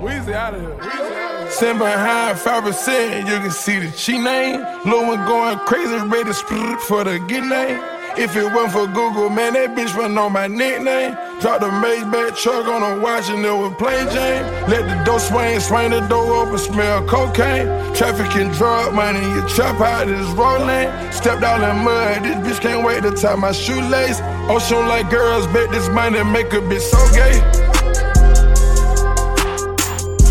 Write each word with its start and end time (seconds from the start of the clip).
Weezy 0.00 0.32
out 0.32 0.54
of 0.54 0.60
here. 0.60 1.50
Sitting 1.50 1.78
behind 1.78 2.38
5%, 2.38 3.18
you 3.20 3.24
can 3.24 3.50
see 3.50 3.78
the 3.80 3.90
cheat 3.90 4.20
name. 4.20 4.60
Lil' 4.84 5.06
one 5.06 5.26
going 5.26 5.58
crazy, 5.60 5.96
ready 6.06 6.24
to 6.24 6.34
split 6.34 6.80
for 6.80 7.04
the 7.04 7.18
good 7.18 7.44
name. 7.44 7.80
If 8.16 8.34
it 8.34 8.52
wasn't 8.52 8.72
for 8.72 8.86
Google, 8.86 9.30
man, 9.30 9.52
that 9.52 9.76
bitch 9.76 9.96
would 9.96 10.10
know 10.10 10.28
my 10.28 10.46
nickname. 10.46 11.12
Drop 11.40 11.60
the 11.60 11.66
Maybach 11.66 12.36
truck 12.36 12.66
on 12.66 12.82
a 12.82 13.00
watch 13.00 13.28
and 13.28 13.44
it 13.44 13.50
was 13.50 13.72
plain 13.78 14.08
Jane. 14.10 14.42
Let 14.68 14.88
the 14.88 15.04
door 15.04 15.20
swing, 15.20 15.60
swing 15.60 15.90
the 15.90 16.00
door 16.00 16.42
open, 16.42 16.58
smell 16.58 17.06
cocaine. 17.06 17.66
Trafficking 17.94 18.50
drug 18.52 18.92
money, 18.92 19.20
you 19.20 19.48
trap 19.48 19.80
out 19.80 20.06
this 20.08 20.26
road 20.30 20.66
lane. 20.66 20.90
Stepped 21.12 21.44
out 21.44 21.62
in 21.62 21.84
mud, 21.84 22.24
this 22.24 22.58
bitch 22.58 22.60
can't 22.60 22.84
wait 22.84 23.02
to 23.04 23.12
tie 23.12 23.36
my 23.36 23.52
shoelace. 23.52 24.20
Ocean 24.50 24.86
like 24.88 25.10
girls, 25.10 25.46
bet 25.48 25.70
this 25.70 25.88
money 25.88 26.22
make 26.24 26.52
a 26.52 26.60
bitch 26.60 26.80
so 26.80 26.98
gay. 27.14 27.57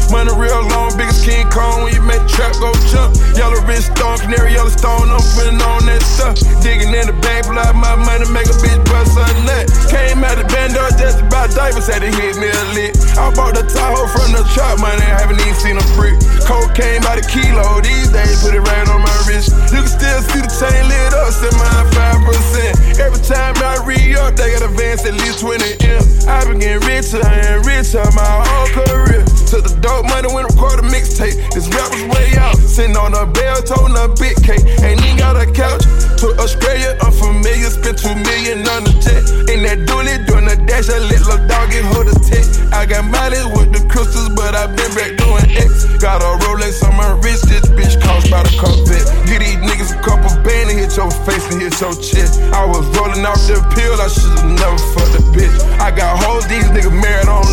Money 0.07 0.31
real 0.39 0.63
long, 0.71 0.95
biggest 0.95 1.27
King 1.27 1.43
Kong 1.51 1.83
when 1.83 1.91
you 1.91 2.01
make 2.01 2.23
the 2.23 2.31
trap 2.31 2.55
go 2.63 2.71
jump. 2.87 3.11
Yellow 3.35 3.59
wrist 3.67 3.91
stone, 3.91 4.17
canary 4.23 4.55
yellow 4.55 4.71
stone, 4.71 5.11
I'm 5.11 5.19
putting 5.35 5.59
on 5.59 5.83
that 5.91 5.99
stuff. 5.99 6.39
Digging 6.63 6.95
in 6.95 7.11
the 7.11 7.17
bank, 7.19 7.43
out 7.51 7.75
my 7.75 7.95
money, 7.99 8.23
make 8.31 8.47
a 8.47 8.55
bitch 8.63 8.79
bust 8.87 9.19
a 9.19 9.27
nut. 9.43 9.67
Came 9.91 10.23
out 10.23 10.39
the 10.39 10.47
band 10.47 10.79
door 10.79 10.87
just 10.95 11.19
about 11.19 11.51
diapers, 11.51 11.91
had 11.91 12.05
to 12.05 12.09
hit 12.09 12.39
me 12.39 12.47
a 12.47 12.63
lick. 12.71 12.95
I 13.19 13.35
bought 13.35 13.59
the 13.59 13.67
Tahoe 13.67 14.07
from 14.07 14.31
the 14.31 14.47
trap 14.55 14.79
money, 14.79 15.03
haven't 15.03 15.43
even 15.43 15.57
seen 15.59 15.75
a 15.75 15.85
brick. 15.99 16.15
Cocaine 16.47 17.03
by 17.03 17.19
the 17.19 17.25
kilo, 17.27 17.83
these 17.83 18.07
days 18.07 18.39
put 18.39 18.55
it 18.55 18.63
right 18.63 18.87
on 18.87 19.03
my 19.03 19.17
wrist. 19.27 19.51
You 19.75 19.83
can 19.83 19.91
still 19.91 20.21
see 20.31 20.39
the 20.39 20.51
chain 20.55 20.87
lit 20.87 21.11
up, 21.11 21.35
set 21.35 21.51
mine 21.59 21.87
5%. 21.91 23.03
Every 23.03 23.21
time 23.27 23.59
I 23.59 23.83
re 23.83 24.15
up, 24.15 24.39
they 24.39 24.55
got 24.55 24.63
advance 24.63 25.03
at 25.03 25.19
least 25.19 25.43
20 25.43 25.83
M. 25.83 25.99
I've 26.31 26.47
been 26.47 26.63
getting 26.63 26.79
richer 26.87 27.19
and 27.19 27.59
richer 27.67 28.07
my 28.15 28.31
whole 28.47 28.71
career. 28.71 29.26
Took 29.47 29.63
the 29.63 29.71
dope 29.79 30.03
money 30.11 30.27
when 30.27 30.43
record 30.43 30.83
a 30.83 30.87
mixtape. 30.91 31.39
This 31.55 31.71
rap 31.71 31.87
was 31.95 32.03
way 32.11 32.35
out. 32.35 32.59
Sitting 32.59 32.99
on 32.99 33.15
a 33.15 33.23
bell, 33.23 33.63
toting 33.63 33.95
a 33.95 34.11
big 34.19 34.35
cake. 34.43 34.59
Ain't 34.83 34.99
even 34.99 35.15
got 35.15 35.39
a 35.39 35.47
couch. 35.47 35.87
To 36.19 36.35
Australia, 36.43 36.99
unfamiliar. 36.99 37.71
Spent 37.71 37.95
two 37.95 38.11
million 38.27 38.67
on 38.67 38.83
the 38.83 38.91
jet. 38.99 39.23
In 39.47 39.63
that 39.63 39.87
dually, 39.87 40.19
doing 40.27 40.51
the 40.51 40.59
dash. 40.67 40.91
A 40.91 40.99
little 40.99 41.39
dog 41.47 41.71
get 41.71 41.87
hold 41.95 42.11
of 42.11 42.19
tech. 42.27 42.43
I 42.75 42.83
got 42.83 43.07
mileage 43.07 43.47
with 43.55 43.71
the 43.71 43.79
crystals, 43.87 44.35
but 44.35 44.51
I 44.51 44.67
been 44.67 44.91
back 44.99 45.15
doing 45.15 45.47
X. 45.55 45.95
Got 46.03 46.19
a 46.19 46.43
Rolex 46.43 46.83
on 46.83 46.99
my 46.99 47.15
wrist. 47.23 47.47
This 47.47 47.63
bitch 47.71 47.95
cost 48.03 48.27
by 48.27 48.43
the 48.43 48.51
carpet. 48.59 48.99
Get 49.31 49.39
these 49.39 49.63
niggas 49.63 49.95
a 49.95 49.99
couple 50.03 50.27
band 50.43 50.75
and 50.75 50.83
hit 50.83 50.91
your 50.99 51.07
face 51.23 51.47
and 51.55 51.63
hit 51.63 51.71
your 51.79 51.95
chest. 51.95 52.43
I 52.51 52.67
was 52.67 52.83
rolling 52.99 53.23
off 53.23 53.39
the 53.47 53.63
pill. 53.71 53.95
I 53.95 54.11
should've 54.11 54.43
never 54.59 54.75
fucked 54.91 55.15
the 55.15 55.23
bitch. 55.31 55.55
I 55.79 55.95
got 55.95 56.19
hoes. 56.19 56.43
These 56.51 56.67
niggas 56.75 56.91
married. 56.91 57.31
I 57.31 57.47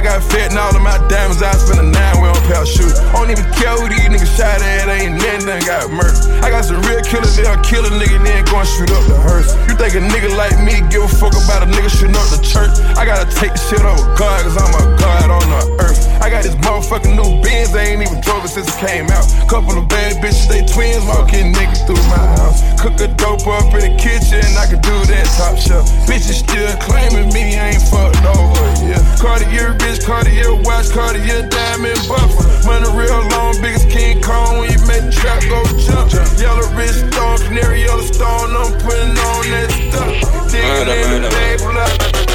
I 0.00 0.02
got 0.02 0.24
fat 0.32 0.48
and 0.48 0.56
all 0.56 0.72
of 0.72 0.80
my 0.80 0.96
diamonds. 1.12 1.44
I 1.44 1.52
spend 1.60 1.76
a 1.76 1.84
nine 1.84 2.24
way 2.24 2.32
on 2.32 2.40
pair 2.48 2.64
of 2.64 2.68
shoes. 2.72 2.96
I 2.96 3.20
don't 3.20 3.28
even 3.28 3.44
care 3.52 3.76
who 3.76 3.84
these 3.84 4.08
niggas 4.08 4.32
shot 4.32 4.64
at. 4.64 4.88
Ain't 4.88 5.20
nothing 5.20 5.44
done 5.44 5.60
got 5.68 5.92
murdered. 5.92 6.16
I 6.40 6.48
got 6.48 6.64
some 6.64 6.80
real 6.88 7.04
killers. 7.04 7.36
They'll 7.36 7.60
kill 7.60 7.84
a 7.84 7.92
nigga 7.92 8.16
then 8.24 8.48
go 8.48 8.64
and 8.64 8.68
shoot 8.80 8.88
up 8.96 9.04
the 9.04 9.20
hearse. 9.20 9.52
You 9.68 9.76
think 9.76 9.92
a 9.92 10.00
nigga 10.00 10.32
like 10.32 10.56
me 10.64 10.80
give 10.88 11.04
a 11.04 11.12
fuck 11.20 11.36
about 11.36 11.60
a 11.60 11.68
nigga 11.68 11.92
shooting 11.92 12.16
up 12.16 12.24
the 12.32 12.40
church? 12.40 12.72
I 12.96 13.04
gotta 13.04 13.28
take 13.28 13.52
the 13.52 13.60
shit 13.60 13.84
over 13.84 14.00
God, 14.16 14.40
cause 14.40 14.56
I'm 14.56 14.72
a 14.72 14.96
God 14.96 15.28
on 15.36 15.44
the 15.52 15.84
earth. 15.84 16.09
I 16.20 16.28
got 16.28 16.44
this 16.44 16.54
motherfucking 16.60 17.16
new 17.16 17.40
Benz. 17.40 17.74
I 17.74 17.96
ain't 17.96 18.02
even 18.04 18.20
drove 18.20 18.44
it 18.44 18.52
since 18.52 18.68
it 18.68 18.78
came 18.78 19.08
out. 19.08 19.24
Couple 19.48 19.72
of 19.80 19.88
bad 19.88 20.20
bitches, 20.20 20.46
they 20.52 20.60
twins, 20.68 21.00
walking 21.08 21.52
niggas 21.52 21.88
through 21.88 22.04
my 22.12 22.20
house. 22.36 22.60
Cook 22.76 23.00
a 23.00 23.08
dope 23.16 23.48
up 23.48 23.72
in 23.72 23.88
the 23.88 23.94
kitchen, 23.96 24.44
I 24.60 24.68
can 24.68 24.84
do 24.84 24.94
that 25.08 25.26
top 25.40 25.56
shelf. 25.56 25.88
Bitches 26.04 26.44
still 26.44 26.70
claiming 26.84 27.32
me, 27.32 27.56
I 27.56 27.72
ain't 27.72 27.84
fucked 27.88 28.20
over, 28.36 28.64
yeah. 28.84 29.00
Cartier 29.16 29.72
bitch, 29.80 30.04
Cartier 30.04 30.54
watch, 30.60 30.92
Cartier 30.92 31.48
diamond 31.48 32.00
buffer. 32.04 32.46
Money 32.68 32.88
real 32.92 33.24
long, 33.32 33.56
biggest 33.64 33.88
King 33.88 34.20
Kong 34.20 34.60
when 34.60 34.70
you 34.70 34.80
make 34.84 35.08
the 35.08 35.12
trap 35.12 35.40
go 35.48 35.64
jump. 35.80 36.12
Yellow 36.36 36.68
wrist 36.76 37.08
stone, 37.08 37.38
canary 37.48 37.82
yellow 37.88 38.04
stone, 38.04 38.52
I'm 38.52 38.76
putting 38.84 39.16
on 39.16 39.44
that 39.56 39.72
stuff. 39.72 40.52
Digging 40.52 41.16
in 41.16 41.22
the 41.24 41.30
table, 41.32 42.29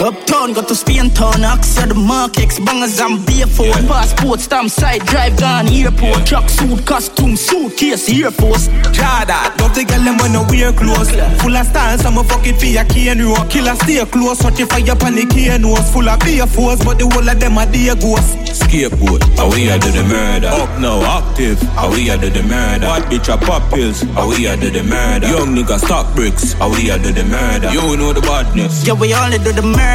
Uptown, 0.00 0.54
got 0.54 0.66
to 0.68 0.74
Spain 0.74 1.10
town, 1.10 1.44
Oxford, 1.44 1.90
the 1.90 1.94
markets, 1.94 2.58
bangers 2.58 2.98
and 3.00 3.20
barefoot. 3.26 3.76
Passport, 3.86 4.40
stamp, 4.40 4.70
side 4.70 5.04
drive, 5.04 5.36
down 5.36 5.68
airport. 5.68 6.24
Truck 6.24 6.48
suit, 6.48 6.86
costume, 6.86 7.36
suitcase, 7.36 8.08
Air 8.08 8.30
Force. 8.30 8.68
Jada, 8.96 9.54
don't 9.58 9.74
the 9.74 9.84
girl 9.84 10.00
them 10.00 10.16
wanna 10.16 10.42
wear 10.48 10.72
clothes. 10.72 11.12
Full 11.42 11.54
of 11.54 11.66
style, 11.66 11.98
some 11.98 12.16
a 12.16 12.24
fuck 12.24 12.46
it 12.46 12.56
for 12.56 12.64
your 12.64 12.84
cane 12.84 13.20
row. 13.20 13.44
Killer 13.52 13.76
stay 13.76 14.02
close, 14.06 14.42
watch 14.42 14.58
it 14.58 14.72
fire 14.72 14.96
pan 14.96 15.16
the 15.16 15.26
cane 15.28 15.60
nose. 15.60 15.90
Full 15.92 16.08
of 16.08 16.18
beer 16.20 16.46
force, 16.46 16.82
but 16.82 16.98
the 16.98 17.04
whole 17.04 17.28
of 17.28 17.38
them 17.38 17.58
are 17.58 17.66
dear 17.66 17.94
ghosts. 17.94 18.56
Scapegoat, 18.56 19.22
how 19.36 19.52
we 19.52 19.68
a 19.68 19.78
do 19.78 19.92
the 19.92 20.04
murder? 20.08 20.48
Up 20.48 20.80
now, 20.80 21.04
active, 21.04 21.60
how 21.76 21.92
we 21.92 22.08
a 22.08 22.16
do 22.16 22.30
the 22.30 22.42
murder? 22.42 22.88
Bad 22.88 23.04
bitch 23.12 23.28
a 23.28 23.36
pop 23.36 23.68
pills, 23.68 24.00
how 24.16 24.28
we 24.32 24.46
a 24.46 24.56
do 24.56 24.70
the 24.70 24.82
murder? 24.82 25.28
Young 25.28 25.52
nigga 25.54 25.76
stock 25.78 26.08
bricks, 26.16 26.54
how 26.54 26.70
we 26.72 26.88
a 26.88 26.96
do 26.98 27.12
the 27.12 27.24
murder? 27.24 27.68
You 27.68 28.00
know 28.00 28.14
the 28.14 28.22
badness. 28.22 28.86
Yeah, 28.86 28.94
we 28.94 29.12
only 29.12 29.36
do 29.36 29.52
the 29.52 29.60
murder. 29.60 29.89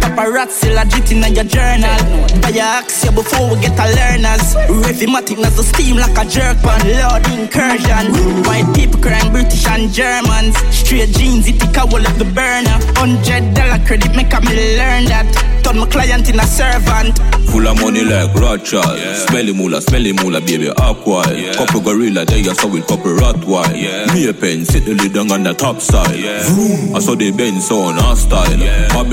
Paparazzi 0.00 0.74
legit 0.74 1.12
in 1.12 1.22
your 1.34 1.44
journal. 1.44 1.98
Buy 2.40 2.50
your 2.50 2.64
axe 2.64 3.04
before 3.10 3.50
we 3.50 3.60
get 3.60 3.78
a 3.78 3.86
learners. 3.94 4.54
Rhythmatic 4.68 5.44
as 5.44 5.56
the 5.56 5.62
steam 5.62 5.96
like 5.96 6.16
a 6.16 6.24
jerk 6.24 6.56
pan. 6.58 6.80
Lord 6.98 7.26
incursion. 7.38 8.44
White 8.44 8.72
people 8.74 9.00
crying 9.00 9.30
British 9.30 9.66
and 9.66 9.92
Germans. 9.92 10.56
Straight 10.70 11.10
jeans, 11.10 11.46
it 11.48 11.60
take 11.60 11.76
a 11.76 11.86
wall 11.86 12.04
of 12.04 12.18
the 12.18 12.24
burner. 12.24 12.78
Hundred 12.96 13.54
dollar 13.54 13.78
credit 13.86 14.14
make 14.16 14.32
a 14.32 14.40
me 14.40 14.76
learn 14.76 15.04
that. 15.06 15.28
Turn 15.62 15.78
my 15.78 15.86
client 15.86 16.28
in 16.28 16.40
a 16.40 16.46
servant. 16.46 17.18
Full 17.50 17.66
of 17.66 17.80
money 17.80 18.04
like 18.04 18.34
Rothschild. 18.34 18.98
Smelly 19.28 19.52
moolah, 19.52 19.80
smelly 19.82 20.12
moolah, 20.12 20.40
baby, 20.40 20.70
aqua. 20.70 21.22
Couple 21.54 21.80
gorilla, 21.80 22.24
there 22.24 22.38
you 22.38 22.54
saw 22.54 22.68
with 22.68 22.86
couple 22.86 23.12
Rottweil. 23.12 24.14
Me 24.14 24.28
a 24.28 24.34
pen, 24.34 24.64
sit 24.64 24.84
the 24.84 24.94
lid 24.94 25.12
down 25.14 25.30
on 25.32 25.42
the 25.42 25.52
top 25.54 25.80
side. 25.80 26.16
Yeah. 26.16 26.42
Vroom. 26.44 26.94
I 26.94 27.00
saw 27.00 27.14
the 27.14 27.30
Benz 27.30 27.70
on 27.70 27.98
our 27.98 28.16
style. 28.16 28.58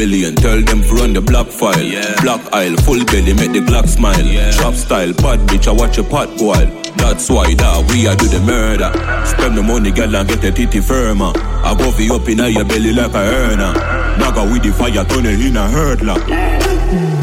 Babylon, 0.05 0.35
tell 0.35 0.61
them 0.61 0.81
run 0.95 1.13
the 1.13 1.21
black 1.21 1.47
file. 1.47 1.73
Black 2.21 2.53
aisle, 2.53 2.77
full 2.77 3.03
belly, 3.05 3.33
make 3.33 3.53
the 3.53 3.59
Glock 3.59 3.87
smile. 3.87 4.13
Trap 4.53 4.75
style, 4.75 5.13
bad 5.13 5.39
bitch, 5.49 5.67
I 5.67 5.71
watch 5.71 5.97
a 5.97 6.03
pot 6.03 6.29
boil. 6.37 6.67
That's 6.97 7.27
why 7.27 7.55
that 7.55 7.91
we 7.91 8.05
a 8.05 8.15
do 8.15 8.27
the 8.27 8.39
murder. 8.41 8.91
Spend 9.25 9.57
the 9.57 9.63
money, 9.63 9.89
girl, 9.89 10.15
and 10.15 10.29
get 10.29 10.41
the 10.41 10.51
titty 10.51 10.79
firmer. 10.79 11.33
I 11.65 11.73
go 11.73 11.91
for 11.91 12.01
you 12.01 12.13
up 12.13 12.29
in 12.29 12.37
your 12.37 12.63
belly 12.63 12.93
like 12.93 13.13
a 13.13 13.17
earner. 13.17 13.73
Naga 14.21 14.45
with 14.45 14.61
the 14.61 14.71
fire, 14.71 15.03
turn 15.03 15.25
it 15.25 15.41
in 15.41 15.57
a 15.57 15.65
hurdler. 15.65 16.15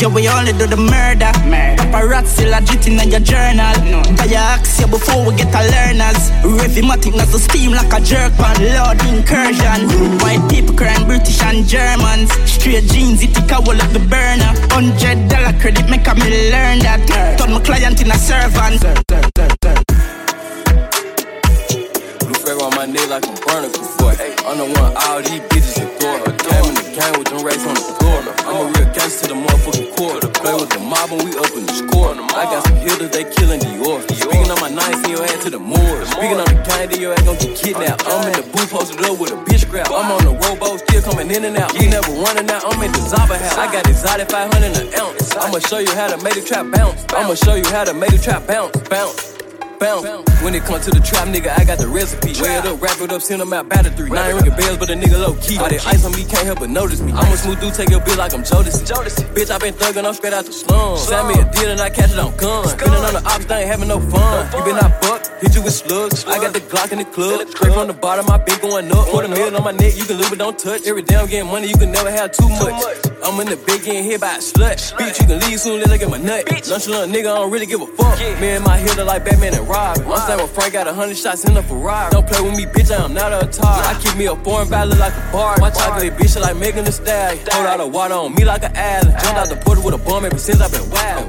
Yeah, 0.02 0.08
we 0.08 0.26
only 0.26 0.50
do 0.52 0.66
the 0.66 0.76
murder. 0.76 1.30
Paparazzi 1.78 2.50
legit 2.50 2.88
in 2.90 2.98
your 3.08 3.22
journal. 3.22 3.70
Buy 4.18 4.26
your 4.26 4.42
axe 4.42 4.80
yeah, 4.80 4.90
before 4.90 5.22
we 5.22 5.36
get 5.38 5.54
a 5.54 5.62
learners. 5.70 6.34
Rhythmatic 6.42 7.14
as 7.22 7.30
the 7.30 7.38
steam 7.38 7.70
like 7.70 7.94
a 7.94 8.02
jerk 8.02 8.34
pan. 8.34 8.58
Lord 8.58 8.98
incursion. 9.06 9.86
White 10.18 10.42
people 10.50 10.74
crying 10.74 11.06
British 11.06 11.40
and 11.42 11.62
Germans. 11.64 12.34
Straight 12.50 12.90
jeans, 12.90 13.22
it 13.22 13.30
take 13.32 13.52
a 13.52 13.62
wall 13.62 13.78
of 13.78 13.92
the 13.94 14.02
burner. 14.10 14.50
Hundred 14.74 15.30
dollar 15.30 15.54
credit 15.62 15.88
make 15.88 16.06
a 16.08 16.14
me 16.18 16.50
learn 16.50 16.82
that. 16.82 17.06
Turn 17.38 17.52
my 17.54 17.60
client 17.62 18.02
in 18.02 18.10
a 18.10 18.18
servant. 18.18 18.82
Blue 18.82 18.90
flag 19.06 19.86
on 19.86 19.91
my 22.82 22.90
neck 22.90 23.08
like 23.10 23.22
I'm 23.22 23.38
burning 23.46 23.70
before. 23.70 24.10
I'm 24.10 24.58
the 24.58 24.66
one 24.66 24.90
all 25.06 25.22
these 25.22 25.38
bitches 25.54 25.78
adore. 25.78 26.18
Came 26.34 26.66
in 26.66 26.74
the 26.74 26.86
game 26.90 27.14
with 27.14 27.30
them 27.30 27.46
racks 27.46 27.62
on 27.62 27.78
the 27.78 27.86
floor. 27.94 28.18
I'm 28.42 28.58
a 28.58 28.64
real 28.74 28.90
gangster 28.90 29.30
to 29.30 29.34
the 29.34 29.38
motherfucking 29.38 29.94
core. 29.94 30.18
Play 30.42 30.54
with 30.58 30.70
the 30.74 30.82
mob 30.82 31.14
when 31.14 31.22
we 31.22 31.30
up 31.38 31.54
in 31.54 31.62
the 31.62 31.74
score. 31.78 32.10
I 32.34 32.42
got 32.50 32.66
some 32.66 32.82
hitters, 32.82 33.14
they 33.14 33.22
killing 33.22 33.62
Dior. 33.62 34.02
Speaking 34.10 34.50
on 34.50 34.58
my 34.58 34.70
send 34.98 35.14
your 35.14 35.22
ass 35.22 35.46
to 35.46 35.50
the 35.54 35.62
moors. 35.62 36.10
Speaking 36.10 36.42
on 36.42 36.48
the 36.50 36.58
gang, 36.66 36.90
then 36.90 36.98
your 36.98 37.14
ass 37.14 37.22
gon' 37.22 37.38
get 37.38 37.54
kidnapped. 37.54 38.02
I'm 38.02 38.26
in 38.26 38.34
the 38.34 38.44
booth 38.50 38.70
posted 38.74 38.98
up 39.06 39.14
with 39.14 39.30
a 39.30 39.38
bitch 39.46 39.62
scrap. 39.62 39.86
I'm 39.86 40.10
on 40.10 40.26
the 40.26 40.34
rowboat, 40.42 40.82
still 40.82 41.02
coming 41.06 41.30
in 41.30 41.46
and 41.46 41.54
out. 41.62 41.70
You 41.78 41.86
never 41.86 42.10
running 42.18 42.50
out, 42.50 42.66
I'm 42.66 42.82
at 42.82 42.90
the 42.90 43.02
Zaba 43.06 43.38
house. 43.38 43.62
I 43.62 43.70
got 43.70 43.86
exotic 43.86 44.26
500 44.26 44.58
an 44.58 44.90
ounce. 44.98 45.30
I'ma 45.38 45.62
show 45.62 45.78
you 45.78 45.94
how 45.94 46.10
to 46.10 46.18
make 46.18 46.34
the 46.34 46.42
trap 46.42 46.66
bounce. 46.74 47.06
I'ma 47.14 47.38
show 47.38 47.54
you 47.54 47.68
how 47.70 47.86
to 47.86 47.94
make 47.94 48.10
the 48.10 48.18
trap 48.18 48.42
bounce, 48.50 48.74
bounce 48.90 49.41
bounce. 49.82 50.06
When 50.42 50.54
it 50.54 50.64
comes 50.64 50.84
to 50.86 50.90
the 50.90 51.00
trap, 51.00 51.28
nigga, 51.28 51.50
I 51.58 51.64
got 51.64 51.78
the 51.78 51.88
recipe. 51.88 52.34
Weigh 52.40 52.58
it 52.58 52.66
up, 52.66 52.80
wrap 52.82 53.00
it 53.00 53.12
up, 53.12 53.22
send 53.22 53.40
them 53.40 53.52
out 53.52 53.68
by 53.68 53.82
the 53.82 53.90
three. 53.90 54.10
Now 54.10 54.22
I 54.22 54.30
ain't 54.30 54.42
ringing 54.42 54.56
bells, 54.56 54.78
but 54.78 54.90
a 54.90 54.94
nigga 54.94 55.18
low 55.18 55.34
key. 55.42 55.58
All 55.58 55.68
that 55.68 55.86
ice 55.86 56.04
on 56.04 56.12
me 56.12 56.24
can't 56.24 56.46
help 56.46 56.60
but 56.60 56.70
notice 56.70 57.00
me. 57.00 57.12
I'm 57.12 57.32
a 57.32 57.36
smooth 57.36 57.60
dude, 57.60 57.74
take 57.74 57.90
your 57.90 58.00
bill 58.00 58.16
like 58.16 58.34
I'm 58.34 58.42
Jodeci. 58.42 58.82
Bitch, 59.34 59.50
I 59.50 59.58
been 59.58 59.74
thugging, 59.74 60.06
I'm 60.06 60.14
straight 60.14 60.32
out 60.32 60.46
the 60.46 60.52
slum. 60.52 60.98
Send 60.98 61.28
me 61.28 61.34
a 61.34 61.44
deal 61.50 61.70
and 61.70 61.80
I 61.80 61.90
catch 61.90 62.12
it 62.12 62.18
on 62.18 62.36
gun. 62.36 62.66
Spinning 62.68 63.02
on 63.02 63.14
the 63.14 63.22
ops, 63.26 63.50
I 63.50 63.60
ain't 63.60 63.70
having 63.70 63.88
no 63.88 63.98
fun. 64.00 64.50
You 64.56 64.64
been 64.64 64.78
out 64.82 65.00
buck, 65.02 65.26
hit 65.40 65.54
you 65.54 65.62
with 65.62 65.74
slugs. 65.74 66.24
I 66.26 66.38
got 66.38 66.52
the 66.52 66.60
Glock 66.60 66.92
in 66.92 66.98
the 66.98 67.04
club. 67.04 67.48
Straight 67.50 67.74
from 67.74 67.86
the 67.86 67.94
bottom, 67.94 68.30
I 68.30 68.38
been 68.38 68.58
going 68.60 68.90
up. 68.90 69.08
Put 69.08 69.24
a 69.24 69.28
meal 69.28 69.54
on 69.56 69.62
my 69.62 69.72
neck, 69.72 69.96
you 69.96 70.04
can 70.04 70.16
lose 70.16 70.30
but 70.30 70.38
don't 70.38 70.58
touch. 70.58 70.86
Every 70.86 71.02
day 71.02 71.16
I'm 71.16 71.26
getting 71.26 71.50
money, 71.50 71.68
you 71.68 71.76
can 71.76 71.90
never 71.90 72.10
have 72.10 72.32
too 72.32 72.48
much. 72.48 72.74
I'm 73.22 73.38
in 73.38 73.46
the 73.46 73.56
big 73.56 73.84
getting 73.84 74.02
hit 74.02 74.20
by 74.20 74.34
a 74.34 74.38
slut. 74.38 74.82
Bitch, 74.98 75.20
you 75.20 75.26
can 75.26 75.38
leave 75.46 75.60
soon, 75.60 75.78
let 75.78 75.90
I 75.90 75.96
get 75.96 76.10
my 76.10 76.18
nut. 76.18 76.42
Nonchalant 76.50 77.12
nigga, 77.14 77.30
I 77.30 77.38
don't 77.38 77.50
really 77.50 77.66
give 77.66 77.80
a 77.80 77.86
fuck. 77.86 78.18
Me 78.40 78.48
and 78.58 78.64
my 78.64 78.76
hitter 78.76 79.04
like 79.04 79.24
Batman 79.24 79.54
and 79.54 79.68
Robin. 79.72 80.04
I'm 80.04 80.20
staying 80.20 80.40
with 80.42 80.54
Frank, 80.54 80.74
got 80.74 80.86
a 80.86 80.92
hundred 80.92 81.16
shots 81.16 81.44
in 81.44 81.54
the 81.54 81.62
Ferrari. 81.62 82.10
Don't 82.10 82.26
play 82.26 82.40
with 82.42 82.56
me, 82.56 82.66
bitch, 82.66 82.90
I 82.94 83.04
am 83.04 83.14
not 83.14 83.32
a 83.32 83.46
tar. 83.46 83.82
I 83.82 83.98
keep 84.02 84.16
me 84.16 84.26
a 84.26 84.36
foreign 84.36 84.68
ballad 84.68 84.98
like 84.98 85.14
a 85.14 85.32
bar. 85.32 85.56
My 85.58 85.70
chocolate 85.70 86.14
bitch 86.14 86.38
like 86.40 86.56
Megan 86.56 86.84
Thee 86.84 86.90
Stallion. 86.90 87.44
Hold 87.50 87.66
out 87.66 87.78
the 87.78 87.86
water 87.86 88.14
on 88.14 88.34
me 88.34 88.44
like 88.44 88.64
an 88.64 88.76
island. 88.76 89.16
Jumped 89.22 89.38
out 89.40 89.48
the 89.48 89.56
portal 89.56 89.84
with 89.84 89.94
a 89.94 89.98
bum 89.98 90.24
ever 90.24 90.38
since 90.38 90.60
I've 90.60 90.70
been 90.70 90.88
wild. 90.90 91.26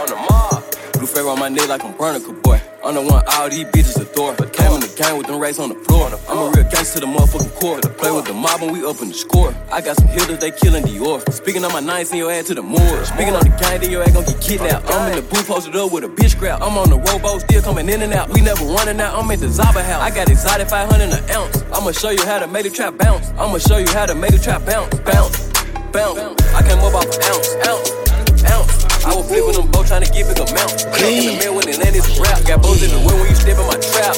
On 0.00 0.06
the 0.06 0.16
mob. 0.16 0.64
Blue 0.94 1.06
figure 1.06 1.30
on 1.30 1.38
my 1.38 1.48
neck 1.48 1.68
like 1.68 1.84
I'm 1.84 1.94
Bernica, 1.94 2.42
boy. 2.42 2.60
I'm 2.90 2.96
the 2.96 3.02
one 3.02 3.22
all 3.38 3.48
these 3.48 3.66
bitches 3.66 4.02
adore. 4.02 4.34
Came 4.50 4.74
in 4.74 4.80
the 4.82 4.90
game 4.98 5.16
with 5.16 5.28
them 5.28 5.38
racks 5.38 5.60
on 5.60 5.68
the 5.68 5.76
floor. 5.86 6.10
I'm 6.26 6.38
a 6.38 6.50
real 6.50 6.66
gangster 6.74 6.98
to 6.98 7.06
the 7.06 7.12
motherfucking 7.12 7.54
core. 7.54 7.78
To 7.78 7.88
play 7.88 8.10
with 8.10 8.24
the 8.24 8.34
mob 8.34 8.62
and 8.62 8.72
we 8.72 8.84
up 8.84 9.00
in 9.00 9.10
the 9.10 9.14
score. 9.14 9.54
I 9.70 9.80
got 9.80 9.94
some 9.94 10.08
hitters, 10.08 10.40
they 10.40 10.50
killing 10.50 10.82
the 10.82 10.98
Dior. 10.98 11.22
Speaking 11.32 11.64
on 11.64 11.70
my 11.70 11.78
nine, 11.78 12.04
send 12.04 12.18
your 12.18 12.32
ass 12.32 12.48
to 12.48 12.54
the 12.54 12.66
moor. 12.66 13.04
Speaking 13.04 13.38
on 13.38 13.46
the 13.46 13.54
gang, 13.62 13.78
then 13.78 13.92
your 13.92 14.02
ass 14.02 14.10
gon' 14.10 14.24
get 14.24 14.40
kidnapped. 14.42 14.90
I'm 14.90 15.06
in 15.14 15.22
the 15.22 15.22
booth 15.22 15.46
posted 15.46 15.76
up 15.76 15.92
with 15.92 16.02
a 16.02 16.08
bitch 16.08 16.36
crowd. 16.36 16.62
I'm 16.62 16.76
on 16.76 16.90
the 16.90 16.98
rowboat, 16.98 17.42
still 17.42 17.62
coming 17.62 17.88
in 17.88 18.02
and 18.02 18.12
out. 18.12 18.28
We 18.30 18.40
never 18.40 18.64
running 18.64 19.00
out, 19.00 19.14
I'm 19.14 19.30
in 19.30 19.38
the 19.38 19.46
Zaba 19.46 19.86
house. 19.86 20.02
I 20.02 20.10
got 20.10 20.28
exotic 20.28 20.66
500 20.66 21.14
an 21.14 21.30
ounce. 21.30 21.62
I'ma 21.70 21.92
show 21.92 22.10
you 22.10 22.26
how 22.26 22.40
to 22.40 22.48
make 22.48 22.64
the 22.64 22.70
trap 22.70 22.98
bounce. 22.98 23.30
I'ma 23.38 23.58
show 23.58 23.78
you 23.78 23.86
how 23.94 24.06
to 24.06 24.16
make 24.16 24.32
the 24.32 24.42
trap 24.42 24.66
bounce. 24.66 24.98
Bounce, 25.06 25.38
bounce. 25.94 26.18
I 26.58 26.66
came 26.66 26.82
up 26.82 26.98
off 26.98 27.06
an 27.06 27.22
ounce, 27.22 27.54
ounce. 27.70 27.99
I 29.00 29.16
was 29.16 29.24
flipping 29.26 29.56
them 29.56 29.70
both 29.72 29.88
trying 29.88 30.04
to 30.04 30.12
get 30.12 30.28
big 30.28 30.36
amount. 30.36 30.84
In 31.00 31.32
the 31.32 31.36
mirror 31.40 31.56
when 31.56 31.68
it 31.68 31.78
landed 31.80 32.04
some 32.04 32.20
rap. 32.20 32.44
Got 32.44 32.60
bows 32.60 32.84
in 32.84 32.92
the 32.92 33.00
wind 33.00 33.16
when 33.16 33.28
you 33.32 33.38
step 33.38 33.56
in 33.56 33.64
my 33.64 33.80
trap. 33.80 34.12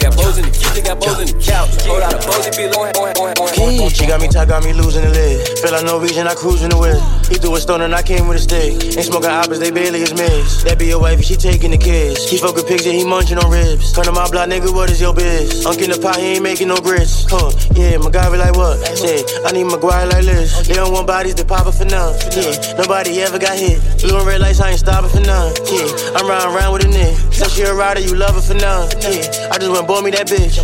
Got 0.00 0.03
bows 0.24 0.38
in 0.38 0.44
the 0.44 0.50
kitchen, 0.50 0.84
got 0.84 0.96
bows 1.00 1.20
in 1.20 1.28
the 1.28 1.36
couch. 1.44 1.70
Hold 1.84 2.02
out 2.02 2.16
a 2.16 2.20
low. 2.24 3.88
She 3.88 4.06
got 4.06 4.20
me 4.20 4.28
tight, 4.28 4.48
got 4.48 4.64
me 4.64 4.72
losing 4.72 5.04
the 5.04 5.10
lid. 5.10 5.58
Feel 5.60 5.72
like 5.72 5.84
no 5.84 6.00
region, 6.00 6.26
I 6.26 6.34
cruising 6.34 6.70
the 6.70 6.78
whip. 6.78 7.00
He 7.28 7.36
threw 7.36 7.54
a 7.54 7.60
stone 7.60 7.82
and 7.82 7.94
I 7.94 8.02
came 8.02 8.26
with 8.28 8.38
a 8.38 8.40
stick. 8.40 8.72
Ain't 8.96 9.06
smoking 9.06 9.30
hoppers, 9.30 9.60
they 9.60 9.70
barely 9.70 10.00
is 10.00 10.14
missed. 10.14 10.64
That 10.64 10.78
be 10.78 10.86
your 10.86 11.00
wife, 11.00 11.22
she 11.22 11.36
taking 11.36 11.70
the 11.70 11.78
kids. 11.78 12.28
He 12.28 12.38
fucking 12.38 12.64
pigs 12.64 12.86
and 12.86 12.96
he 12.96 13.04
munching 13.04 13.38
on 13.38 13.50
ribs. 13.50 13.92
Turn 13.92 14.04
to 14.04 14.12
my 14.12 14.28
block, 14.30 14.48
nigga, 14.48 14.72
what 14.72 14.90
is 14.90 15.00
your 15.00 15.14
biz? 15.14 15.66
Unk 15.66 15.80
in 15.80 15.90
the 15.90 15.98
pot, 15.98 16.16
he 16.16 16.40
ain't 16.40 16.42
making 16.42 16.68
no 16.68 16.76
grits. 16.76 17.26
Huh, 17.28 17.52
yeah, 17.74 17.96
my 17.98 18.10
guy 18.10 18.30
be 18.30 18.36
like 18.38 18.56
what? 18.56 18.80
Say, 18.96 19.24
I 19.44 19.52
need 19.52 19.66
guy 20.04 20.04
like 20.04 20.24
this. 20.24 20.66
They 20.66 20.74
don't 20.74 20.92
want 20.92 21.06
bodies, 21.06 21.34
they 21.34 21.44
pop 21.44 21.66
it 21.66 21.72
for 21.72 21.84
none. 21.84 22.14
Yeah, 22.36 22.76
nobody 22.76 23.20
ever 23.22 23.38
got 23.38 23.56
hit. 23.56 23.80
Blue 24.00 24.16
and 24.16 24.26
red 24.26 24.40
lights, 24.40 24.60
I 24.60 24.70
ain't 24.70 24.80
stopping 24.80 25.10
for 25.10 25.20
none. 25.20 25.52
Yeah, 25.68 26.16
I'm 26.16 26.26
riding 26.28 26.52
around 26.52 26.72
with 26.74 26.84
a 26.84 26.88
nigga. 26.88 27.16
Since 27.32 27.58
you 27.58 27.66
a 27.66 27.74
rider, 27.74 28.00
you 28.00 28.14
love 28.14 28.36
it 28.36 28.44
for 28.44 28.54
none. 28.54 28.88
Yeah, 29.00 29.52
I 29.52 29.58
just 29.58 29.70
went 29.70 29.86
bought 29.86 30.04
me 30.04 30.10
that 30.14 30.26
bitch. 30.30 30.54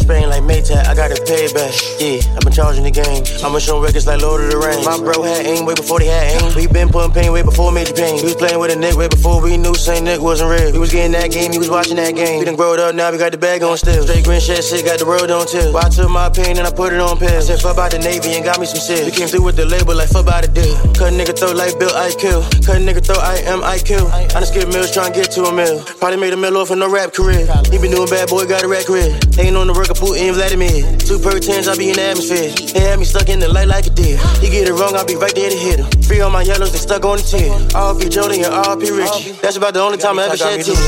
Spain 0.00 0.28
like 0.28 0.42
Maytag, 0.42 0.84
I 0.86 0.94
got 0.94 1.08
to 1.12 1.20
pay 1.24 1.48
back. 1.52 1.72
Yeah, 2.00 2.20
I've 2.36 2.44
been 2.44 2.52
charging 2.52 2.84
the 2.84 2.90
game. 2.90 3.24
I'ma 3.44 3.58
show 3.58 3.80
records 3.80 4.06
like 4.06 4.20
Lord 4.20 4.44
of 4.44 4.50
the 4.50 4.58
Rings. 4.58 4.84
My 4.84 4.96
bro 4.96 5.22
had 5.22 5.44
aim 5.46 5.64
way 5.64 5.74
before 5.74 6.00
they 6.00 6.08
had 6.08 6.40
aim. 6.40 6.54
We 6.56 6.66
been 6.66 6.88
putting 6.88 7.12
pain 7.12 7.32
way 7.32 7.42
before 7.42 7.72
major 7.72 7.92
pain. 7.92 8.16
We 8.16 8.32
was 8.32 8.36
playing 8.36 8.58
with 8.58 8.72
a 8.72 8.76
Nick 8.76 8.96
way 8.96 9.08
before 9.08 9.42
we 9.42 9.56
knew 9.56 9.74
Saint 9.74 10.04
Nick 10.04 10.20
wasn't 10.20 10.50
real. 10.50 10.72
We 10.72 10.78
was 10.78 10.92
getting 10.92 11.12
that 11.12 11.30
game, 11.30 11.52
he 11.52 11.58
was 11.58 11.70
watching 11.70 11.96
that 11.96 12.14
game. 12.14 12.38
We 12.38 12.44
done 12.44 12.56
growed 12.56 12.80
up, 12.80 12.94
now 12.94 13.12
we 13.12 13.18
got 13.18 13.32
the 13.32 13.38
bag 13.38 13.62
on 13.62 13.76
still. 13.76 14.02
Straight 14.04 14.24
green 14.24 14.40
shit, 14.40 14.64
shit, 14.64 14.84
got 14.84 14.98
the 14.98 15.06
world 15.06 15.30
on 15.30 15.46
tilt. 15.46 15.74
Well, 15.74 15.84
I 15.84 15.88
took 15.88 16.10
my 16.10 16.28
pain 16.30 16.56
and 16.56 16.66
I 16.66 16.72
put 16.72 16.92
it 16.92 17.00
on 17.00 17.18
pills. 17.18 17.50
I 17.50 17.56
said 17.56 17.60
fuck 17.60 17.74
about 17.74 17.90
the 17.92 17.98
Navy 17.98 18.36
and 18.36 18.44
got 18.44 18.60
me 18.60 18.66
some 18.66 18.80
shit. 18.80 19.04
We 19.04 19.12
came 19.12 19.28
through 19.28 19.44
with 19.44 19.56
the 19.56 19.66
label 19.66 19.94
like 19.94 20.08
fuck 20.08 20.24
about 20.24 20.44
the 20.44 20.50
deal. 20.52 20.76
Cut 20.94 21.12
nigga 21.12 21.36
throat 21.36 21.56
like 21.56 21.78
Bill 21.78 21.92
IQ. 21.92 22.64
Cut 22.64 22.76
a 22.76 22.80
nigga 22.80 23.04
throat 23.04 23.20
I 23.20 23.40
am 23.44 23.60
IQ. 23.60 24.08
I 24.12 24.28
done 24.28 24.46
skip 24.46 24.68
mills 24.68 24.92
trying 24.92 25.12
to 25.12 25.20
get 25.20 25.30
to 25.32 25.44
a 25.44 25.52
mill. 25.52 25.82
Probably 25.98 26.16
made 26.16 26.32
a 26.32 26.36
mill 26.36 26.56
off 26.56 26.70
in 26.70 26.78
no 26.78 26.90
rap 26.90 27.12
career. 27.12 27.46
He 27.70 27.78
been 27.78 27.90
doing 27.90 28.08
bad 28.08 28.28
boy, 28.28 28.46
got 28.46 28.62
a 28.62 28.68
rap 28.68 28.84
career. 28.84 28.93
Ain't 28.94 29.56
on 29.58 29.66
the 29.66 29.74
of 29.74 29.98
Putin, 29.98 30.30
Vladimir. 30.38 30.86
Two 31.02 31.18
per 31.18 31.42
tens, 31.42 31.66
I 31.66 31.74
be 31.74 31.90
in 31.90 31.98
the 31.98 32.14
atmosphere. 32.14 32.54
They 32.70 32.78
had 32.78 33.02
me 33.02 33.04
stuck 33.04 33.26
in 33.28 33.42
the 33.42 33.50
light 33.50 33.66
like 33.66 33.86
a 33.86 33.90
deer. 33.90 34.14
He 34.38 34.46
get 34.46 34.70
it 34.70 34.74
wrong, 34.78 34.94
I'll 34.94 35.02
be 35.02 35.18
right 35.18 35.34
there 35.34 35.50
to 35.50 35.58
hit 35.58 35.82
him. 35.82 35.90
Free 36.06 36.22
on 36.22 36.30
my 36.30 36.46
yellows, 36.46 36.70
they 36.70 36.78
stuck 36.78 37.02
on 37.02 37.18
the 37.18 37.26
tier. 37.26 37.50
RP 37.74 38.06
Jody 38.06 38.46
and 38.46 38.54
RP 38.54 38.94
Rich. 38.94 39.42
That's 39.42 39.58
about 39.58 39.74
the 39.74 39.82
only 39.82 39.98
time 39.98 40.22
I 40.22 40.30
ever 40.30 40.36
shed 40.38 40.62
tears. 40.62 40.78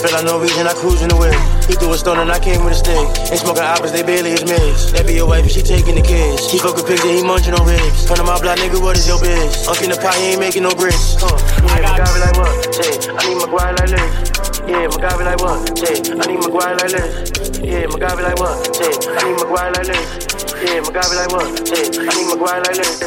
Feel 0.00 0.12
like 0.16 0.24
no 0.24 0.40
reason, 0.40 0.64
I 0.64 0.72
cruise 0.72 1.04
in 1.04 1.12
the 1.12 1.20
whip. 1.20 1.36
He 1.68 1.76
threw 1.76 1.92
a 1.92 1.98
stone 2.00 2.16
and 2.16 2.32
I 2.32 2.40
came 2.40 2.64
with 2.64 2.72
a 2.72 2.80
stick. 2.80 3.04
Ain't 3.28 3.44
smoking 3.44 3.68
hoppers, 3.68 3.92
they 3.92 4.02
barely 4.02 4.32
is 4.32 4.48
mixed. 4.48 4.96
That 4.96 5.04
be 5.04 5.12
your 5.12 5.28
wife, 5.28 5.44
and 5.44 5.52
she 5.52 5.60
taking 5.60 6.00
the 6.00 6.04
kids. 6.04 6.48
He 6.48 6.56
fucking 6.56 6.88
pigs 6.88 7.04
and 7.04 7.12
he 7.12 7.22
munching 7.22 7.52
on 7.52 7.68
ribs. 7.68 8.08
Turn 8.08 8.16
to 8.16 8.24
my 8.24 8.40
block, 8.40 8.56
nigga, 8.56 8.80
what 8.80 8.96
is 8.96 9.04
your 9.04 9.20
biz? 9.20 9.68
Unk 9.68 9.84
in 9.84 9.92
the 9.92 10.00
pot, 10.00 10.16
he 10.16 10.32
ain't 10.32 10.40
making 10.40 10.64
no 10.64 10.72
grits. 10.72 11.20
Uh, 11.20 11.28
yeah, 11.60 11.84
my 11.84 11.92
guy 11.92 12.08
be 12.08 12.20
like 12.24 12.36
what? 12.40 12.72
Say, 12.72 12.96
I 13.12 13.20
need 13.28 13.36
my 13.36 13.52
guy 13.52 13.76
like 13.76 13.92
this. 13.92 14.43
Yeah, 14.66 14.88
my 14.88 15.24
like 15.24 15.40
what? 15.40 15.78
Say, 15.78 16.00
I 16.12 16.26
need 16.26 16.40
my 16.40 16.48
guy 16.48 16.72
like 16.72 16.90
this. 16.90 17.58
Yeah, 17.58 17.86
my 17.86 17.98
like 17.98 18.38
what? 18.40 18.74
Say, 18.74 19.10
I 19.10 19.28
need 19.28 19.36
my 19.36 19.54
guy 19.54 19.68
like 19.70 19.86
this. 19.86 20.34
Yeah, 20.64 20.80
my 20.80 20.90
like 20.90 21.32
what? 21.32 21.68
Say, 21.68 21.84
I 22.00 22.14
need 22.16 22.26
my 22.28 22.46
guy 22.46 22.58
like 22.58 22.76
this. 22.76 23.02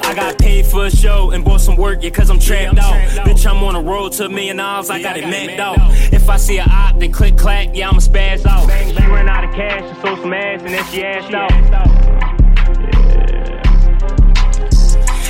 I 0.00 0.14
got 0.14 0.38
paid 0.38 0.64
for 0.64 0.86
a 0.86 0.90
show 0.90 1.30
and 1.32 1.44
bought 1.44 1.60
some 1.60 1.76
work, 1.76 2.02
yeah, 2.02 2.10
cause 2.10 2.30
I'm 2.30 2.38
trapped 2.38 2.78
out. 2.78 2.94
Bitch, 3.26 3.46
I'm 3.46 3.62
on 3.62 3.74
the 3.74 3.82
road 3.82 4.12
to 4.12 4.24
a 4.24 4.28
million 4.30 4.56
dollars, 4.56 4.88
I 4.88 5.02
got 5.02 5.18
it 5.18 5.28
mapped 5.28 5.60
out. 5.60 5.76
If 6.12 6.30
I 6.30 6.38
see 6.38 6.56
a 6.58 6.64
op, 6.64 6.98
then 6.98 7.12
click 7.12 7.36
clack, 7.36 7.70
yeah, 7.74 7.90
I'ma 7.90 8.00
spaz 8.00 8.46
out. 8.46 8.70
She 8.70 9.06
ran 9.06 9.28
out 9.28 9.44
of 9.44 9.54
cash 9.54 9.82
and 9.82 10.00
sold 10.00 10.20
some 10.20 10.32
ass, 10.32 10.62
and 10.62 10.70
then 10.70 10.84
she 10.86 11.04
asked 11.04 11.34
out. 11.34 11.91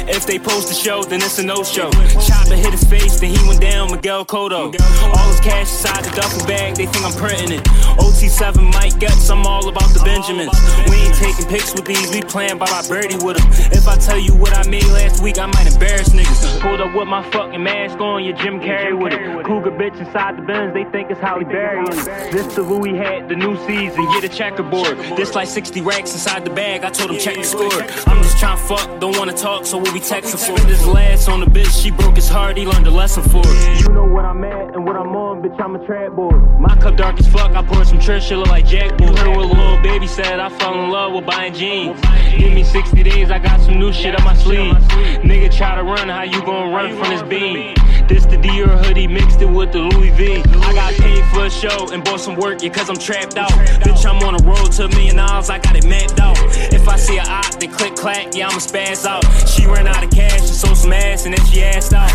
If 0.09 0.27
they 0.27 0.39
post 0.39 0.69
the 0.69 0.75
show, 0.75 1.03
then 1.05 1.21
it's 1.23 1.39
a 1.39 1.43
no-show. 1.43 1.91
Chopper 2.19 2.57
hit 2.57 2.73
his 2.73 2.85
face, 2.85 3.21
then 3.21 3.31
he 3.31 3.49
went 3.49 3.61
down 3.61 3.91
Miguel 3.91 4.25
Cotto. 4.25 4.75
All 5.15 5.29
his 5.29 5.41
cash 5.41 5.71
inside 5.71 6.05
the 6.05 6.11
duffel 6.11 6.47
bag, 6.47 6.75
they 6.75 6.87
think 6.87 7.05
I'm 7.05 7.13
printing 7.13 7.59
it. 7.59 7.65
OT7 7.99 8.73
Mike 8.73 8.99
Guts, 8.99 9.31
I'm 9.31 9.47
all 9.47 9.69
about 9.69 9.91
the 9.95 10.01
Benjamins. 10.05 10.53
We 10.91 10.97
ain't 10.97 11.15
taking 11.15 11.47
pics 11.47 11.73
with 11.75 11.85
these, 11.85 12.11
we 12.11 12.23
playing 12.23 12.59
by 12.59 12.67
my 12.71 12.83
birdie 12.89 13.17
with 13.25 13.39
them. 13.39 13.49
If 13.73 13.87
I 13.87 13.97
tell 13.97 14.19
you 14.19 14.35
what 14.35 14.53
I 14.53 14.69
made 14.69 14.87
last 14.87 15.23
week, 15.23 15.39
I 15.39 15.47
might 15.47 15.73
embarrass 15.73 16.11
niggas. 16.11 16.61
Pulled 16.61 16.81
up 16.81 16.95
with 16.95 17.09
my 17.09 17.23
fucking 17.31 17.63
mask 17.63 17.99
on, 18.01 18.25
your 18.25 18.37
Jim 18.37 18.61
Carrey 18.61 18.99
with 18.99 19.13
it. 19.13 19.45
Cougar 19.47 19.73
bitch 19.73 19.99
inside 19.99 20.37
the 20.37 20.43
Benz, 20.43 20.75
they 20.75 20.85
think 20.91 21.11
it's 21.11 21.21
Halle 21.21 21.45
Berry. 21.45 21.85
This 22.31 22.55
the 22.55 22.63
Louis 22.63 22.97
hat, 22.97 23.29
the 23.29 23.37
new 23.37 23.57
season, 23.67 24.05
get 24.13 24.25
a 24.25 24.29
checkerboard. 24.29 24.99
This 25.17 25.35
like 25.35 25.49
60 25.49 25.81
racks 25.81 26.13
inside 26.13 26.45
the 26.45 26.51
bag, 26.51 26.85
I 26.85 26.91
told 26.91 27.11
him 27.11 27.19
check 27.19 27.37
the 27.37 27.45
score. 27.45 27.73
I'm 28.07 28.23
just 28.23 28.39
trying 28.39 28.57
to 28.57 28.65
fuck, 28.65 29.01
don't 29.01 29.17
wanna 29.17 29.33
talk, 29.33 29.67
so 29.67 29.79
we'll 29.79 29.92
be 29.93 30.01
texting 30.01 30.39
for. 30.39 30.59
This 30.67 30.87
last 30.87 31.29
on 31.29 31.41
the 31.41 31.47
bitch, 31.47 31.83
she 31.83 31.91
broke 31.91 32.17
his 32.17 32.29
heart, 32.29 32.57
he 32.57 32.65
learned 32.67 32.87
a 32.87 32.91
lesson 32.91 33.23
for 33.23 33.43
it. 33.45 33.81
You 33.83 33.89
know 33.93 34.05
what 34.05 34.25
I'm 34.25 34.43
at 34.45 34.75
and 34.75 34.87
what 34.87 34.97
I'm 34.97 35.15
on, 35.15 35.43
bitch, 35.43 35.61
I'm 35.61 35.77
a 35.77 35.87
trap 35.87 36.13
boy. 36.13 36.31
My 36.59 36.75
cup 36.77 36.97
dark 36.97 37.19
as 37.19 37.29
fuck, 37.29 37.53
I 37.53 37.63
poured 37.63 37.87
some 37.87 37.99
Trish, 37.99 38.29
shit 38.29 38.39
look 38.39 38.49
like 38.49 38.67
Jack 38.67 38.97
Boy. 38.97 39.07
Heard 39.07 39.37
what 39.37 39.45
a 39.45 39.49
little 39.49 39.83
baby 39.83 40.07
said, 40.07 40.41
I 40.41 40.49
fell 40.49 40.83
in 40.83 40.91
love 40.91 41.13
with 41.13 41.27
buying 41.27 41.53
jeans. 41.53 42.01
Give 42.39 42.53
me 42.53 42.65
60 42.65 43.03
days, 43.03 43.31
I 43.31 43.39
got 43.39 43.61
some 43.61 43.79
new 43.79 43.93
shit 43.93 44.19
on 44.19 44.25
my 44.25 44.35
sleeve. 44.35 44.75
Nigga 45.23 45.55
try 45.55 45.77
to 45.77 45.83
run, 45.83 46.09
how 46.09 46.23
you 46.23 46.41
gonna 46.41 46.75
run 46.75 46.97
from 46.97 47.11
this 47.11 47.23
beam? 47.23 47.75
This 48.09 48.25
the 48.27 48.37
Dior 48.37 48.85
hoodie, 48.85 49.07
mixed 49.07 49.41
it 49.43 49.47
with 49.47 49.73
the 49.73 49.81
Louis 49.81 50.11
V. 50.11 50.37
I 50.37 50.73
got 50.75 50.95
paid 50.95 51.25
for 51.27 51.47
a 51.47 51.51
show 51.51 51.93
and 51.93 52.03
bought 52.03 52.21
some 52.21 52.37
work, 52.37 52.63
yeah, 52.63 52.71
cause 52.71 52.89
I'm 52.89 52.97
trapped 52.97 53.37
out. 53.37 53.51
Bitch, 53.83 54.05
I'm 54.07 54.23
on 54.23 54.37
the 54.37 54.45
road 54.45 54.73
to 54.73 54.85
a 54.85 54.89
million 54.89 55.17
dollars, 55.17 55.51
I 55.51 55.59
got 55.59 55.77
it 55.77 55.87
mapped 55.87 56.19
out. 56.19 56.39
If 56.73 56.89
I 56.89 56.97
see 56.97 57.19
a 57.19 57.23
op, 57.23 57.61
then 57.61 57.71
click 57.71 57.95
clack, 57.95 58.35
yeah, 58.35 58.49
I'ma 58.49 58.59
spaz 58.59 59.05
out. 59.05 59.25
She 59.49 59.67
ran 59.67 59.82
out 59.87 60.05
of 60.05 60.11
cash 60.11 60.41
and 60.41 60.49
sold 60.49 60.77
some 60.77 60.93
ass, 60.93 61.27
and 61.27 61.37
then 61.37 61.45
she 61.47 61.63
asked 61.63 61.93
out. 61.93 62.11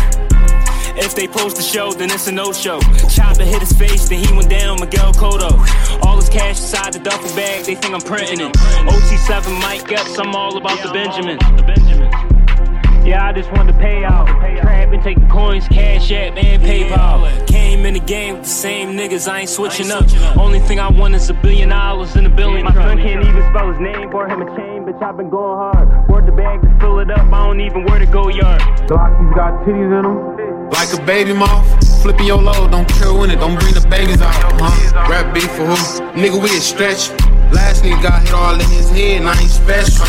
If 1.00 1.14
they 1.14 1.28
post 1.28 1.56
the 1.56 1.62
show, 1.62 1.92
then 1.92 2.10
it's 2.10 2.26
a 2.26 2.32
no-show. 2.32 2.80
Chopper 3.08 3.44
hit 3.44 3.60
his 3.60 3.72
face, 3.72 4.08
then 4.08 4.24
he 4.24 4.32
went 4.36 4.50
down 4.50 4.80
Miguel 4.80 5.12
Cotto. 5.12 5.54
All 6.04 6.16
his 6.16 6.28
cash 6.28 6.58
inside 6.60 6.92
the 6.92 6.98
duffel 6.98 7.30
bag, 7.36 7.64
they 7.66 7.76
think 7.76 7.94
I'm 7.94 8.00
printing 8.00 8.40
it. 8.40 8.52
OT7 8.52 9.60
Mike 9.62 9.86
Guts, 9.86 10.18
I'm 10.18 10.34
all 10.34 10.56
about 10.56 10.82
the 10.82 10.92
Benjamin. 10.92 11.38
Yeah, 13.06 13.26
I 13.26 13.32
just 13.32 13.50
wanted 13.52 13.72
to 13.72 13.78
pay 13.78 14.04
out. 14.04 14.26
Trap 14.26 14.92
and 14.92 15.02
take 15.02 15.20
the 15.20 15.26
coins, 15.26 15.68
cash 15.68 16.10
app, 16.10 16.36
and 16.36 16.62
PayPal. 16.62 17.46
Came 17.46 17.86
in 17.86 17.94
the 17.94 18.00
game 18.00 18.34
with 18.34 18.42
the 18.42 18.50
same 18.50 18.96
niggas, 18.98 19.28
I 19.28 19.40
ain't 19.40 19.48
switching 19.48 19.90
up. 19.92 20.04
Only 20.36 20.58
thing 20.60 20.80
I 20.80 20.90
want 20.90 21.14
is 21.14 21.30
a 21.30 21.34
billion 21.34 21.68
dollars 21.68 22.16
in 22.16 22.26
a 22.26 22.28
billion. 22.28 22.64
My 22.64 22.74
son 22.74 22.98
can't 22.98 23.24
even 23.24 23.42
spell 23.50 23.70
his 23.70 23.80
name, 23.80 24.10
bought 24.10 24.30
him 24.30 24.42
a 24.42 24.56
chain, 24.56 24.82
bitch, 24.82 25.00
I've 25.00 25.16
been 25.16 25.30
going 25.30 25.56
hard. 25.56 26.08
Bought 26.28 26.36
the 26.36 26.42
bag 26.42 26.60
to 26.60 26.80
fill 26.80 26.98
it 26.98 27.10
up, 27.10 27.32
I 27.32 27.46
don't 27.46 27.60
even 27.60 27.84
wear 27.84 27.98
the 27.98 28.06
go 28.06 28.28
yard. 28.28 28.60
Glocky's 28.86 29.34
got 29.34 29.64
titties 29.64 29.96
in 29.96 30.02
them. 30.02 30.68
Like 30.70 30.92
a 30.92 31.02
baby 31.06 31.32
moth, 31.32 32.02
flipping 32.02 32.26
your 32.26 32.42
load, 32.42 32.70
don't 32.70 32.86
kill 32.86 33.24
in 33.24 33.30
it, 33.30 33.36
don't 33.36 33.58
bring 33.58 33.72
the 33.72 33.86
babies 33.88 34.20
out, 34.20 34.34
huh? 34.60 35.08
Rap 35.08 35.32
beef 35.32 35.50
for 35.52 35.64
who? 35.64 36.20
Nigga, 36.20 36.42
we 36.42 36.50
a 36.50 36.60
stretch. 36.60 37.08
Last 37.52 37.82
nigga 37.84 38.02
got 38.02 38.22
hit 38.22 38.34
all 38.34 38.54
in 38.54 38.68
his 38.70 38.90
head, 38.90 39.20
and 39.22 39.28
I 39.28 39.36
ain't 39.40 39.50
special. 39.50 40.04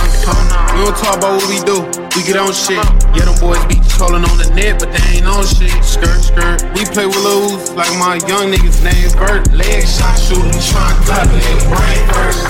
We 0.75 0.85
don't 0.85 0.95
talk 0.97 1.17
about 1.17 1.39
what 1.39 1.47
we 1.49 1.59
do, 1.63 1.83
we 2.15 2.23
get 2.23 2.37
on 2.37 2.53
shit. 2.53 2.79
Yeah, 3.15 3.25
them 3.25 3.35
boys 3.39 3.63
be 3.65 3.79
trolling 3.95 4.23
on 4.23 4.37
the 4.37 4.47
net, 4.55 4.79
but 4.79 4.91
they 4.91 5.19
ain't 5.19 5.27
on 5.27 5.45
shit. 5.45 5.71
Skirt, 5.83 6.21
skirt. 6.21 6.63
We 6.75 6.85
play 6.85 7.07
with 7.07 7.19
Luz 7.23 7.71
like 7.73 7.91
my 7.99 8.19
young 8.27 8.51
niggas 8.51 8.83
named 8.83 9.15
Bert. 9.17 9.51
Leg 9.51 9.87
shot 9.87 10.15
we 10.29 10.59
tryna 10.59 10.95
cut 11.07 11.25
a 11.25 11.35
nigga 11.35 11.63
brain 11.67 12.03
first. 12.13 12.43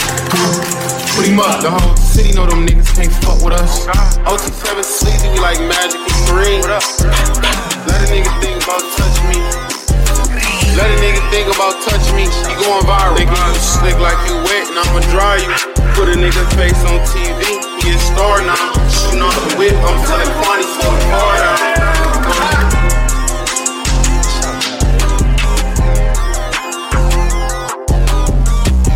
Put 1.15 1.25
him 1.25 1.39
up. 1.39 1.61
The 1.61 1.71
whole 1.71 1.95
city 1.97 2.33
know 2.33 2.45
them 2.45 2.65
niggas 2.65 2.93
can't 2.95 3.11
fuck 3.23 3.41
with 3.43 3.53
us. 3.53 3.87
OT7 4.27 4.83
sleazy, 4.83 5.29
we 5.29 5.39
like 5.39 5.59
Magic 5.67 5.99
and 5.99 6.23
Green. 6.29 6.61
Let 6.61 6.81
a 6.81 8.07
nigga 8.11 8.31
think 8.41 8.63
about 8.63 8.81
touching 8.97 9.29
me. 9.29 9.68
Let 10.77 10.91
a 10.91 10.97
nigga 11.01 11.21
think 11.31 11.47
about 11.49 11.79
touching 11.81 12.15
me. 12.15 12.25
You 12.25 12.55
going 12.61 12.85
viral. 12.85 13.15
Nigga, 13.17 13.33
you 13.33 13.61
slick 13.61 13.97
like 13.97 14.19
you 14.27 14.35
wet, 14.45 14.69
and 14.69 14.77
I'ma 14.77 15.01
dry 15.09 15.37
you. 15.41 15.49
Put 15.95 16.09
a 16.09 16.15
nigga 16.17 16.43
face 16.57 16.81
on 16.85 16.99
TV. 17.09 17.41
He 17.81 17.93
a 17.93 17.97
star 17.97 18.41
now. 18.43 18.73
Shooting 18.89 19.21
off 19.21 19.33
the 19.33 19.55
whip. 19.57 19.73
I'm 19.73 19.97
telling 20.05 20.29
to 20.29 20.85
the 20.85 21.09
hard 21.15 21.41
out. 21.41 21.59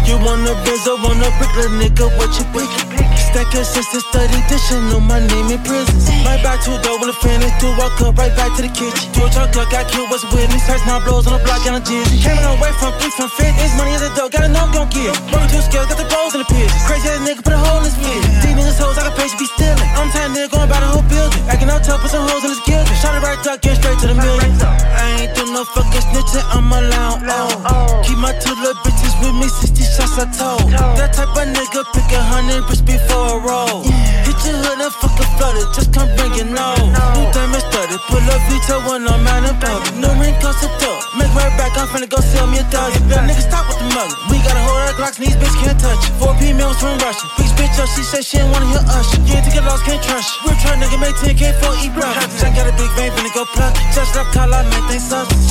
You 0.07 0.15
want 0.19 0.47
a 0.47 0.53
Benz 0.63 0.87
or 0.87 0.97
want 0.97 1.23
a 1.25 1.29
brick, 1.39 1.71
nigga, 1.81 2.05
what 2.17 2.29
you 2.37 2.45
pick? 2.53 3.12
Your 3.33 3.61
sisters, 3.61 4.01
study 4.09 4.41
dishing, 4.49 4.81
know 4.89 4.97
my 4.97 5.21
name 5.21 5.53
in 5.53 5.61
prison. 5.61 5.93
Right 6.25 6.41
back 6.41 6.57
to 6.65 6.73
the 6.73 6.81
door 6.81 6.97
when 6.97 7.13
the 7.13 7.17
finish, 7.21 7.53
do 7.61 7.69
walk 7.77 8.01
up, 8.01 8.17
right 8.17 8.33
back 8.33 8.49
to 8.57 8.65
the 8.65 8.73
kitchen. 8.73 9.13
Do 9.13 9.25
a 9.25 9.29
truck, 9.29 9.53
duck, 9.53 9.69
got 9.69 9.85
killed, 9.85 10.09
what's 10.09 10.25
witness? 10.33 10.65
First 10.65 10.89
now 10.89 10.97
blows 11.05 11.29
on 11.29 11.37
the 11.37 11.43
block, 11.45 11.61
got 11.61 11.77
a 11.77 11.81
jizzy. 11.85 12.17
Came 12.17 12.33
a 12.33 12.49
long 12.49 12.57
way 12.57 12.73
from 12.81 12.97
beef, 12.97 13.13
from 13.13 13.29
fitness, 13.29 13.69
money 13.77 13.93
is 13.93 14.01
a 14.01 14.09
dope, 14.17 14.33
gotta 14.33 14.49
know 14.49 14.65
I'm 14.65 14.73
gon' 14.73 14.89
get. 14.89 15.13
Working 15.29 15.53
two 15.53 15.61
scales, 15.61 15.85
got 15.85 16.01
the 16.01 16.09
goals 16.09 16.33
in 16.33 16.41
the 16.41 16.49
pitch. 16.49 16.73
Crazy 16.89 17.05
ass 17.13 17.21
nigga, 17.21 17.45
put 17.45 17.53
a 17.53 17.61
hole 17.61 17.77
in 17.77 17.85
his 17.85 17.93
fit. 17.93 18.25
These 18.41 18.57
niggas 18.57 18.81
hoes, 18.81 18.97
I 18.97 19.05
got 19.05 19.13
pay, 19.13 19.29
be 19.37 19.45
stealing. 19.45 19.89
I'm 20.01 20.09
tired 20.09 20.33
nigga, 20.33 20.49
going 20.49 20.69
by 20.73 20.81
the 20.81 20.89
whole 20.89 21.05
building. 21.05 21.41
Acting 21.45 21.69
out 21.69 21.85
tough, 21.85 22.01
put 22.01 22.09
some 22.09 22.25
hoes 22.25 22.41
in 22.41 22.57
his 22.57 22.63
gilding. 22.65 22.97
Shot 23.05 23.13
it 23.13 23.21
right 23.21 23.37
duck, 23.45 23.61
get 23.61 23.77
straight 23.77 24.01
to 24.01 24.09
the 24.09 24.17
million. 24.17 24.49
I 24.97 25.29
ain't 25.29 25.37
no 25.53 25.63
fucking 25.63 26.01
snitching, 26.09 26.41
I'm 26.49 26.73
allowed. 26.73 27.21
Oh. 27.69 28.01
Keep 28.01 28.17
my 28.17 28.33
two 28.41 28.57
little 28.57 28.73
bitches 28.81 29.13
with 29.21 29.37
me, 29.37 29.45
60 29.45 29.85
shots 29.85 30.17
I 30.17 30.25
told. 30.33 30.65
That 30.97 31.13
type 31.13 31.29
of 31.29 31.45
nigga 31.45 31.85
pick 31.93 32.09
a 32.09 32.21
hundred 32.25 32.65
bricks 32.65 32.81
before 32.81 33.37
a 33.37 33.45
roll. 33.45 33.85
Hit 34.25 34.33
your 34.41 34.57
hood 34.65 34.81
and 34.81 34.89
fucking 34.89 35.29
flooded, 35.37 35.69
just 35.77 35.93
come 35.93 36.09
bring 36.17 36.33
your 36.33 36.49
nose. 36.49 36.81
New 36.81 37.25
diamond 37.29 37.61
studded, 37.69 38.01
pull 38.09 38.25
up 38.25 38.41
Vito 38.49 38.81
when 38.89 39.05
I'm 39.05 39.21
out 39.29 39.45
in 39.45 39.53
public. 39.61 39.93
No 40.01 40.09
ring 40.17 40.33
cost 40.41 40.65
a 40.65 40.69
dope. 40.81 41.05
Make 41.21 41.29
right 41.37 41.53
back, 41.53 41.77
I'm 41.77 41.85
finna 41.93 42.09
go 42.09 42.17
sell 42.17 42.49
me 42.49 42.57
a 42.57 42.65
dozen. 42.73 43.05
Little 43.05 43.21
nigga 43.29 43.45
stop 43.45 43.69
with 43.69 43.77
the 43.77 43.87
mugger. 43.93 44.17
We 44.33 44.41
got 44.41 44.57
a 44.57 44.63
whole 44.65 44.73
lot 44.81 44.89
of 44.89 44.97
Glocks 44.97 45.17
these 45.17 45.37
bitches 45.37 45.57
can't 45.61 45.77
touch 45.77 46.01
it. 46.05 46.13
Four 46.17 46.33
P 46.41 46.53
females 46.53 46.77
from 46.81 46.97
Russia. 47.01 47.25
Bitch 47.37 47.53
bitch 47.57 47.77
up, 47.77 47.89
she 47.93 48.01
said 48.01 48.25
she 48.25 48.37
ain't 48.37 48.49
wanna 48.49 48.69
hear 48.73 48.85
us. 48.93 49.05
You 49.25 49.37
ain't 49.37 49.45
take 49.45 49.57
it 49.57 49.65
lost, 49.65 49.85
can't 49.85 50.01
trust. 50.01 50.29
We're 50.45 50.57
trying 50.61 50.81
nigga 50.81 50.97
make 51.01 51.17
10k 51.21 51.53
for 51.61 51.73
breakfast. 51.93 52.45
I 52.45 52.49
got 52.53 52.69
a 52.69 52.73
big 52.77 52.89
vein, 52.97 53.09
finna 53.13 53.33
go 53.33 53.45
plug. 53.45 53.73
Just 53.93 54.15
up, 54.17 54.27
call 54.33 54.53
out, 54.53 54.65
man, 54.69 54.81
things 54.89 55.11
up. 55.13 55.42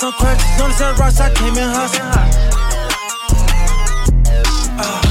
Put 0.00 0.06
his 0.06 0.14
ass 0.14 0.14
on 0.14 0.14
crutch. 0.14 0.42
Notice 0.58 1.20
I 1.20 1.30
came 1.34 1.56
in 1.58 1.68
hustle. 1.74 2.06
Uh, 4.78 5.02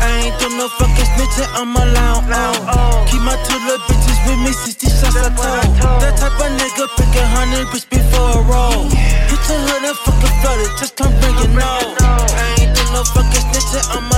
I 0.00 0.24
ain't 0.24 0.36
do 0.40 0.48
no 0.56 0.68
fucking 0.68 1.08
snitching, 1.12 1.50
I'm 1.52 1.76
allowed. 1.76 2.24
Oh. 2.64 3.04
Keep 3.10 3.20
my 3.20 3.36
two 3.44 3.58
little 3.68 3.84
bitches 3.84 4.18
with 4.24 4.40
me, 4.40 4.52
60 4.52 4.88
shots 4.88 5.16
I 5.16 5.28
told. 5.76 6.00
That 6.00 6.16
type 6.16 6.40
of 6.40 6.50
nigga 6.56 6.88
pick 6.96 7.12
a 7.20 7.26
hundred 7.36 7.68
bricks 7.68 7.84
before 7.84 8.40
a 8.40 8.48
roll. 8.48 8.88
Hit 8.88 9.42
your 9.44 9.60
hood 9.60 9.84
and 9.84 9.96
fucking 9.96 10.34
flooded, 10.40 10.72
just 10.78 10.96
come 10.96 11.12
bring 11.20 11.36
your 11.36 11.52
nose. 11.52 12.00
I 12.00 12.64
ain't 12.64 12.72
do 12.72 12.82
no 12.96 13.04
fucking 13.04 13.44
snitching, 13.52 13.84
I'm 13.92 14.09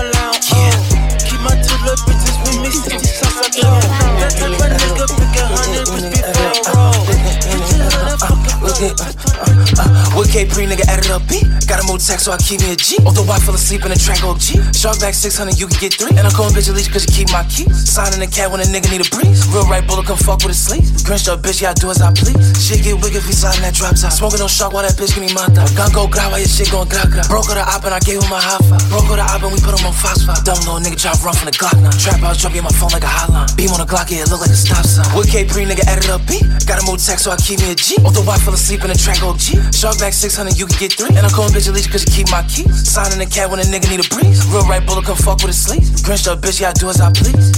K3 10.42 10.66
nigga 10.66 10.82
added 10.90 11.06
up 11.14 11.22
B. 11.30 11.38
Got 11.70 11.78
a 11.78 11.86
more 11.86 12.02
so 12.02 12.34
I 12.34 12.38
keep 12.42 12.66
me 12.66 12.74
a 12.74 12.76
G. 12.76 12.98
Although 13.06 13.30
I 13.30 13.38
fell 13.38 13.54
asleep 13.54 13.86
in 13.86 13.94
a 13.94 13.98
track 13.98 14.26
on 14.26 14.42
G. 14.42 14.58
Shark 14.74 14.98
back 14.98 15.14
600, 15.14 15.54
you 15.54 15.70
can 15.70 15.78
get 15.78 15.94
three. 15.94 16.10
And 16.18 16.26
I'm 16.26 16.34
calling 16.34 16.50
bitch 16.50 16.66
a 16.66 16.74
cause 16.90 17.06
you 17.06 17.14
keep 17.14 17.30
my 17.30 17.46
keys. 17.46 17.70
Signing 17.86 18.18
a 18.18 18.26
cat 18.26 18.50
when 18.50 18.58
a 18.58 18.66
nigga 18.66 18.90
need 18.90 19.06
a 19.06 19.08
breeze. 19.14 19.46
Real 19.54 19.70
right 19.70 19.86
bullet, 19.86 20.10
come 20.10 20.18
fuck 20.18 20.42
with 20.42 20.50
a 20.50 20.58
sleeve. 20.58 20.82
Grinch 21.06 21.30
your 21.30 21.38
bitch, 21.38 21.62
yeah, 21.62 21.70
I 21.70 21.74
do 21.78 21.94
as 21.94 22.02
I 22.02 22.10
please. 22.10 22.42
Shit 22.58 22.82
get 22.82 22.98
wicked 22.98 23.22
if 23.22 23.26
we 23.30 23.34
sliding 23.38 23.62
that 23.62 23.78
drop 23.78 23.94
top. 23.94 24.10
Smoking 24.10 24.42
no 24.42 24.50
shark 24.50 24.74
while 24.74 24.82
that 24.82 24.98
bitch 24.98 25.14
give 25.14 25.22
me 25.22 25.30
my 25.30 25.46
thought. 25.54 25.70
Gun 25.78 25.94
go 25.94 26.10
grab 26.10 26.34
while 26.34 26.42
your 26.42 26.50
shit 26.50 26.74
going 26.74 26.90
gra. 26.90 27.06
Broke 27.30 27.46
her 27.46 27.54
the 27.54 27.62
op 27.62 27.86
and 27.86 27.94
I 27.94 28.02
gave 28.02 28.18
him 28.18 28.34
a 28.34 28.40
high 28.42 28.58
five. 28.66 28.82
Broke 28.90 29.14
her 29.14 29.22
the 29.22 29.26
op 29.30 29.46
and 29.46 29.54
we 29.54 29.62
put 29.62 29.78
him 29.78 29.86
on 29.86 29.94
phosphor. 29.94 30.34
Dumb 30.42 30.58
little 30.66 30.82
nigga 30.82 30.98
try 30.98 31.14
run 31.22 31.38
from 31.38 31.46
the 31.46 31.54
Glock 31.54 31.78
now. 31.78 31.94
Trap 31.94 32.18
out, 32.26 32.34
drop 32.34 32.50
you 32.50 32.58
in 32.58 32.66
my 32.66 32.74
phone 32.74 32.90
like 32.90 33.06
a 33.06 33.12
hotline. 33.14 33.46
Beam 33.54 33.70
on 33.70 33.78
the 33.78 33.86
Glock, 33.86 34.10
yeah, 34.10 34.26
it 34.26 34.30
look 34.34 34.42
like 34.42 34.50
a 34.50 34.58
stop 34.58 34.82
sign. 34.82 35.06
With 35.14 35.30
K-pre 35.30 35.70
nigga 35.70 35.86
added 35.86 36.10
up 36.10 36.26
B. 36.26 36.42
Got 36.66 36.82
a 36.82 36.84
more 36.84 36.98
so 36.98 37.30
I 37.30 37.38
keep 37.38 37.62
me 37.62 37.70
a 37.70 37.78
G. 37.78 37.94
Although 38.02 38.26
I 38.26 38.42
fell 38.42 38.58
asleep 38.58 38.82
in 38.82 38.90
a 38.90 38.98
track 38.98 39.22
on 39.22 39.38
G. 39.38 39.54
Shark 39.70 40.02
back 40.02 40.10
6 40.10 40.31
600, 40.32 40.58
you 40.58 40.64
can 40.64 40.78
get 40.78 40.92
three. 40.94 41.14
And 41.14 41.26
I'm 41.26 41.30
calling 41.30 41.52
bitch 41.52 41.70
least 41.74 41.92
cause 41.92 42.06
keep 42.06 42.30
my 42.30 42.42
keys. 42.44 42.88
Signing 42.88 43.18
the 43.18 43.26
cat 43.26 43.50
when 43.50 43.60
a 43.60 43.64
nigga 43.64 43.90
need 43.90 44.00
a 44.00 44.08
breeze. 44.08 44.40
Real 44.48 44.64
right 44.64 44.80
bullet 44.86 45.04
come 45.04 45.16
fuck 45.16 45.44
with 45.44 45.52
his 45.52 45.60
sleeves. 45.62 46.00
Grinched 46.00 46.26
up 46.26 46.40
bitch, 46.40 46.58
yeah, 46.58 46.70
I 46.70 46.72
do 46.72 46.88
as 46.88 47.02
I 47.02 47.12
please. 47.12 47.52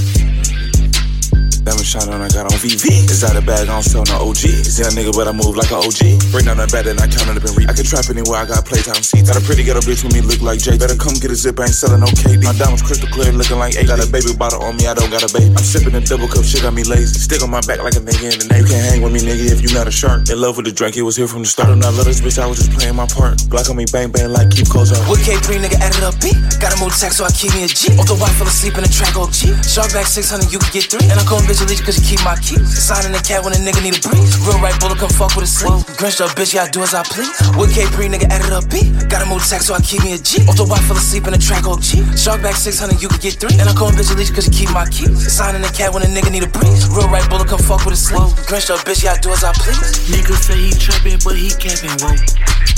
Diamond 1.64 1.88
shine 1.88 2.12
on, 2.12 2.20
I 2.20 2.28
got 2.28 2.44
on 2.44 2.60
VV. 2.60 3.08
Is 3.08 3.24
out 3.24 3.40
of 3.40 3.48
bag, 3.48 3.72
I 3.72 3.72
don't 3.72 3.80
sell 3.80 4.04
no 4.04 4.28
OG. 4.28 4.68
Is 4.68 4.76
young 4.76 4.92
nigga, 4.92 5.16
but 5.16 5.24
I 5.24 5.32
move 5.32 5.56
like 5.56 5.72
a 5.72 5.80
OG. 5.80 6.20
Bring 6.28 6.44
down 6.44 6.60
that 6.60 6.68
bad 6.68 6.84
and 6.84 7.00
I 7.00 7.08
count 7.08 7.32
it 7.32 7.40
up 7.40 7.44
and 7.48 7.56
read. 7.56 7.72
I 7.72 7.74
can 7.74 7.88
trap 7.88 8.04
anywhere, 8.12 8.36
I 8.36 8.44
got 8.44 8.68
playtime 8.68 9.00
seats. 9.00 9.32
Got 9.32 9.40
a 9.40 9.44
pretty 9.48 9.64
ghetto 9.64 9.80
bitch 9.80 10.04
with 10.04 10.12
me, 10.12 10.20
look 10.20 10.44
like 10.44 10.60
Jay. 10.60 10.76
Better 10.76 10.92
come 10.92 11.16
get 11.16 11.32
a 11.32 11.38
zip, 11.40 11.56
I 11.56 11.64
ain't 11.64 11.72
selling 11.72 12.04
no 12.04 12.10
KD. 12.12 12.44
My 12.44 12.52
diamonds 12.52 12.84
crystal 12.84 13.08
clear, 13.08 13.32
looking 13.32 13.56
like 13.56 13.80
eight. 13.80 13.88
Got 13.88 14.04
a 14.04 14.08
baby 14.12 14.36
bottle 14.36 14.60
on 14.60 14.76
me, 14.76 14.84
I 14.84 14.92
don't 14.92 15.08
got 15.08 15.24
a 15.24 15.30
baby. 15.32 15.56
I'm 15.56 15.64
sipping 15.64 15.96
a 15.96 16.04
double 16.04 16.28
cup, 16.28 16.44
shit 16.44 16.60
got 16.60 16.76
me 16.76 16.84
lazy. 16.84 17.16
Stick 17.16 17.40
on 17.40 17.48
my 17.48 17.64
back 17.64 17.80
like 17.80 17.96
a 17.96 18.04
nigga 18.04 18.28
in 18.28 18.36
the 18.44 18.46
navy. 18.52 18.68
You 18.68 18.68
can't 18.68 18.84
hang 18.84 19.00
with 19.00 19.16
me, 19.16 19.24
nigga, 19.24 19.48
if 19.48 19.64
you 19.64 19.72
not 19.72 19.88
a 19.88 19.94
shark. 19.94 20.28
In 20.28 20.36
love 20.36 20.60
with 20.60 20.68
the 20.68 20.74
drink, 20.76 21.00
it 21.00 21.04
was 21.08 21.16
here 21.16 21.28
from 21.32 21.48
the 21.48 21.48
start. 21.48 21.72
I'm 21.72 21.80
not 21.80 21.96
love 21.96 22.04
this 22.04 22.20
bitch, 22.20 22.36
I 22.36 22.44
was 22.44 22.60
just 22.60 22.76
playing 22.76 22.92
my 22.92 23.08
part. 23.08 23.40
Glock 23.48 23.72
on 23.72 23.80
me, 23.80 23.88
bang 23.88 24.12
bang, 24.12 24.28
like 24.28 24.52
keep 24.52 24.68
close 24.68 24.92
up. 24.92 25.00
With 25.08 25.24
K3 25.24 25.64
nigga 25.64 25.80
added 25.80 26.04
up 26.04 26.12
beat. 26.20 26.36
Got 26.60 26.76
a 26.76 26.78
move 26.84 26.92
tax 26.92 27.16
so 27.16 27.24
I 27.24 27.32
keep 27.32 27.56
me 27.56 27.64
a 27.64 27.70
G. 27.72 27.88
Off 27.96 28.04
the 28.04 28.20
wife 28.20 28.36
fell 28.36 28.52
asleep 28.52 28.76
in 28.76 28.84
the 28.84 28.92
track 28.92 29.16
OG. 29.16 29.64
Shark 29.64 29.96
back 29.96 30.04
600, 30.04 30.52
you 30.52 30.60
can 30.60 30.68
get 30.68 30.92
three. 30.92 31.08
And 31.08 31.16
I'm 31.16 31.24
calling 31.24 31.48
bitch 31.54 31.68
least 31.70 31.84
cause 31.84 31.98
you 31.98 32.16
keep 32.16 32.24
my 32.24 32.34
keys. 32.36 32.66
Signing 32.66 33.12
the 33.12 33.22
cat 33.22 33.44
when 33.44 33.54
a 33.54 33.60
nigga 33.62 33.82
need 33.82 33.94
a 33.94 34.02
breeze. 34.02 34.34
Real 34.42 34.58
right 34.58 34.74
bullet 34.80 34.98
come 34.98 35.10
fuck 35.10 35.34
with 35.36 35.46
a 35.46 35.50
sleeve. 35.50 35.86
Grinch 35.94 36.20
up 36.20 36.34
bitch, 36.34 36.54
yeah, 36.54 36.66
I 36.66 36.70
do 36.70 36.82
as 36.82 36.94
I 36.94 37.02
please. 37.04 37.30
With 37.54 37.70
K3 37.70 38.10
nigga 38.10 38.26
added 38.30 38.50
up 38.50 38.66
beat. 38.70 38.90
Gotta 39.08 39.26
move 39.26 39.44
tax 39.46 39.66
so 39.66 39.74
I 39.74 39.80
keep 39.80 40.02
me 40.02 40.14
a 40.14 40.18
G. 40.18 40.42
Off 40.50 40.56
the 40.56 40.66
wife 40.66 40.82
fell 40.86 40.96
asleep 40.96 41.26
in 41.26 41.32
the 41.32 41.38
track 41.38 41.66
OG. 41.66 42.18
Shark 42.18 42.42
back 42.42 42.56
600, 42.56 42.98
you 43.00 43.08
can 43.08 43.20
get 43.20 43.38
three. 43.38 43.54
And 43.58 43.68
I'm 43.68 43.76
calling 43.76 43.94
bitch 43.94 44.10
at 44.10 44.18
least 44.18 44.34
cause 44.34 44.46
you 44.50 44.54
keep 44.54 44.70
my 44.74 44.86
keys. 44.90 45.30
Signing 45.30 45.62
the 45.62 45.70
cat 45.70 45.94
when 45.94 46.02
a 46.02 46.10
nigga 46.10 46.30
need 46.30 46.42
a 46.42 46.50
breeze. 46.50 46.88
Real 46.90 47.08
right 47.08 47.24
bullet 47.30 47.46
come 47.46 47.62
fuck 47.62 47.84
with 47.86 47.94
a 47.94 48.00
sleeve. 48.00 48.34
Grinch 48.50 48.70
up 48.70 48.82
bitch, 48.82 49.04
yeah, 49.04 49.14
I 49.14 49.18
do 49.22 49.30
as 49.30 49.44
I 49.44 49.52
please. 49.54 50.10
Nigga 50.10 50.34
say 50.34 50.58
he 50.58 50.70
trapping, 50.74 51.20
but 51.22 51.38
he 51.38 51.54
capping, 51.54 51.94
whoa. 52.02 52.18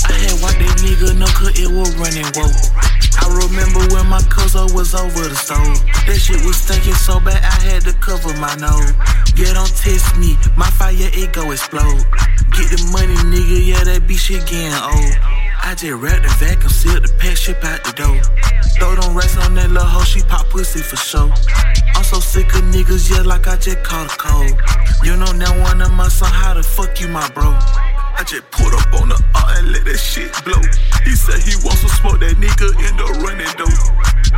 I 0.07 0.13
had 0.13 0.37
wiped 0.39 0.61
that 0.61 0.77
nigga, 0.85 1.17
no, 1.17 1.25
cause 1.33 1.57
it 1.57 1.67
was 1.67 1.91
running, 1.97 2.27
whoa. 2.37 2.51
I 3.17 3.27
remember 3.33 3.81
when 3.93 4.05
my 4.07 4.21
cousin 4.29 4.69
was 4.73 4.93
over 4.93 5.27
the 5.27 5.35
stove. 5.35 5.81
That 6.05 6.19
shit 6.19 6.39
was 6.45 6.55
stinking 6.57 6.93
so 6.93 7.19
bad, 7.19 7.41
I 7.43 7.57
had 7.65 7.83
to 7.83 7.93
cover 7.99 8.31
my 8.37 8.53
nose. 8.55 8.66
Yeah, 9.37 9.53
don't 9.53 9.69
test 9.77 10.17
me, 10.17 10.35
my 10.57 10.69
fire, 10.71 10.95
it 10.97 11.33
go 11.33 11.51
explode. 11.51 12.03
Get 12.51 12.73
the 12.73 12.89
money, 12.91 13.15
nigga, 13.29 13.65
yeah, 13.65 13.83
that 13.83 14.03
bitch 14.07 14.27
shit 14.27 14.45
getting 14.47 14.73
old. 14.73 15.13
I 15.61 15.75
just 15.75 15.93
wrapped 16.01 16.23
the 16.23 16.33
vacuum, 16.39 16.69
sealed 16.69 17.03
the 17.03 17.13
pack, 17.19 17.37
ship 17.37 17.63
out 17.63 17.83
the 17.83 17.91
door. 17.93 18.17
Throw 18.79 18.95
them 18.95 19.15
rest 19.15 19.37
on 19.37 19.53
that 19.55 19.69
little 19.69 19.87
hoe, 19.87 20.03
she 20.03 20.21
pop 20.21 20.49
pussy 20.49 20.79
for 20.79 20.95
sure. 20.95 21.31
I'm 21.95 22.03
so 22.03 22.19
sick 22.19 22.47
of 22.55 22.63
niggas, 22.73 23.11
yeah, 23.11 23.21
like 23.21 23.47
I 23.47 23.57
just 23.57 23.83
caught 23.83 24.11
a 24.11 24.17
cold. 24.17 24.59
You 25.03 25.15
know 25.15 25.31
now 25.33 25.53
one 25.61 25.81
of 25.81 25.93
my 25.93 26.07
son, 26.07 26.31
how 26.31 26.53
the 26.53 26.63
fuck 26.63 26.99
you, 26.99 27.07
my 27.07 27.27
bro? 27.29 27.53
I 28.17 28.23
just 28.23 28.49
put 28.49 28.73
up 28.73 28.89
on 28.97 29.09
the 29.09 29.19
R 29.37 29.61
and 29.61 29.71
let 29.71 29.85
that 29.85 30.01
shit 30.01 30.33
blow. 30.41 30.57
He 31.05 31.13
said 31.13 31.37
he 31.37 31.53
wants 31.61 31.85
to 31.85 31.89
smoke 32.01 32.17
that 32.25 32.33
nigga 32.41 32.73
in 32.81 32.93
the 32.97 33.05
running 33.21 33.53
though. 33.61 33.69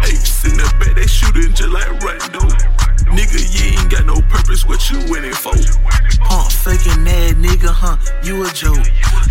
Apes 0.03 0.43
in 0.43 0.59
the 0.59 0.67
back, 0.83 0.99
they 0.99 1.07
shooting 1.07 1.55
just 1.55 1.71
like 1.71 1.87
Rando. 2.03 2.43
Nigga, 3.07 3.39
you 3.39 3.79
ain't 3.79 3.89
got 3.89 4.05
no 4.05 4.19
purpose, 4.27 4.67
what 4.67 4.83
you 4.91 4.99
winning 5.07 5.31
for? 5.31 5.55
Pump 6.27 6.51
faking 6.51 7.07
that 7.07 7.39
nigga, 7.39 7.71
huh? 7.71 7.95
You 8.21 8.43
a 8.43 8.51
joke. 8.51 8.83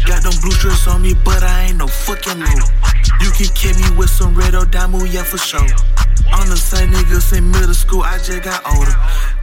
Got 0.08 0.24
them 0.24 0.32
blue 0.40 0.56
shirts 0.56 0.88
on 0.88 1.02
me, 1.02 1.12
but 1.12 1.44
I 1.44 1.68
ain't 1.68 1.76
no 1.76 1.86
fucking 1.86 2.40
low. 2.40 2.64
You 3.20 3.28
can 3.36 3.52
kill 3.52 3.76
me 3.76 4.00
with 4.00 4.08
some 4.08 4.34
red 4.34 4.54
or 4.54 4.64
diamond, 4.64 5.12
yeah, 5.12 5.28
for 5.28 5.36
sure. 5.36 5.68
I'm 6.32 6.48
the 6.48 6.56
same 6.56 6.90
nigga 6.90 7.20
since 7.20 7.42
middle 7.42 7.74
school, 7.74 8.02
I 8.02 8.18
just 8.18 8.42
got 8.42 8.60
older. 8.66 8.94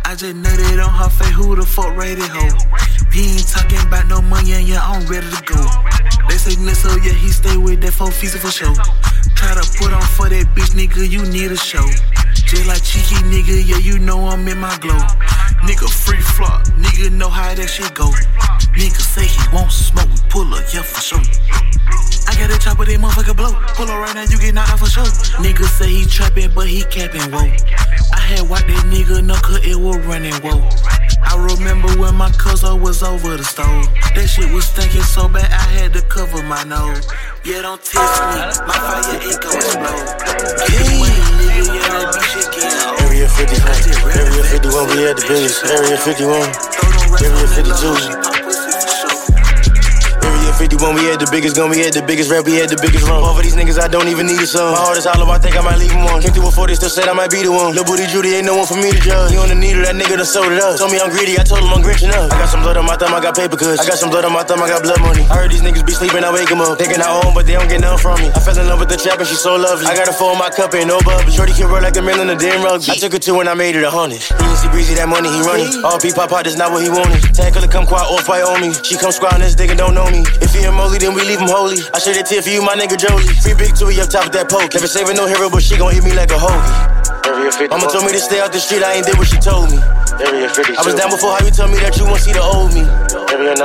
I 0.05 0.15
just 0.15 0.35
nutted 0.35 0.83
on 0.85 0.93
her 0.93 1.09
face, 1.09 1.33
who 1.33 1.55
the 1.55 1.65
fuck 1.65 1.95
rated 1.97 2.29
hoe? 2.29 2.53
He 3.11 3.31
ain't 3.31 3.47
talking 3.47 3.79
about 3.87 4.07
no 4.07 4.21
money, 4.21 4.53
and 4.53 4.67
yeah, 4.67 4.83
I'm 4.83 5.05
ready 5.07 5.29
to 5.29 5.41
go. 5.43 5.59
They 6.27 6.37
say 6.37 6.55
Nissa, 6.61 6.89
yeah, 7.03 7.13
he 7.13 7.29
stay 7.29 7.57
with 7.57 7.81
that 7.81 7.93
four 7.93 8.11
fees 8.11 8.35
for 8.35 8.51
sure. 8.51 8.75
try 9.35 9.55
to 9.55 9.65
put 9.79 9.93
on 9.93 10.03
for 10.19 10.29
that 10.29 10.45
bitch, 10.55 10.75
nigga, 10.75 11.07
you 11.09 11.23
need 11.31 11.51
a 11.51 11.57
show. 11.57 11.85
Just 12.45 12.67
like 12.67 12.83
cheeky 12.83 13.15
nigga, 13.25 13.57
yeah, 13.65 13.77
you 13.77 13.99
know 13.99 14.27
I'm 14.27 14.47
in 14.47 14.59
my 14.59 14.77
glow. 14.77 14.99
Nigga 15.63 15.89
free 15.89 16.21
flop, 16.21 16.67
nigga 16.77 17.11
know 17.11 17.29
how 17.29 17.53
that 17.53 17.69
shit 17.69 17.93
go. 17.93 18.11
Nigga 18.75 18.99
say 18.99 19.25
he 19.25 19.55
won't 19.55 19.71
smoke, 19.71 20.09
we 20.09 20.19
pull 20.29 20.53
up, 20.53 20.63
yeah, 20.73 20.83
for 20.83 21.01
sure. 21.01 21.23
I 22.27 22.33
got 22.35 22.51
a 22.51 22.59
chopper, 22.59 22.85
that 22.85 22.99
motherfucker 22.99 23.37
blow. 23.37 23.53
Pull 23.77 23.87
up 23.87 24.01
right 24.01 24.15
now, 24.15 24.25
you 24.27 24.37
get 24.37 24.53
knocked 24.53 24.71
out 24.71 24.79
for 24.79 24.89
sure. 24.89 25.07
Nigga 25.39 25.63
say 25.63 25.87
he 25.87 26.05
trapping, 26.05 26.51
but 26.53 26.67
he 26.67 26.74
capping, 26.83 27.31
whoa. 27.31 27.47
I 28.13 28.19
had 28.19 28.49
wiped 28.49 28.67
that 28.67 28.85
nigga, 28.91 29.23
no, 29.23 29.35
cause 29.35 29.65
it 29.65 29.75
was 29.75 29.97
running, 30.05 30.33
whoa. 30.43 30.67
I 31.23 31.37
remember 31.37 31.87
when 31.99 32.15
my 32.15 32.29
cousin 32.31 32.81
was 32.81 33.03
over 33.03 33.37
the 33.37 33.43
stove. 33.43 33.87
That 34.15 34.27
shit 34.27 34.51
was 34.51 34.67
stinking 34.67 35.03
so 35.03 35.27
bad, 35.27 35.45
I 35.51 35.65
had 35.79 35.93
to 35.93 36.01
cover 36.01 36.43
my 36.43 36.63
nose. 36.63 37.07
Yeah, 37.43 37.61
don't 37.61 37.81
test 37.81 37.95
me, 37.95 38.39
my 38.67 38.75
fire 38.75 39.15
ain't 39.23 39.39
gon' 39.39 39.55
explode. 39.55 40.05
nigga, 41.45 41.71
yeah, 41.71 41.87
that 41.95 42.11
bitch 42.11 42.27
shit 42.33 42.47
get 42.51 42.75
Area 43.07 43.27
51, 43.29 44.11
Area 44.19 44.43
51, 44.43 44.87
we 44.89 45.03
had 45.03 45.17
the 45.17 45.25
biggest. 45.27 45.63
Area 45.65 45.97
51, 45.97 46.43
Area 47.23 47.47
52. 47.47 48.34
51, 50.55 50.95
we 50.95 51.03
had 51.11 51.19
the 51.19 51.27
biggest 51.27 51.55
gun, 51.55 51.69
we 51.69 51.83
had 51.83 51.91
the 51.91 52.01
biggest 52.01 52.31
rap, 52.31 52.47
we 52.47 52.55
had 52.55 52.71
the 52.71 52.79
biggest 52.79 53.03
run. 53.11 53.19
All 53.19 53.35
for 53.35 53.43
these 53.43 53.59
niggas, 53.59 53.75
I 53.75 53.91
don't 53.91 54.07
even 54.07 54.23
need 54.25 54.39
a 54.39 54.47
song. 54.47 54.71
My 54.71 54.79
heart 54.79 54.97
is 54.97 55.03
hollow, 55.03 55.27
I 55.27 55.37
think 55.37 55.59
I 55.59 55.61
might 55.61 55.75
leave 55.75 55.91
him 55.91 56.07
one. 56.07 56.23
Came 56.23 56.31
through 56.31 56.47
a 56.47 56.51
40, 56.51 56.79
still 56.79 56.89
said 56.89 57.11
I 57.11 57.13
might 57.13 57.27
be 57.29 57.43
the 57.43 57.51
one. 57.51 57.75
Lil' 57.75 57.83
Booty 57.83 58.07
Judy 58.07 58.39
ain't 58.39 58.47
no 58.47 58.55
one 58.55 58.63
for 58.63 58.79
me 58.79 58.89
to 58.95 59.01
judge. 59.03 59.35
He 59.35 59.37
on 59.37 59.51
the 59.51 59.59
needle, 59.59 59.83
that 59.83 59.99
nigga 59.99 60.15
done 60.15 60.25
sold 60.25 60.55
it 60.55 60.63
up. 60.63 60.79
Told 60.79 60.95
me 60.95 60.99
I'm 61.03 61.11
greedy, 61.11 61.35
I 61.35 61.43
told 61.43 61.59
him 61.59 61.75
I'm 61.75 61.83
grinching 61.83 62.09
up. 62.15 62.31
I 62.31 62.39
got 62.39 62.47
some 62.47 62.63
blood 62.63 62.79
on 62.79 62.87
my 62.87 62.95
thumb, 62.95 63.11
I 63.11 63.19
got 63.19 63.35
paper 63.35 63.59
cuts. 63.59 63.83
I 63.83 63.85
got 63.85 63.99
some 63.99 64.07
blood 64.07 64.23
on 64.23 64.31
my 64.31 64.47
thumb, 64.47 64.63
I 64.63 64.71
got 64.71 64.79
blood 64.79 65.01
money. 65.03 65.27
I 65.27 65.43
heard 65.43 65.51
these 65.51 65.59
niggas 65.59 65.83
be 65.83 65.91
sleeping, 65.91 66.23
I 66.23 66.31
wake 66.31 66.47
them 66.47 66.63
up. 66.63 66.79
Thinking 66.79 67.03
I 67.03 67.11
own, 67.11 67.35
but 67.35 67.43
they 67.43 67.59
don't 67.59 67.67
get 67.67 67.83
nothing 67.83 67.99
from 67.99 68.15
me. 68.23 68.31
I 68.31 68.39
fell 68.39 68.55
in 68.55 68.71
love 68.71 68.79
with 68.79 68.87
the 68.87 68.97
trap 68.97 69.19
and 69.19 69.27
she's 69.27 69.43
so 69.43 69.59
lovely. 69.59 69.91
I 69.91 69.93
got 69.93 70.07
a 70.07 70.15
full 70.15 70.31
in 70.31 70.39
my 70.39 70.49
cup, 70.49 70.71
ain't 70.71 70.87
no 70.87 71.03
bubbles. 71.03 71.35
Shorty 71.35 71.51
can 71.51 71.67
roll 71.67 71.83
like 71.83 71.99
a 71.99 72.01
million 72.01 72.31
of 72.31 72.39
damn 72.39 72.63
rug. 72.63 72.79
I 72.87 72.95
took 72.95 73.11
her 73.11 73.19
to 73.19 73.31
when 73.35 73.51
I 73.51 73.55
made 73.59 73.75
it 73.75 73.83
a 73.83 73.91
hundred. 73.91 74.23
He 74.23 74.55
see 74.55 74.71
breezy, 74.71 74.95
that 74.95 75.11
money 75.11 75.27
he 75.27 75.43
running. 75.43 75.67
All 75.83 75.99
P 75.99 76.15
pop 76.15 76.31
out, 76.31 76.47
that's 76.47 76.55
not 76.55 76.71
what 76.71 76.79
he 76.79 76.89
wanted. 76.89 77.19
Tackle 77.35 77.59
to 77.59 77.67
come 77.67 77.85
quiet, 77.85 78.07
off 78.07 78.23
me. 78.63 78.71
She 78.87 78.95
come 78.95 79.11
squatting 79.11 79.43
this 79.43 79.55
nigga 79.55 79.75
don't 79.75 79.93
know 79.93 80.07
me. 80.07 80.23
If 80.45 80.53
he 80.53 80.61
molly, 80.69 81.01
then 81.01 81.17
we 81.17 81.25
leave 81.25 81.41
him 81.41 81.49
holy. 81.49 81.81
I 81.89 81.97
shed 81.97 82.21
a 82.21 82.23
tear 82.23 82.41
for 82.45 82.53
you, 82.53 82.61
my 82.61 82.77
nigga 82.77 82.93
Jolie. 82.93 83.25
Free 83.41 83.57
big 83.57 83.73
two, 83.73 83.89
up 83.89 84.09
top 84.13 84.29
of 84.29 84.33
that 84.37 84.45
poke. 84.45 84.77
Never 84.77 84.85
saving 84.85 85.17
no 85.17 85.25
hero, 85.25 85.49
but 85.49 85.65
she 85.65 85.73
gon' 85.73 85.89
eat 85.97 86.05
me 86.05 86.13
like 86.13 86.29
a 86.29 86.37
hoagie. 86.37 87.69
Mama 87.73 87.89
told 87.89 88.05
me 88.05 88.13
to 88.13 88.21
stay 88.21 88.39
out 88.39 88.53
the 88.53 88.61
street, 88.61 88.85
I 88.85 89.01
ain't 89.01 89.09
did 89.09 89.17
what 89.17 89.25
she 89.25 89.41
told 89.41 89.73
me. 89.73 89.81
I 89.81 90.85
was 90.85 90.93
down 90.93 91.09
before, 91.09 91.33
how 91.33 91.41
you 91.41 91.49
tell 91.49 91.65
me 91.67 91.81
that 91.81 91.97
you 91.97 92.05
won't 92.05 92.21
see 92.21 92.31
the 92.31 92.45
old 92.45 92.69
me? 92.77 92.85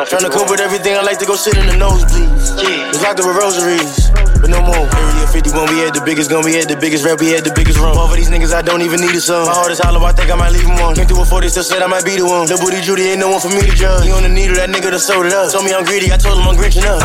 Trying 0.08 0.24
to 0.24 0.32
cope 0.32 0.48
with 0.48 0.64
everything, 0.64 0.96
I 0.96 1.04
like 1.04 1.20
to 1.20 1.28
go 1.28 1.36
sit 1.36 1.60
in 1.60 1.68
the 1.68 1.76
nosebleeds. 1.76 2.56
It's 2.88 3.04
locked 3.04 3.20
up 3.20 3.28
with 3.28 3.36
rosaries, 3.36 4.08
but 4.40 4.50
no 4.50 4.60
more. 4.64 4.88
Area 4.88 5.28
51, 5.28 5.68
we 5.68 5.78
had 5.84 5.92
the 5.94 6.00
biggest 6.00 6.30
gun, 6.30 6.44
we 6.44 6.56
had 6.56 6.68
the 6.68 6.76
biggest 6.76 7.04
rap, 7.04 7.20
we 7.20 7.30
had 7.30 7.44
the 7.44 7.52
biggest 7.52 7.78
run. 7.78 7.96
All 7.96 8.08
for 8.08 8.16
these 8.16 8.30
niggas, 8.32 8.52
I 8.52 8.62
don't 8.62 8.82
even 8.82 9.00
need 9.00 9.14
a 9.14 9.20
song. 9.20 9.46
My 9.46 9.54
heart 9.54 9.72
is 9.72 9.78
hollow, 9.78 10.02
I 10.02 10.12
think 10.12 10.30
I 10.30 10.36
might 10.36 10.52
leave 10.52 10.64
him 10.64 10.80
one. 10.80 10.96
Came 10.96 11.06
through 11.06 11.22
a 11.22 11.28
40, 11.28 11.48
still 11.48 11.62
said 11.62 11.82
I 11.82 11.86
might 11.86 12.04
be 12.04 12.16
the 12.16 12.24
one. 12.24 12.48
Lil' 12.48 12.58
Booty 12.58 12.80
Judy 12.80 13.12
ain't 13.12 13.20
no 13.20 13.30
one 13.30 13.40
for 13.40 13.52
me 13.52 13.60
to 13.62 13.74
judge. 13.76 14.08
He 14.08 14.12
on 14.12 14.24
the 14.24 14.32
needle, 14.32 14.56
that 14.56 14.70
nigga 14.72 14.90
done 14.90 15.00
sold 15.00 15.26
it 15.26 15.32
up. 15.32 15.52
Told 15.52 15.64
me 15.64 15.72
I'm 15.72 15.84
greedy, 15.84 16.10
I 16.10 16.16
told 16.16 16.40
him 16.40 16.48
I'm 16.48 16.56
grinching 16.56 16.84
up. 16.88 17.04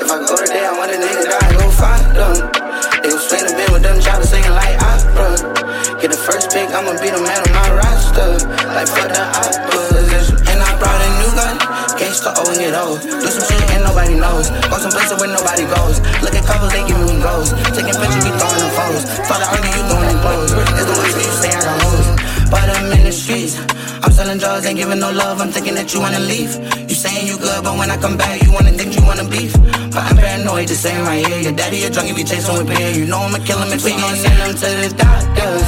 If 0.00 0.08
I 0.10 0.16
go 0.24 0.34
today, 0.36 0.64
I 0.64 0.72
want 0.72 0.90
a 0.92 0.98
nigga 0.98 1.28
die, 1.28 1.52
go 1.54 1.68
find 1.70 2.04
them. 2.16 2.34
They 3.02 3.10
gon' 3.12 3.20
swing 3.20 3.44
the 3.44 3.52
bed 3.52 3.70
with 3.70 3.82
them 3.82 4.00
choppers 4.00 4.30
singing 4.30 4.50
like 4.50 4.76
opera. 4.80 5.36
Get 6.00 6.10
the 6.10 6.20
first 6.20 6.50
pick, 6.50 6.68
I'ma 6.72 6.92
be 7.00 7.10
the 7.12 7.20
man 7.20 7.40
on 7.44 7.52
my 7.52 7.68
roster. 7.76 8.40
Like 8.72 8.88
fuck 8.88 9.08
the 9.12 9.20
opposition. 9.20 9.65
Gangsta 12.26 12.46
owing 12.46 12.60
it 12.60 12.74
old. 12.74 13.00
Do 13.00 13.28
some 13.28 13.44
shit 13.46 13.70
and 13.70 13.84
nobody 13.84 14.14
knows. 14.14 14.50
Go 14.50 14.78
some 14.78 14.90
places 14.90 15.18
where 15.20 15.30
nobody 15.30 15.64
goes. 15.66 16.00
Look 16.22 16.34
at 16.34 16.44
covers, 16.44 16.72
they 16.72 16.82
giving 16.86 17.06
me 17.06 17.22
goals. 17.22 17.50
Taking 17.74 17.94
pictures, 17.94 18.24
we 18.24 18.32
throwing 18.34 18.60
them. 18.60 18.72
Thought 19.26 19.42
I 19.42 19.46
argue, 19.54 19.72
you 19.76 19.82
throwing 19.86 20.08
them 20.08 20.18
clothes. 20.20 20.52
It's 20.52 20.86
the 20.86 20.94
way 20.96 21.10
you 21.14 21.34
say 21.42 21.50
I 21.50 21.60
got 21.62 21.76
hoes. 21.82 22.06
But 22.50 22.66
I'm 22.70 22.92
in 22.92 23.04
the 23.04 23.12
streets. 23.12 23.58
I'm 24.02 24.12
selling 24.12 24.38
drugs, 24.38 24.66
ain't 24.66 24.78
giving 24.78 25.00
no 25.00 25.10
love. 25.10 25.40
I'm 25.40 25.50
thinking 25.50 25.74
that 25.74 25.92
you 25.94 26.00
wanna 26.00 26.20
leave. 26.20 26.52
You 26.88 26.94
saying 26.94 27.26
you 27.26 27.38
good, 27.38 27.62
but 27.64 27.76
when 27.78 27.90
I 27.90 27.96
come 27.96 28.16
back, 28.16 28.42
you 28.42 28.52
wanna 28.52 28.72
think 28.72 28.96
you 28.96 29.04
wanna 29.04 29.28
beef. 29.28 29.52
But 29.90 30.02
I'm 30.08 30.16
paranoid, 30.16 30.68
the 30.68 30.74
same 30.74 31.04
right 31.04 31.26
here. 31.26 31.40
Your 31.40 31.52
daddy 31.52 31.84
a 31.84 31.90
drunk, 31.90 32.08
you 32.08 32.14
be 32.14 32.24
chasing 32.24 32.54
with 32.54 32.68
beer. 32.68 32.90
You 32.92 33.06
know 33.06 33.18
I'ma 33.18 33.38
kill 33.44 33.58
him 33.58 33.72
if 33.72 33.84
we 33.84 33.92
gon' 33.92 34.16
send 34.16 34.38
him 34.38 34.54
to 34.54 34.68
the 34.82 34.90
doctors. 34.94 35.66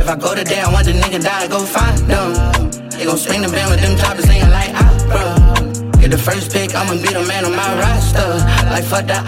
If 0.00 0.08
I 0.08 0.16
go 0.16 0.34
today, 0.34 0.60
I 0.60 0.72
want 0.72 0.86
the 0.86 0.92
nigga 0.92 1.22
die, 1.22 1.48
go 1.48 1.60
find 1.64 1.98
them. 2.08 2.28
They 2.90 3.04
gon' 3.04 3.16
swing 3.16 3.42
the 3.42 3.48
band 3.48 3.70
with 3.70 3.80
them 3.80 3.96
choppers 3.96 4.24
singing 4.24 4.50
like 4.50 4.72
opera. 4.74 5.39
Get 6.00 6.12
the 6.12 6.18
first 6.18 6.50
pick, 6.50 6.74
I'ma 6.74 6.94
be 6.94 7.12
the 7.12 7.22
man 7.28 7.44
on 7.44 7.54
my 7.54 7.78
roster. 7.78 8.28
Like 8.72 8.84
fuck 8.84 9.06
the 9.06 9.18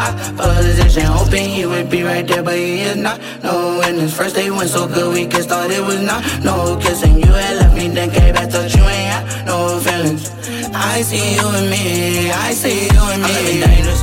opposition, 0.41 1.03
hoping 1.05 1.51
he 1.51 1.67
would 1.67 1.91
be 1.91 2.03
right 2.03 2.27
there, 2.27 2.43
but 2.43 2.57
he 2.57 2.81
is 2.81 2.97
not. 2.97 3.21
No, 3.43 3.83
and 3.83 4.01
his 4.01 4.17
first 4.17 4.35
day 4.35 4.51
went 4.51 4.71
so 4.71 4.89
good, 4.89 5.13
we 5.13 5.27
kissed, 5.27 5.51
thought 5.51 5.71
it 5.71 5.85
was 5.85 6.01
not. 6.01 6.25
No 6.43 6.79
kissing, 6.81 7.21
you 7.21 7.27
had 7.27 7.57
left 7.59 7.77
me, 7.77 7.89
then 7.89 8.11
came 8.11 8.35
back, 8.35 8.51
thought 8.51 8.75
you 8.75 8.83
ain't 8.83 9.13
had 9.13 9.47
no 9.47 9.81
feelings. 9.81 10.31
I 10.75 11.03
see 11.03 11.35
you 11.35 11.47
and 11.47 11.69
me, 11.71 12.31
I 12.31 12.53
see 12.55 12.85
you 12.89 13.03
and 13.13 13.23
me. 13.23 13.63
I'm 13.63 13.69
dangerous, 13.69 14.03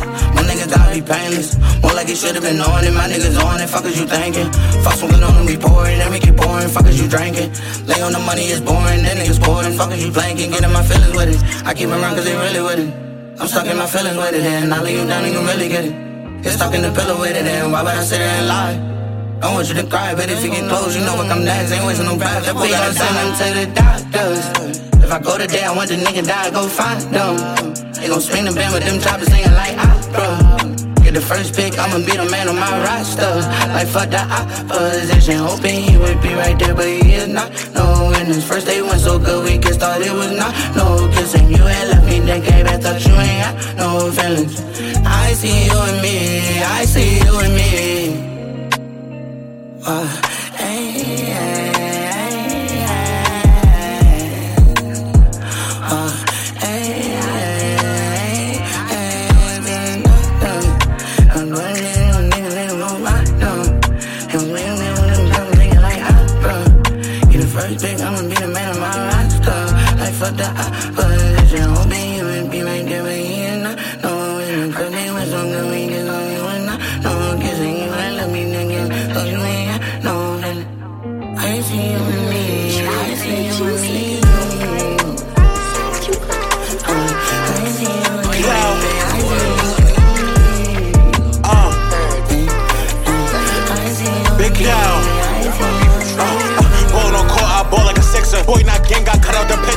gotta 0.70 0.94
be 0.94 1.02
painless. 1.02 1.58
More 1.82 1.94
like 1.94 2.10
it 2.10 2.18
should've 2.18 2.42
been 2.42 2.62
on 2.62 2.86
it, 2.86 2.94
my 2.94 3.10
niggas 3.10 3.38
on 3.44 3.60
it, 3.60 3.68
fuck 3.68 3.86
is 3.86 4.00
you 4.00 4.06
thinking? 4.06 4.52
Fuck 4.86 4.96
smoking 5.02 5.24
on 5.24 5.34
them, 5.36 5.46
we 5.46 5.58
pouring, 5.58 5.98
then 5.98 6.12
we 6.12 6.20
keep 6.20 6.38
pouring, 6.38 6.70
fuck 6.70 6.86
is 6.86 7.02
you 7.02 7.08
drinking? 7.08 7.52
Lay 7.90 8.02
on 8.02 8.14
the 8.14 8.20
money, 8.20 8.48
it's 8.54 8.62
boring, 8.62 9.02
then 9.04 9.18
niggas 9.18 9.42
pouring, 9.42 9.74
fuck 9.74 9.92
is 9.92 10.06
you 10.06 10.12
blanking? 10.12 10.54
Get 10.54 10.64
in 10.64 10.72
my 10.72 10.84
feelings 10.84 11.16
with 11.16 11.30
it, 11.34 11.40
I 11.66 11.74
keep 11.74 11.90
it 11.90 11.98
around 11.98 12.16
cause 12.16 12.26
they 12.26 12.38
really 12.38 12.62
with 12.62 12.80
it. 12.80 12.92
I'm 13.40 13.48
stuck 13.48 13.68
in 13.68 13.78
my 13.78 13.88
feelings 13.88 14.18
with 14.18 14.36
it, 14.36 14.44
and 14.44 14.74
I 14.74 14.82
lay 14.82 14.94
you 14.94 15.08
down 15.08 15.24
and 15.26 15.34
you 15.34 15.42
really 15.42 15.70
get 15.70 15.86
it. 15.86 16.44
Get 16.44 16.54
stuck 16.54 16.74
in 16.74 16.82
the 16.82 16.92
pillow 16.92 17.20
with 17.20 17.36
it, 17.36 17.48
and 17.48 17.72
why 17.72 17.84
would 17.84 17.96
I 17.96 18.04
sit 18.04 18.20
there 18.20 18.28
and 18.28 18.48
lie? 18.48 18.76
I 19.42 19.54
want 19.54 19.70
you 19.70 19.76
to 19.76 19.88
cry, 19.88 20.14
but 20.14 20.30
if 20.30 20.44
you 20.44 20.52
get 20.52 20.68
close, 20.68 20.96
you 20.98 21.04
know 21.06 21.16
what 21.16 21.28
come 21.28 21.46
next. 21.46 21.72
Ain't 21.72 21.86
wasting 21.86 22.06
no 22.06 22.18
breath. 22.18 22.46
That 22.46 22.56
boy 22.56 22.68
gotta 22.68 22.94
send 22.94 23.16
him 23.16 23.32
to 23.40 23.46
the 23.56 23.66
doctors. 23.74 24.80
If 25.04 25.12
I 25.12 25.20
go 25.20 25.38
today, 25.38 25.64
I 25.64 25.74
want 25.74 25.90
the 25.90 25.96
nigga 25.96 26.28
die, 26.28 26.52
go 26.52 26.68
find 26.68 27.02
them. 27.14 27.89
They 28.00 28.08
gon' 28.08 28.22
swing 28.22 28.46
the 28.46 28.54
band 28.54 28.74
with 28.74 28.84
them 28.86 29.00
choppers 29.02 29.28
singing 29.28 29.52
like 29.52 29.78
opera. 29.78 30.60
Get 31.04 31.14
the 31.14 31.22
first 31.22 31.56
pick, 31.56 31.78
I'ma 31.78 32.06
be 32.06 32.16
the 32.16 32.30
man 32.30 32.48
on 32.48 32.56
my 32.56 32.84
roster. 32.84 33.36
Like 33.76 33.88
fuck 33.88 34.10
the 34.10 34.24
opposition, 34.24 35.38
hoping 35.38 35.82
he 35.84 35.98
would 35.98 36.22
be 36.22 36.34
right 36.34 36.58
there, 36.58 36.74
but 36.74 36.88
he 36.88 37.14
is 37.14 37.28
not. 37.28 37.50
No, 37.74 38.14
and 38.16 38.28
his 38.28 38.46
first 38.48 38.68
day 38.68 38.82
went 38.82 39.02
so 39.02 39.20
good, 39.20 39.44
we 39.44 39.58
kissed, 39.58 39.80
thought 39.80 40.02
it 40.02 40.14
was 40.14 40.32
not. 40.32 40.54
No 40.76 41.10
kissing, 41.14 41.50
you 41.50 41.64
had 41.64 41.88
left 41.90 42.06
me, 42.08 42.20
then 42.20 42.42
came 42.42 42.66
back, 42.66 42.82
thought 42.82 43.04
you 43.06 43.14
ain't 43.14 43.44
had 43.44 43.78
no 43.78 44.12
feelings. 44.12 44.62
I 45.06 45.34
see 45.34 45.66
you 45.66 45.78
and 45.90 46.02
me, 46.02 46.62
I 46.64 46.86
see 46.86 47.20
you 47.20 47.40
and 47.40 47.54
me. 47.60 48.30
Uh, 49.86 50.39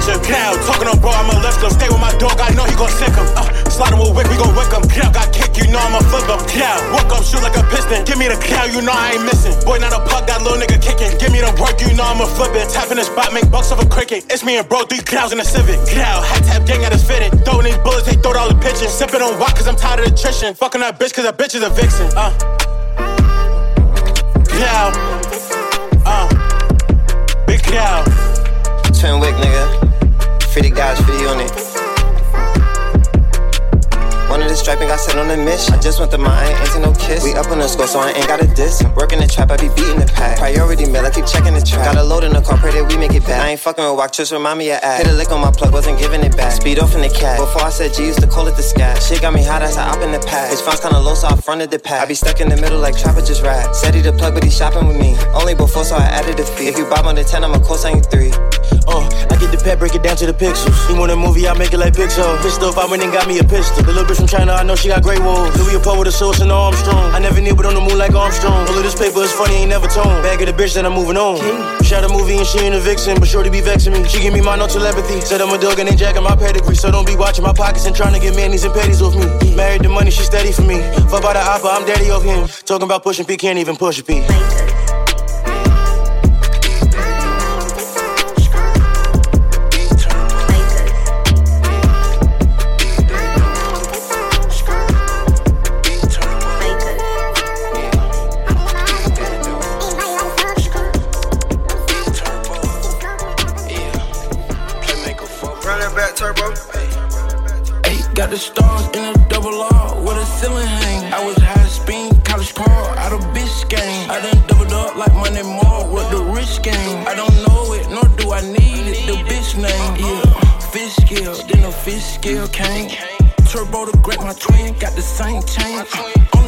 Cow, 0.02 0.58
talking 0.66 0.90
on 0.90 0.98
bro, 0.98 1.14
I'ma 1.14 1.38
lift 1.38 1.62
him. 1.62 1.70
Stay 1.70 1.86
with 1.86 2.02
my 2.02 2.10
dog, 2.18 2.34
I 2.42 2.50
know 2.58 2.66
he 2.66 2.74
gon' 2.74 2.90
sick 2.90 3.14
him. 3.14 3.22
Uh, 3.38 3.46
slide 3.70 3.94
him 3.94 4.02
with 4.02 4.18
wick, 4.18 4.26
we 4.26 4.34
gon' 4.34 4.50
wick 4.58 4.66
him. 4.74 4.82
Cow, 4.90 5.14
got 5.14 5.30
kick, 5.30 5.54
you 5.54 5.70
know 5.70 5.78
I'ma 5.78 6.02
flip 6.10 6.26
him. 6.26 6.42
Cow, 6.50 6.74
walk 6.90 7.06
up, 7.14 7.22
shoot 7.22 7.38
like 7.38 7.54
a 7.54 7.62
piston. 7.70 8.02
Give 8.02 8.18
me 8.18 8.26
the 8.26 8.34
cow, 8.34 8.66
you 8.66 8.82
know 8.82 8.90
I 8.90 9.14
ain't 9.14 9.22
missing. 9.22 9.54
Boy, 9.62 9.78
not 9.78 9.94
a 9.94 10.02
puck, 10.02 10.26
that 10.26 10.42
little 10.42 10.58
nigga 10.58 10.82
kicking. 10.82 11.14
Give 11.22 11.30
me 11.30 11.38
the 11.38 11.54
work, 11.62 11.78
you 11.78 11.94
know 11.94 12.02
I'ma 12.02 12.26
flip 12.26 12.50
it. 12.58 12.66
Tapping 12.74 12.98
the 12.98 13.06
spot, 13.06 13.30
make 13.30 13.46
bucks 13.46 13.70
off 13.70 13.78
a 13.78 13.86
cricket. 13.86 14.26
It's 14.26 14.42
me 14.42 14.58
and 14.58 14.66
bro, 14.66 14.82
three 14.90 15.06
cows 15.06 15.30
in 15.30 15.38
a 15.38 15.46
civic. 15.46 15.78
Cow, 15.86 16.18
hat 16.18 16.42
tap 16.50 16.66
gang 16.66 16.82
at 16.82 16.90
his 16.90 17.06
fitted. 17.06 17.30
Throwing 17.46 17.70
these 17.70 17.78
bullets, 17.86 18.10
they 18.10 18.18
throw 18.18 18.34
all 18.34 18.50
the 18.50 18.58
pitches. 18.58 18.90
Sipping 18.90 19.22
on 19.22 19.38
wok, 19.38 19.54
cause 19.54 19.70
I'm 19.70 19.78
tired 19.78 20.02
of 20.02 20.10
attrition. 20.10 20.58
Fucking 20.58 20.82
that 20.82 20.98
bitch, 20.98 21.14
cause 21.14 21.22
that 21.30 21.38
bitch 21.38 21.54
is 21.54 21.62
a 21.62 21.70
vixen. 21.70 22.10
Uh. 22.18 22.34
Cow. 24.50 24.90
Uh. 26.02 26.26
Big 27.46 27.62
cow. 27.62 28.02
Twin 28.98 29.22
wick, 29.22 29.38
nigga. 29.38 29.91
50 30.52 30.68
guys, 30.68 30.98
50 30.98 31.26
on 31.28 31.40
it. 31.40 31.81
The 34.52 34.58
striping, 34.58 34.88
got 34.88 35.00
set 35.00 35.16
on 35.16 35.30
a 35.30 35.36
mission. 35.40 35.72
I 35.72 35.80
just 35.80 35.98
went 35.98 36.12
to 36.12 36.20
I 36.20 36.44
ain't 36.44 36.84
no 36.84 36.92
kiss. 36.92 37.24
We 37.24 37.32
up 37.32 37.48
on 37.48 37.56
the 37.56 37.66
score, 37.66 37.86
so 37.86 38.00
I 38.00 38.12
ain't 38.12 38.28
got 38.28 38.44
a 38.44 38.46
diss. 38.52 38.84
Working 39.00 39.18
the 39.18 39.26
trap, 39.26 39.50
I 39.50 39.56
be 39.56 39.72
beating 39.72 39.96
the 39.96 40.04
pack. 40.04 40.36
Priority 40.36 40.84
mail, 40.92 41.06
I 41.06 41.10
keep 41.10 41.24
checking 41.24 41.54
the 41.56 41.64
track. 41.64 41.88
Got 41.88 41.96
a 41.96 42.04
load 42.04 42.22
in 42.22 42.34
the 42.36 42.42
car, 42.42 42.58
pray 42.58 42.70
that 42.72 42.84
we 42.84 43.00
make 43.00 43.16
it 43.16 43.24
back. 43.24 43.40
I 43.40 43.56
ain't 43.56 43.60
fucking 43.60 43.82
with 43.82 43.96
walk, 43.96 44.12
just 44.12 44.30
remind 44.30 44.58
me 44.58 44.68
of 44.68 44.84
act. 44.84 45.06
Hit 45.06 45.10
a 45.10 45.16
lick 45.16 45.32
on 45.32 45.40
my 45.40 45.50
plug, 45.50 45.72
wasn't 45.72 45.98
giving 45.98 46.20
it 46.20 46.36
back. 46.36 46.52
Speed 46.52 46.80
off 46.80 46.94
in 46.94 47.00
the 47.00 47.08
cat. 47.08 47.40
Before 47.40 47.64
I 47.64 47.70
said 47.70 47.94
G, 47.94 48.04
used 48.04 48.20
to 48.20 48.28
call 48.28 48.46
it 48.46 48.54
the 48.60 48.62
scat. 48.62 49.00
Shit 49.00 49.22
got 49.22 49.32
me 49.32 49.42
hot 49.42 49.62
as 49.62 49.78
I 49.78 49.88
up 49.88 50.04
in 50.04 50.12
the 50.12 50.20
pack. 50.20 50.50
His 50.50 50.60
phone's 50.60 50.80
kinda 50.80 51.00
low, 51.00 51.14
so 51.14 51.28
I 51.28 51.36
fronted 51.36 51.70
the 51.70 51.78
pack. 51.78 52.02
I 52.02 52.04
be 52.04 52.12
stuck 52.12 52.38
in 52.42 52.50
the 52.50 52.60
middle 52.60 52.78
like 52.78 52.92
Trapper 52.92 53.22
just 53.22 53.42
rap. 53.42 53.74
Said 53.74 53.94
he 53.94 54.02
the 54.02 54.12
plug, 54.12 54.34
but 54.34 54.44
he 54.44 54.50
shopping 54.50 54.86
with 54.86 55.00
me. 55.00 55.16
Only 55.32 55.54
before, 55.54 55.84
so 55.84 55.96
I 55.96 56.04
added 56.04 56.38
a 56.38 56.44
fee. 56.44 56.68
If 56.68 56.76
you 56.76 56.84
bob 56.84 57.06
on 57.06 57.14
the 57.14 57.24
10, 57.24 57.42
I'ma 57.42 57.60
co-sign 57.60 57.96
you 57.96 58.02
three. 58.02 58.32
Uh, 58.88 59.06
I 59.30 59.36
get 59.38 59.52
the 59.52 59.60
pet, 59.62 59.78
break 59.78 59.94
it 59.94 60.02
down 60.02 60.16
to 60.16 60.26
the 60.26 60.34
pixels. 60.34 60.74
You 60.90 60.98
want 60.98 61.12
a 61.12 61.16
movie, 61.16 61.46
I 61.46 61.54
make 61.54 61.72
it 61.72 61.78
like 61.78 61.94
Pixar. 61.94 62.42
Pistol, 62.42 62.74
I 62.74 62.86
went 62.90 63.02
and 63.02 63.12
got 63.12 63.28
me 63.28 63.38
a 63.38 63.44
pistol. 63.44 63.84
The 63.84 63.92
little 63.92 64.04
bitch 64.04 64.16
from 64.18 64.26
China, 64.26 64.41
I 64.50 64.62
know 64.62 64.74
she 64.74 64.88
got 64.88 65.02
great 65.02 65.20
wolves. 65.20 65.56
Louis 65.58 65.76
a 65.76 65.80
Poe 65.80 65.98
with 65.98 66.08
a 66.08 66.12
source 66.12 66.40
and 66.40 66.50
Armstrong. 66.50 67.12
I 67.12 67.18
never 67.18 67.40
knew, 67.40 67.54
but 67.54 67.66
on 67.66 67.74
the 67.74 67.80
moon 67.80 67.98
like 67.98 68.14
Armstrong. 68.14 68.66
All 68.68 68.76
of 68.76 68.82
this 68.82 68.94
paper 68.94 69.20
is 69.20 69.32
funny, 69.32 69.54
ain't 69.56 69.70
never 69.70 69.86
tone. 69.88 70.22
Bag 70.22 70.40
of 70.40 70.46
the 70.46 70.62
bitch 70.62 70.74
that 70.74 70.86
I'm 70.86 70.92
moving 70.94 71.16
on. 71.16 71.38
Shot 71.84 72.04
a 72.04 72.08
movie 72.08 72.38
and 72.38 72.46
she 72.46 72.58
ain't 72.60 72.74
a 72.74 72.80
vixen, 72.80 73.18
but 73.18 73.28
sure 73.28 73.42
to 73.42 73.50
be 73.50 73.60
vexing 73.60 73.92
me. 73.92 74.08
She 74.08 74.20
give 74.20 74.32
me 74.32 74.40
my 74.40 74.56
no 74.56 74.66
telepathy. 74.66 75.20
Said 75.20 75.40
I'm 75.40 75.52
a 75.52 75.58
dog 75.58 75.78
and 75.78 75.88
ain't 75.88 75.98
jacking 75.98 76.22
my 76.22 76.36
pedigree. 76.36 76.74
So 76.74 76.90
don't 76.90 77.06
be 77.06 77.16
watching 77.16 77.44
my 77.44 77.52
pockets 77.52 77.86
and 77.86 77.94
trying 77.94 78.14
to 78.14 78.20
get 78.20 78.34
manis 78.34 78.64
and 78.64 78.72
petties 78.72 79.02
off 79.02 79.14
me. 79.14 79.54
Married 79.54 79.82
the 79.82 79.88
money, 79.88 80.10
she 80.10 80.22
steady 80.22 80.52
for 80.52 80.62
me. 80.62 80.80
Fuck 81.10 81.22
by 81.22 81.34
the 81.34 81.40
oppa, 81.40 81.76
I'm 81.76 81.86
daddy 81.86 82.10
of 82.10 82.24
him. 82.24 82.48
Talking 82.64 82.86
about 82.86 83.02
pushing 83.02 83.26
P, 83.26 83.36
can't 83.36 83.58
even 83.58 83.76
push 83.76 84.00
a 84.00 84.04
P. 84.04 84.71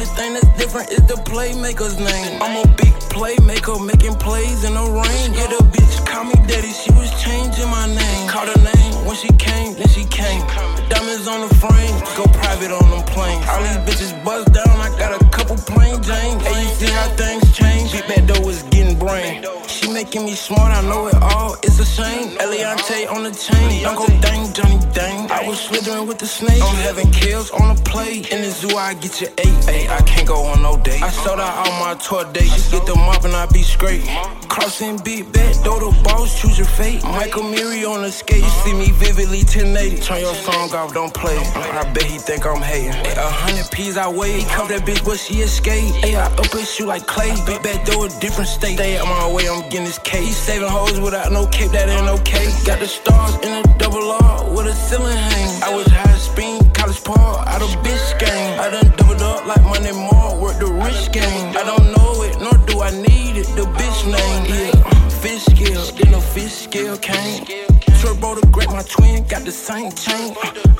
Only 0.05 0.17
thing 0.17 0.33
that's 0.33 0.57
different 0.57 0.91
is 0.91 1.01
the 1.07 1.15
playmaker's 1.25 1.97
name. 1.97 2.39
I'm 2.41 2.61
a 2.61 2.67
big 2.75 2.93
playmaker, 3.09 3.83
making 3.83 4.13
plays 4.15 4.63
in 4.63 4.73
the 4.75 4.85
rain. 4.85 5.33
Yeah, 5.33 5.47
the 5.47 5.65
bitch 5.73 6.05
call 6.05 6.25
me 6.25 6.35
daddy, 6.45 6.69
she 6.69 6.91
was 6.93 7.09
changing 7.21 7.69
my 7.69 7.87
name. 7.87 8.29
Called 8.29 8.49
her 8.49 8.61
name 8.61 8.93
when 9.05 9.15
she 9.15 9.29
came, 9.41 9.73
then 9.73 9.87
she 9.87 10.05
came. 10.05 10.45
Diamonds 10.89 11.27
on 11.27 11.47
the 11.47 11.55
frame, 11.55 11.95
go 12.13 12.29
private 12.37 12.69
on 12.69 12.85
them 12.91 13.01
planes. 13.09 13.45
All 13.49 13.61
these 13.63 13.81
bitches 13.87 14.13
buzz 14.23 14.45
down, 14.45 14.77
I 14.77 14.93
got 14.99 15.19
a 15.19 15.25
couple 15.29 15.57
plain 15.57 16.01
Jane. 16.03 16.39
Hey, 16.39 16.61
you 16.61 16.69
see 16.75 16.91
how 16.91 17.09
things 17.17 17.41
change? 17.57 17.91
Big 17.91 18.05
Bad 18.07 18.27
Doe 18.27 18.49
is 18.49 18.61
brain. 18.99 19.43
She 19.67 19.91
making 19.91 20.25
me 20.25 20.33
smart, 20.33 20.71
I 20.73 20.81
know 20.81 21.07
it 21.07 21.15
all, 21.15 21.55
it's 21.63 21.79
a 21.79 21.85
shame. 21.85 22.37
Eliantte 22.37 23.11
on 23.11 23.23
the 23.23 23.31
chain, 23.31 23.83
don't 23.83 23.95
go 23.95 24.07
dang, 24.21 24.51
Johnny 24.53 24.79
dang. 24.93 25.29
I 25.31 25.47
was 25.47 25.59
slithering 25.59 26.07
with 26.07 26.19
the 26.19 26.25
snake. 26.25 26.61
I'm 26.61 26.75
having 26.77 27.11
kills 27.11 27.51
on 27.51 27.75
the 27.75 27.81
plate. 27.83 28.31
In 28.31 28.41
the 28.41 28.49
zoo, 28.49 28.75
I 28.77 28.93
get 28.93 29.21
your 29.21 29.31
eight. 29.37 29.89
I 29.89 30.01
can't 30.03 30.27
go 30.27 30.43
on 30.45 30.61
no 30.61 30.77
date. 30.77 31.01
I 31.01 31.09
sold 31.09 31.39
out 31.39 31.67
all 31.67 31.79
my 31.79 31.95
tour 31.95 32.23
dates. 32.31 32.71
Get 32.71 32.85
them 32.85 32.99
up 32.99 33.23
and 33.25 33.35
I 33.35 33.45
be 33.47 33.61
straight. 33.61 34.03
Crossing 34.47 34.97
beat 35.03 35.31
bet, 35.33 35.53
though 35.63 35.79
the 35.79 35.91
boss, 36.03 36.39
choose 36.41 36.57
your 36.57 36.67
fate. 36.67 37.03
Michael 37.03 37.43
Miri 37.43 37.83
on 37.83 38.01
the 38.03 38.11
skate. 38.11 38.43
You 38.43 38.49
see 38.63 38.73
me 38.73 38.91
vividly 38.91 39.39
1080. 39.39 39.97
Turn 40.01 40.19
your 40.21 40.35
song 40.35 40.73
off, 40.73 40.93
don't 40.93 41.13
play. 41.13 41.37
I 41.37 41.83
bet 41.93 42.03
he 42.03 42.17
think 42.17 42.45
I'm 42.45 42.61
hating. 42.61 42.95
A 43.17 43.29
hundred 43.29 43.69
P's 43.71 43.97
I 43.97 44.07
weigh. 44.07 44.39
He 44.39 44.45
caught 44.45 44.69
that 44.69 44.81
bitch, 44.81 45.03
but 45.03 45.19
she 45.19 45.41
escaped. 45.41 46.05
Ay, 46.05 46.15
I 46.15 46.25
up 46.27 46.51
his 46.51 46.71
shoe 46.71 46.85
like 46.85 47.05
clay. 47.05 47.33
Big 47.45 47.61
bet, 47.63 47.85
though 47.85 48.05
a 48.05 48.09
different 48.19 48.49
state. 48.49 48.77
Stay 48.85 48.99
on 48.99 49.09
my 49.09 49.33
way, 49.33 49.49
I'm 49.49 49.63
getting 49.63 49.85
this 49.85 49.97
case. 49.97 50.37
Saving 50.37 50.67
hoes 50.69 50.99
without 50.99 51.31
no 51.31 51.47
cape, 51.47 51.71
that 51.71 51.89
ain't 51.89 52.07
okay. 52.19 52.45
Got 52.65 52.77
the 52.79 52.85
stars 52.85 53.33
in 53.37 53.51
a 53.51 53.63
double 53.79 54.11
R 54.11 54.47
with 54.53 54.67
a 54.67 54.73
ceiling 54.73 55.17
hang. 55.17 55.63
I 55.63 55.73
was 55.75 55.87
high 55.87 56.13
speed, 56.19 56.71
college 56.75 57.03
par, 57.03 57.43
out 57.47 57.63
of 57.63 57.69
bitch 57.81 58.19
game. 58.19 58.59
I 58.59 58.69
done 58.69 58.93
doubled 58.95 59.23
up 59.23 59.47
like 59.47 59.63
money 59.63 59.91
more, 59.91 60.39
work 60.39 60.59
the 60.59 60.67
rich 60.67 61.11
game. 61.11 61.47
I 61.57 61.63
don't 61.65 61.87
know 61.97 62.21
it, 62.27 62.37
nor 62.39 62.53
do 62.67 62.81
I 62.81 62.91
need 62.91 63.37
it, 63.41 63.47
the 63.57 63.65
bitch 63.73 64.05
name. 64.05 64.43
Yeah, 64.53 65.09
fish 65.09 65.45
scale, 65.45 65.85
then 65.97 66.11
the 66.11 66.21
fish 66.21 66.53
scale 66.53 66.97
came. 66.99 67.84
Turbo 68.01 68.35
to 68.35 68.47
grab 68.47 68.69
my 68.69 68.83
twin, 68.83 69.23
got 69.27 69.43
the 69.43 69.51
same 69.51 69.91
chain. 69.91 70.35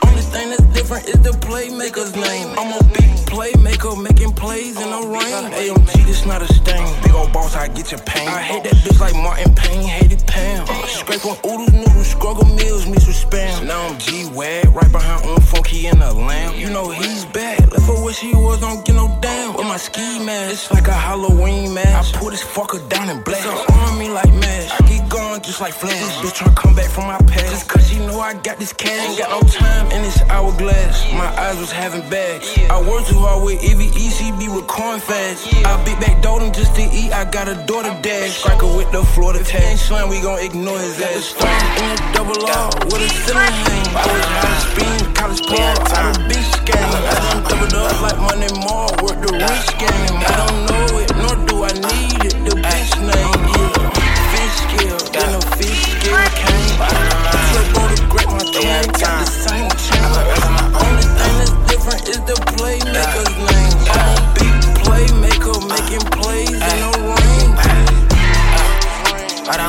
Only 0.05 0.21
thing 0.21 0.49
that's 0.49 0.63
different 0.73 1.07
is 1.07 1.19
the 1.21 1.31
playmaker's 1.31 2.15
name. 2.15 2.47
I'm 2.57 2.73
a 2.73 2.83
big 2.93 3.09
playmaker, 3.25 4.01
making 4.01 4.33
plays 4.33 4.79
in 4.79 4.89
the 4.89 5.01
rain. 5.07 5.51
AMG, 5.51 6.05
this 6.05 6.25
not 6.25 6.41
a 6.41 6.53
stain. 6.53 6.87
Big 7.03 7.13
old 7.13 7.31
boss, 7.33 7.55
I 7.55 7.67
get 7.67 7.91
your 7.91 8.01
pain. 8.01 8.27
I 8.27 8.41
hate 8.41 8.63
that 8.63 8.75
bitch 8.83 8.99
like 8.99 9.15
Martin 9.15 9.53
Payne, 9.55 9.87
hated 9.87 10.25
Pam. 10.27 10.65
Scrape 10.87 11.25
on 11.25 11.37
oodles, 11.45 11.73
noodles, 11.73 12.07
struggle 12.07 12.45
meals, 12.45 12.87
mixed 12.87 13.07
with 13.07 13.17
spam. 13.17 13.65
Now 13.65 13.87
I'm 13.87 13.97
G-Wag, 13.97 14.67
right 14.75 14.91
behind 14.91 15.25
on 15.25 15.41
Funky 15.41 15.87
in 15.87 15.99
the 15.99 16.13
lamb. 16.13 16.55
You 16.55 16.69
know 16.69 16.89
he's 16.89 17.25
bad. 17.25 17.71
Left 17.71 17.87
her 17.87 18.03
where 18.03 18.13
she 18.13 18.33
was, 18.33 18.59
don't 18.61 18.85
get 18.85 18.95
no 18.95 19.07
damn. 19.21 19.55
With 19.55 19.67
my 19.67 19.77
ski 19.77 20.19
mask, 20.23 20.51
it's 20.51 20.71
like 20.71 20.87
a 20.87 20.93
Halloween 20.93 21.73
mask. 21.73 22.15
I 22.15 22.19
put 22.19 22.31
this 22.31 22.43
fucker 22.43 22.87
down 22.89 23.09
in 23.09 23.21
black. 23.23 23.41
So 23.41 23.51
on 23.51 23.97
me 23.97 24.09
like 24.09 24.31
mash. 24.33 24.71
I 24.71 24.79
get 24.87 25.09
going 25.09 25.41
just 25.41 25.61
like 25.61 25.73
Flash. 25.73 26.17
Bitch 26.17 26.33
tryna 26.39 26.55
come 26.55 26.75
back 26.75 26.89
from 26.89 27.07
my 27.07 27.14
past. 27.19 27.51
Just 27.51 27.67
cause 27.69 27.87
she 27.87 27.99
know 27.99 28.19
I 28.19 28.33
got 28.33 28.57
this 28.59 28.73
cash. 28.73 29.09
Ain't 29.09 29.19
got 29.19 29.29
no 29.31 29.47
time 29.47 29.91
in 29.91 30.01
this 30.01 30.21
hourglass. 30.23 31.11
My 31.13 31.27
eyes 31.39 31.57
was 31.57 31.71
having 31.71 32.07
bags. 32.09 32.47
I 32.69 32.81
work 32.81 33.05
too 33.05 33.19
hard 33.19 33.43
with 33.43 33.63
EVE, 33.63 33.91
ECB 33.93 34.53
with 34.55 34.67
corn 34.67 34.99
fast. 34.99 35.53
I 35.65 35.83
big 35.85 35.99
back 35.99 36.15
them 36.21 36.51
just 36.51 36.75
to 36.75 36.81
eat. 36.81 37.11
I 37.11 37.25
got 37.25 37.47
a 37.47 37.55
daughter 37.65 37.95
dash. 38.01 38.39
Striker 38.39 38.67
with 38.67 38.91
the 38.91 39.03
Florida 39.13 39.43
tag. 39.43 39.63
Ain't 39.63 39.79
Slam, 39.79 40.09
we 40.09 40.21
gon' 40.21 40.39
ignore 40.39 40.79
his 40.79 40.99
ass. 41.01 41.33
In 41.81 41.89
a 41.91 41.97
double 42.13 42.37
R 42.45 42.69
with 42.85 43.01
a 43.01 43.09
ceiling 43.09 43.55
hang. 43.65 43.87
I 43.95 44.03
was 44.05 44.25
high 44.25 44.59
speed, 44.65 45.15
college 45.15 45.43
par, 45.47 45.73
out 45.95 46.17
of 46.17 46.23
bitch 46.29 46.53
game. 46.65 46.91
I 46.91 47.13
done 47.15 47.43
doubled 47.49 47.73
up 47.73 48.01
like 48.01 48.19
money 48.19 48.51
more. 48.65 48.89
Work 49.03 49.19
the 49.25 49.31
rich 49.33 49.69
game. 49.79 50.15
I 50.21 50.33
don't 50.41 50.57
know 50.69 50.87
it, 51.01 51.11
nor 51.21 51.35
do 51.47 51.55
I 51.63 51.73
need 51.73 52.25
it. 52.25 52.35
The 52.45 52.55
bitch 52.59 52.93
name, 52.99 53.41
yeah. 53.53 53.95
Fish 54.31 54.55
scale, 54.65 54.99
then 55.13 55.39
the 55.39 55.41
fish 55.57 55.81
scale 56.03 56.54
got. 56.77 57.05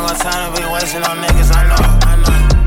I'm 0.06 0.16
time 0.16 0.54
to 0.54 0.60
be 0.60 0.66
wasting 0.72 1.02
on 1.02 1.18
niggas, 1.18 1.50
I 1.54 1.62
know. 1.68 1.84
I. 2.02 2.16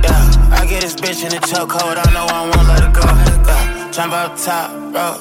Yeah, 0.04 0.60
I 0.62 0.66
get 0.66 0.82
this 0.82 0.96
bitch 0.96 1.24
in 1.24 1.32
the 1.32 1.42
chokehold, 1.48 1.98
I 1.98 2.06
know 2.14 2.26
I 2.30 2.42
won't 2.50 2.68
let 2.68 2.84
her 2.84 2.92
go. 2.92 3.02
Yeah, 3.02 3.92
jump 3.92 4.14
out 4.14 4.38
top, 4.38 4.72
bro. 4.92 5.18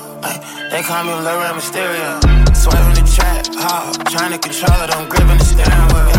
They 0.71 0.83
call 0.83 1.05
me 1.05 1.15
Lil 1.15 1.41
Mysterio. 1.57 2.21
Swerving 2.55 3.03
the 3.03 3.11
trap, 3.11 3.47
hard, 3.55 4.07
trying 4.09 4.33
to 4.33 4.39
control 4.39 4.81
it, 4.83 4.95
I'm 4.95 5.09
gripping 5.09 5.39
the 5.39 5.45
steering 5.45 5.89
wheel. 5.95 6.18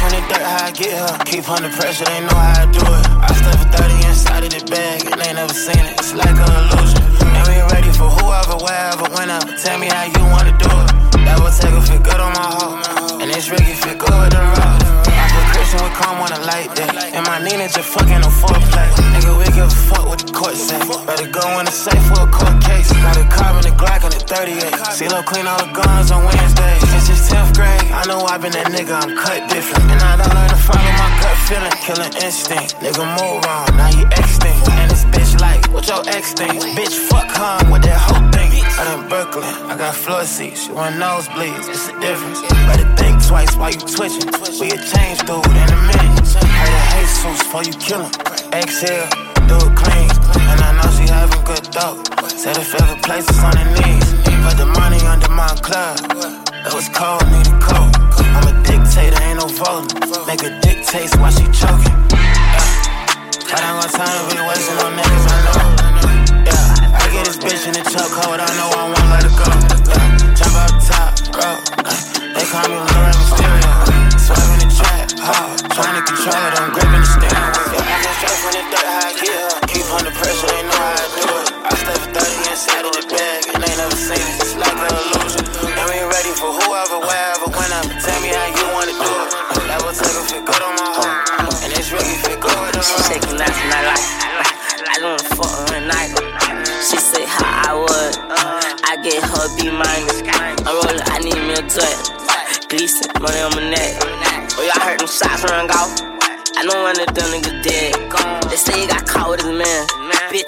From 0.00 0.16
the 0.16 0.20
dirt, 0.32 0.40
how 0.40 0.64
I 0.64 0.70
get 0.72 0.96
here. 0.96 1.18
Keep 1.28 1.50
under 1.50 1.68
pressure, 1.68 2.06
they 2.06 2.20
know 2.24 2.32
how 2.32 2.62
I 2.62 2.72
do 2.72 2.80
it. 2.80 3.04
I 3.20 3.28
step 3.36 3.52
for 3.60 3.68
30 3.68 4.08
inside 4.08 4.44
of 4.44 4.50
the 4.56 4.64
bag, 4.72 5.04
and 5.04 5.20
they 5.20 5.32
never 5.34 5.52
seen 5.52 5.76
it. 5.76 5.92
It's 6.00 6.14
like 6.14 6.40
an 6.40 6.48
illusion. 6.56 7.04
And 7.20 7.44
we 7.44 7.60
ready 7.68 7.92
for 7.92 8.08
whoever, 8.08 8.56
wherever, 8.64 9.04
whenever. 9.12 9.52
Tell 9.60 9.78
me 9.78 9.88
how 9.88 10.04
you 10.08 10.24
wanna 10.32 10.56
do 10.56 10.72
it. 10.72 11.20
That 11.28 11.36
will 11.36 11.52
take 11.52 11.76
a 11.76 11.82
fit 11.84 12.02
good 12.02 12.16
on 12.18 12.32
my 12.32 12.48
hoe. 12.48 13.20
And 13.20 13.30
this 13.30 13.50
Ricky 13.50 13.74
fit 13.76 13.98
good 13.98 14.08
with 14.08 14.32
the 14.32 14.40
rock. 14.40 14.79
I 15.70 15.78
put 15.78 15.82
with 15.86 15.94
calm 16.02 16.18
on 16.18 16.32
a 16.32 16.40
light 16.50 16.74
day. 16.74 16.90
And 17.14 17.24
my 17.26 17.38
Nina 17.38 17.68
just 17.68 17.94
fucking 17.94 18.26
on 18.26 18.34
foreplay. 18.42 18.90
Nigga, 19.14 19.38
we 19.38 19.44
give 19.54 19.70
a 19.70 19.70
fuck 19.70 20.04
what 20.06 20.18
the 20.18 20.32
court 20.32 20.56
say. 20.56 20.78
Better 21.06 21.30
go 21.30 21.60
in 21.60 21.66
the 21.66 21.70
safe 21.70 22.02
for 22.10 22.26
a 22.26 22.30
court 22.30 22.58
case. 22.62 22.90
Got 22.90 23.16
a 23.16 23.24
carbon 23.30 23.64
and 23.66 23.78
Glock 23.78 24.02
on 24.02 24.10
the 24.10 24.18
38. 24.18 24.58
See 24.90 25.06
CeeLo 25.06 25.24
clean 25.24 25.46
all 25.46 25.58
the 25.62 25.70
guns 25.70 26.10
on 26.10 26.24
Wednesday. 26.24 26.74
It's 27.10 27.26
10th 27.30 27.54
grade, 27.54 27.90
I 27.90 28.06
know 28.06 28.22
I've 28.22 28.40
been 28.40 28.52
that 28.52 28.70
nigga, 28.70 28.94
I'm 28.94 29.14
cut 29.18 29.48
different. 29.50 29.82
And 29.90 30.00
I 30.02 30.14
done 30.14 30.30
learned 30.30 30.50
to 30.50 30.60
follow 30.62 30.92
my 30.94 31.10
gut 31.18 31.36
feeling. 31.46 31.74
Killing 31.82 32.14
instinct. 32.22 32.78
Nigga, 32.78 33.02
move 33.18 33.42
on, 33.46 33.66
now 33.76 33.90
you 33.90 34.06
extinct. 34.14 34.62
And 34.78 34.90
this 34.90 35.04
bitch 35.10 35.40
like, 35.40 35.66
what 35.74 35.86
your 35.86 36.02
ex 36.06 36.32
think? 36.34 36.62
Bitch, 36.78 36.94
fuck 37.10 37.30
her 37.34 37.70
with 37.70 37.82
that 37.82 37.98
whole 37.98 38.19
I 38.80 38.96
in 38.96 39.08
Brooklyn, 39.12 39.44
I 39.68 39.76
got 39.76 39.94
floor 39.94 40.24
seats. 40.24 40.66
You 40.66 40.72
want 40.72 40.96
nosebleeds, 40.96 41.68
it's 41.68 41.92
a 41.92 42.00
difference. 42.00 42.40
Better 42.64 42.88
think 42.96 43.20
twice 43.28 43.52
while 43.54 43.68
you 43.68 43.76
twitching. 43.76 44.24
We 44.56 44.72
a 44.72 44.80
change 44.80 45.20
dude 45.28 45.44
in 45.52 45.68
a 45.68 45.80
minute. 45.84 46.24
Heard 46.40 46.72
a 46.72 46.82
Jesus 46.96 47.44
before 47.44 47.60
you 47.60 47.76
kill 47.76 48.08
him. 48.08 48.12
Exhale, 48.56 49.04
do 49.44 49.60
it 49.60 49.76
clean. 49.76 50.08
And 50.48 50.60
I 50.64 50.72
know 50.80 50.88
she 50.96 51.04
having 51.12 51.44
good 51.44 51.68
dope. 51.76 52.08
Said 52.32 52.56
a 52.56 52.64
favorite 52.64 53.04
places 53.04 53.36
on 53.44 53.52
her 53.52 53.68
knees. 53.84 54.06
Put 54.48 54.56
the 54.56 54.64
money 54.64 55.04
under 55.04 55.28
my 55.28 55.52
club. 55.60 56.00
It 56.64 56.72
was 56.72 56.88
cold, 56.96 57.20
need 57.28 57.52
a 57.52 57.56
coat. 57.60 57.92
I'm 58.32 58.48
a 58.48 58.54
dictator, 58.64 59.20
ain't 59.28 59.44
no 59.44 59.48
voting. 59.60 59.92
Make 60.24 60.40
her 60.40 60.56
dictate 60.64 61.12
while 61.20 61.28
she 61.36 61.44
choking. 61.52 62.00
Yeah. 62.16 62.64
I 63.52 63.60
don't 63.60 63.76
got 63.76 63.92
time 63.92 64.08
to 64.08 64.24
be 64.32 64.40
wasting 64.40 64.78
on 64.80 64.96
niggas, 64.96 65.26
I 65.28 65.68
know. 65.68 65.79
Get 67.20 67.26
this 67.26 67.36
bitch 67.36 67.66
in 67.66 67.72
the 67.74 67.82
truck 67.90 68.08
chokehold, 68.08 68.40
I 68.40 68.48
know 68.56 68.70
I 68.72 68.88
won't 68.88 69.08
let 69.12 69.28
her 69.28 69.34
go. 69.36 69.44
Yeah. 69.92 70.32
Jump 70.32 70.56
up 70.56 70.72
top, 70.88 71.20
bro. 71.36 71.60
They 72.32 72.46
call 72.48 72.64
me 72.64 72.80
Lil 72.80 73.04
Mysterio. 73.12 74.29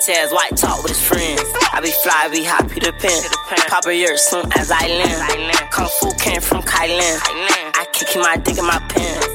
Bitch 0.02 0.14
ass 0.14 0.32
white 0.32 0.56
talk 0.56 0.82
with 0.82 0.92
his 0.92 1.02
friends. 1.02 1.40
I 1.72 1.80
be 1.80 1.90
fly, 2.02 2.28
be 2.32 2.44
hot, 2.44 2.68
Peter 2.68 2.92
Pan. 2.92 3.22
Pop 3.68 3.86
a 3.86 3.94
year 3.94 4.16
soon 4.16 4.46
as 4.56 4.70
I 4.70 4.88
land. 4.88 5.70
Kung 5.70 5.88
Fu 6.00 6.12
came 6.14 6.40
from 6.40 6.62
Thailand. 6.62 7.20
I 7.74 7.86
kick 7.92 8.16
my 8.16 8.36
dick 8.36 8.58
in 8.58 8.66
my 8.66 8.78
pants. 8.88 9.28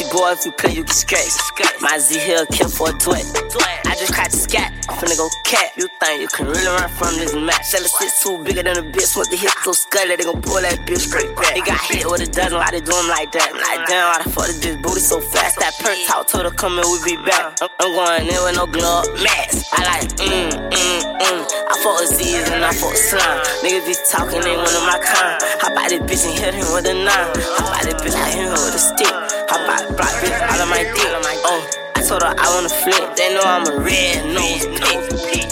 You 0.00 0.08
boy, 0.10 0.32
if 0.32 0.44
you 0.44 0.52
play, 0.52 0.72
you 0.72 0.82
get 0.82 0.94
scratched. 0.94 1.80
My 1.80 1.98
Z 1.98 2.18
Hill 2.18 2.46
kill 2.46 2.68
for 2.68 2.88
a 2.90 2.98
duet. 2.98 3.83
Cracked 4.14 4.30
the 4.30 4.38
scat. 4.38 4.70
I'm 4.86 4.94
finna 5.02 5.18
go 5.18 5.26
cat. 5.42 5.74
You 5.74 5.90
think 5.98 6.22
you 6.22 6.28
can 6.30 6.46
really 6.46 6.70
run 6.70 6.86
from 6.86 7.18
this 7.18 7.34
match? 7.34 7.66
Shell 7.66 7.82
six 7.82 8.22
too 8.22 8.38
bigger 8.46 8.62
than 8.62 8.78
a 8.78 8.84
bitch. 8.86 9.10
Want 9.18 9.26
the 9.26 9.36
hit 9.36 9.50
so 9.66 9.72
scully, 9.74 10.14
they 10.14 10.22
gon' 10.22 10.38
pull 10.38 10.62
that 10.62 10.86
bitch 10.86 11.10
straight 11.10 11.34
back. 11.34 11.58
He 11.58 11.62
got 11.66 11.82
hit 11.90 12.06
with 12.06 12.22
a 12.22 12.30
dozen, 12.30 12.54
why 12.54 12.70
they 12.70 12.78
do 12.78 12.94
him 12.94 13.10
like 13.10 13.34
that? 13.34 13.50
Like 13.50 13.90
damn, 13.90 14.06
why 14.14 14.22
the 14.22 14.30
fuck 14.30 14.46
did 14.46 14.62
this 14.62 14.76
booty 14.78 15.02
so 15.02 15.18
fast? 15.18 15.58
That 15.58 15.74
perk 15.82 15.98
talk 16.06 16.30
told 16.30 16.46
her 16.46 16.54
come 16.54 16.78
in, 16.78 16.86
we 16.86 17.02
be 17.02 17.18
back. 17.26 17.58
I'm, 17.58 17.66
I'm 17.82 17.90
going 17.90 18.30
in 18.30 18.38
with 18.38 18.54
no 18.54 18.70
glove, 18.70 19.10
mask. 19.18 19.74
I 19.74 19.82
like 19.82 20.06
mm 20.22 20.62
mm 20.62 21.00
mm. 21.18 21.42
I 21.50 21.74
fuck 21.82 21.98
with 21.98 22.14
Z's 22.14 22.46
and 22.54 22.62
I 22.62 22.70
fuck 22.70 22.94
with 22.94 23.02
slime. 23.02 23.42
Niggas 23.66 23.82
be 23.82 23.98
talking, 24.14 24.46
ain't 24.46 24.62
one 24.62 24.78
of 24.78 24.84
my 24.86 25.02
kind. 25.02 25.42
Hop 25.58 25.74
out 25.74 25.90
this 25.90 26.06
bitch 26.06 26.22
and 26.22 26.38
hit 26.38 26.54
him 26.54 26.70
with 26.70 26.86
a 26.86 26.94
nine. 26.94 27.34
Hop 27.58 27.66
out 27.66 27.82
this 27.82 27.98
bitch, 27.98 28.14
I 28.14 28.30
hit 28.30 28.46
him 28.46 28.54
with 28.54 28.78
a 28.78 28.82
stick. 28.82 29.10
Hop 29.50 29.66
out, 29.66 29.82
block 29.98 30.14
bitch, 30.22 30.38
out 30.38 30.62
of 30.62 30.70
my 30.70 30.86
dick. 30.86 31.10
Oh, 31.50 31.66
told 32.04 32.22
her 32.22 32.34
I 32.36 32.54
wanna 32.54 32.68
flip. 32.68 33.16
They 33.16 33.34
know 33.34 33.40
I'm 33.42 33.66
a 33.66 33.80
red 33.80 34.26
nose 34.26 34.66
pig. 34.78 35.48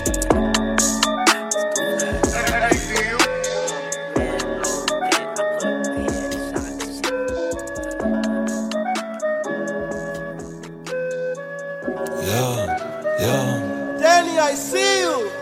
Yeah, 12.20 12.78
yeah. 13.18 13.98
Danny, 13.98 14.38
I 14.38 14.54
see 14.54 15.00
you. 15.00 15.41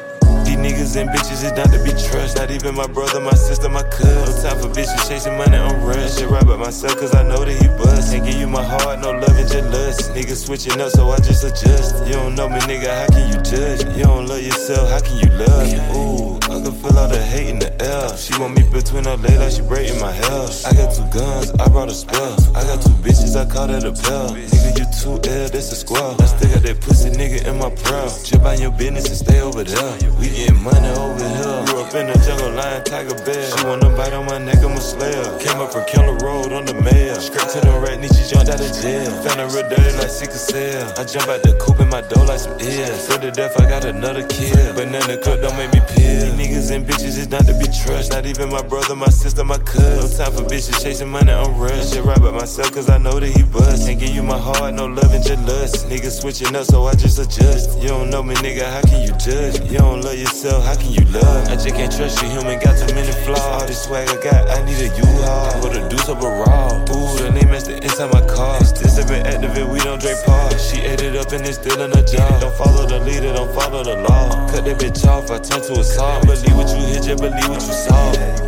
Niggas 0.90 1.03
and 1.03 1.11
bitches 1.11 1.44
is 1.44 1.53
not 1.53 1.70
to 1.70 1.79
be 1.85 1.90
trusted. 1.90 2.40
Not 2.40 2.50
even 2.50 2.74
my 2.74 2.87
brother, 2.88 3.20
my 3.20 3.31
sister, 3.35 3.68
my 3.68 3.83
cousin. 3.85 4.26
No 4.26 4.42
time 4.42 4.61
for 4.61 4.68
bitches 4.74 5.09
chasing 5.09 5.38
money 5.38 5.57
on 5.57 5.85
rush. 5.85 6.18
Shit 6.18 6.29
right 6.29 6.44
by 6.44 6.57
myself, 6.57 6.98
cause 6.98 7.14
I 7.14 7.22
know 7.22 7.44
that 7.44 7.62
he 7.62 7.68
bust. 7.79 8.12
Can't 8.12 8.24
give 8.24 8.35
you 8.35 8.48
my 8.48 8.64
heart, 8.64 8.98
no 8.98 9.12
love 9.12 9.38
and 9.38 9.48
just 9.48 9.70
lust. 9.70 10.11
Niggas 10.14 10.46
switching 10.46 10.81
up, 10.81 10.90
so 10.90 11.09
I 11.11 11.16
just 11.18 11.44
adjust. 11.44 12.05
You 12.07 12.14
don't 12.14 12.35
know 12.35 12.48
me, 12.48 12.59
nigga, 12.66 12.90
how 12.90 13.07
can 13.07 13.31
you 13.31 13.40
judge? 13.40 13.85
You 13.96 14.03
don't 14.03 14.26
love 14.26 14.42
yourself, 14.42 14.90
how 14.90 14.98
can 14.98 15.16
you 15.18 15.31
love? 15.38 15.94
Ooh, 15.94 16.37
I 16.50 16.59
can 16.61 16.72
feel 16.72 16.98
all 16.98 17.09
the 17.09 17.22
hate 17.22 17.50
in 17.50 17.61
the 17.61 17.70
air. 17.81 18.10
She 18.20 18.38
want 18.38 18.54
me 18.54 18.62
between 18.68 19.04
her 19.04 19.16
legs 19.16 19.40
like 19.40 19.52
she 19.56 19.62
breaking 19.62 19.98
my 19.98 20.12
hair. 20.12 20.44
I 20.68 20.76
got 20.76 20.92
two 20.92 21.09
guns, 21.09 21.56
I 21.56 21.68
brought 21.72 21.88
a 21.88 21.94
spell. 21.96 22.37
I 22.52 22.61
got 22.68 22.83
two 22.85 22.92
bitches, 23.00 23.33
I 23.33 23.48
call 23.48 23.66
that 23.68 23.80
a 23.80 23.96
pair. 23.96 24.28
Nigga, 24.37 24.76
you 24.76 24.85
too 24.92 25.16
ill, 25.16 25.48
that's 25.48 25.72
a 25.72 25.76
square. 25.80 26.20
I 26.20 26.28
still 26.28 26.52
got 26.52 26.62
that 26.68 26.85
pussy 26.85 27.09
nigga 27.16 27.48
in 27.48 27.56
my 27.56 27.72
proud. 27.80 28.12
Chip 28.22 28.44
on 28.44 28.61
your 28.61 28.72
business 28.72 29.09
and 29.09 29.16
stay 29.16 29.40
over 29.40 29.64
there. 29.64 29.96
We 30.20 30.28
getting 30.37 30.61
money 30.61 30.92
over 31.00 31.16
here. 31.16 31.64
Grew 31.64 31.80
up 31.80 31.94
in 31.96 32.12
the 32.12 32.16
jungle, 32.20 32.52
lion, 32.52 32.85
tiger, 32.85 33.16
bear. 33.24 33.40
She 33.40 33.64
wanna 33.64 33.88
bite 33.96 34.12
on 34.12 34.26
my 34.26 34.37
neck, 34.37 34.61
I'm 34.61 34.76
a 34.76 34.80
slayer. 34.85 35.24
Came 35.40 35.56
up 35.56 35.72
from 35.72 35.88
Keller 35.88 36.20
Road 36.20 36.52
on 36.52 36.68
the 36.68 36.76
mail. 36.76 37.16
Straight 37.16 37.48
to 37.56 37.64
the 37.64 37.72
rat, 37.80 38.04
Nietzsche 38.04 38.20
jumped 38.28 38.52
out 38.52 38.61
of 38.61 38.68
jail. 38.85 39.09
Found 39.24 39.40
her 39.40 39.48
real 39.48 39.64
dirty 39.64 39.96
like 39.96 40.12
sickle 40.12 40.37
cell. 40.37 40.92
I 41.00 41.09
jump 41.09 41.33
out 41.33 41.40
the 41.40 41.56
coop 41.56 41.80
in 41.80 41.88
my 41.88 42.04
door 42.04 42.28
like 42.28 42.44
some 42.44 42.61
ears. 42.61 43.00
So 43.00 43.16
to 43.16 43.33
death, 43.33 43.56
I 43.56 43.64
got 43.64 43.88
another 43.88 44.28
kill. 44.28 44.76
Banana 44.76 45.16
cook 45.24 45.40
don't 45.40 45.56
make 45.56 45.72
me 45.72 45.80
peel. 45.88 46.20
These 46.20 46.37
niggas 46.37 46.68
and 46.68 46.85
bitches 46.85 47.16
is 47.16 47.33
not 47.33 47.48
to 47.48 47.56
be 47.56 47.64
trust. 47.64 48.10
Not 48.11 48.27
even 48.27 48.51
my 48.51 48.61
brother, 48.62 48.94
my 48.94 49.09
sister, 49.09 49.44
my 49.44 49.57
cousin. 49.59 49.96
No 49.96 50.07
time 50.16 50.33
for 50.33 50.42
bitches 50.42 50.83
chasing 50.83 51.09
money 51.09 51.33
on 51.33 51.57
rush. 51.59 51.92
Shit 51.92 52.05
right 52.05 52.20
by 52.20 52.31
myself, 52.31 52.73
cause 52.73 52.90
I 52.90 52.99
know 52.99 53.18
that 53.18 53.31
he 53.31 53.42
bust. 53.44 53.87
Can't 53.87 53.99
give 53.99 54.11
you 54.11 54.23
my 54.23 54.38
heart, 54.38 54.75
no 54.75 54.87
love 54.87 55.14
and 55.14 55.25
just 55.25 55.42
lust. 55.46 55.88
Niggas 55.88 56.20
switching 56.20 56.55
up, 56.55 56.64
so 56.64 56.85
I 56.87 56.94
just 56.94 57.18
adjust. 57.18 57.81
You 57.81 57.88
don't 57.88 58.11
know 58.11 58.23
me, 58.23 58.35
nigga, 58.37 58.66
how 58.68 58.83
can 58.83 59.03
you 59.03 59.14
judge? 59.16 59.61
You 59.70 59.79
don't 59.79 60.03
love 60.03 60.18
yourself, 60.18 60.64
how 60.64 60.75
can 60.75 60.92
you 60.92 61.05
love? 61.12 61.49
I 61.49 61.55
just 61.55 61.70
can't 61.70 61.92
trust 61.92 62.20
you, 62.23 62.29
human, 62.31 62.59
got 62.59 62.77
too 62.77 62.94
many 62.94 63.12
flaws. 63.25 63.40
All 63.40 63.66
this 63.66 63.85
swag 63.85 64.09
I 64.09 64.16
got, 64.23 64.51
I 64.51 64.64
need 64.64 64.81
a 64.83 64.90
U-Haul. 64.90 65.62
Put 65.62 65.77
a 65.77 65.88
deuce 65.88 66.09
up 66.09 66.20
a 66.20 66.29
raw. 66.29 66.68
Ooh, 66.90 67.18
the 67.23 67.31
name 67.31 67.55
is 67.55 67.64
the 67.64 67.77
inside 67.83 68.12
my 68.12 68.27
car. 68.27 68.59
This 68.59 68.70
Still 68.70 68.90
sipping 68.90 69.27
activate, 69.27 69.68
we 69.68 69.79
don't 69.81 70.01
drink 70.01 70.18
par. 70.27 70.51
She 70.59 70.81
ate 70.81 71.03
it 71.03 71.16
up 71.16 71.31
and 71.33 71.46
it's 71.46 71.59
still 71.59 71.81
in 71.81 71.90
her 71.92 72.03
jaw. 72.03 72.40
Don't 72.40 72.55
follow 72.57 72.87
the 72.87 72.99
leader, 73.01 73.33
don't 73.33 73.53
follow 73.55 73.85
the 73.85 73.96
law. 74.03 74.29
Cut 74.51 74.64
that 74.64 74.79
bitch 74.79 75.07
off, 75.07 75.31
I 75.31 75.38
turn 75.38 75.62
to 75.62 75.81
a 75.81 75.85
saw. 75.85 76.20
Believe 76.23 76.57
what 76.57 76.68
you 76.70 76.85
hear, 76.87 77.01
just 77.01 77.23
believe 77.23 77.49
what 77.49 77.62
you 77.62 77.77
saw. 77.87 77.99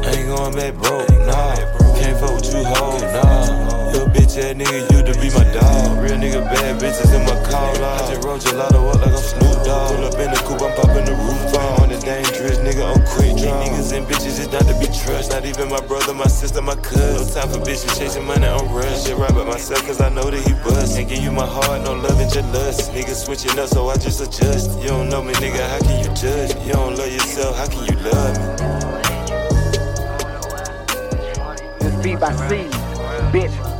I 0.04 0.14
ain't 0.16 0.28
going 0.28 0.54
back 0.54 0.74
broke, 0.74 1.08
nah. 1.26 1.56
Can't 1.98 2.18
fuck 2.18 2.34
with 2.34 2.52
you, 2.52 2.64
hoe, 2.64 2.98
nah. 3.12 3.92
Little 3.92 4.08
bitch 4.08 4.38
ass 4.40 4.56
nigga, 4.56 4.80
you 4.90 5.02
to 5.04 5.14
be 5.20 5.28
my 5.36 5.44
dog. 5.52 6.00
Real 6.02 6.16
nigga, 6.16 6.42
bad 6.48 6.80
bitches 6.80 7.12
in 7.14 7.22
my 7.28 7.36
car. 7.50 7.70
I 7.70 7.98
just 8.08 8.24
roll 8.24 8.38
gelato 8.38 8.88
up 8.88 9.00
like 9.00 9.12
I'm 9.12 9.22
Snoop 9.22 9.64
Dogg. 9.64 9.94
Pull 9.94 10.04
up 10.06 10.18
in 10.18 10.30
the 10.32 10.40
coupe, 10.48 10.62
I'm 10.62 10.74
popping 10.74 11.04
the 11.04 11.14
roof 11.14 11.54
off. 11.54 11.82
On 11.82 11.88
the 11.90 11.98
dangerous 12.00 12.58
nigga, 12.58 12.82
I'm 12.88 13.04
quick 13.12 13.36
draw. 13.36 13.62
Niggas 13.62 13.92
and 13.92 14.06
bitches 14.06 14.40
is 14.40 14.50
not 14.50 14.64
to 14.66 14.74
be 14.80 14.86
trust. 14.86 15.30
Not 15.30 15.44
even 15.44 15.68
my 15.68 15.80
brother, 15.80 16.14
my 16.14 16.26
sister, 16.26 16.62
my 16.62 16.74
cousin. 16.76 17.20
No 17.20 17.24
time 17.28 17.48
for 17.52 17.60
bitches 17.60 17.96
chasing 17.98 18.24
money 18.24 18.46
on 18.46 18.72
rush. 18.72 19.04
Shit 19.04 19.16
right 19.16 19.34
by 19.34 19.44
myself, 19.44 19.84
cause 19.86 20.00
I 20.00 20.08
know 20.08 20.30
that 20.30 20.40
he 20.40 20.54
bust. 20.64 20.96
Can't 20.96 21.08
give 21.08 21.22
you 21.22 21.30
my 21.30 21.46
heart, 21.46 21.82
no 21.82 21.92
love 21.92 22.18
and 22.18 22.32
just 22.32 22.48
lust. 22.52 22.92
Niggas 22.92 23.26
switching 23.26 23.58
up, 23.58 23.68
so 23.68 23.88
I 23.90 23.96
just 23.96 24.20
adjust. 24.20 24.80
You 24.80 24.88
don't 24.88 25.08
know 25.10 25.22
me, 25.22 25.34
nigga, 25.34 25.68
how 25.68 25.78
can 25.80 26.00
you 26.02 26.10
judge? 26.16 26.56
You 26.66 26.72
don't 26.72 26.96
love 26.96 27.12
yourself, 27.12 27.56
how 27.58 27.66
can 27.68 27.84
you 27.84 27.96
love 28.00 28.60
me? 28.60 28.71
By 32.22 32.32
C, 32.46 32.54
bitch. 33.34 33.72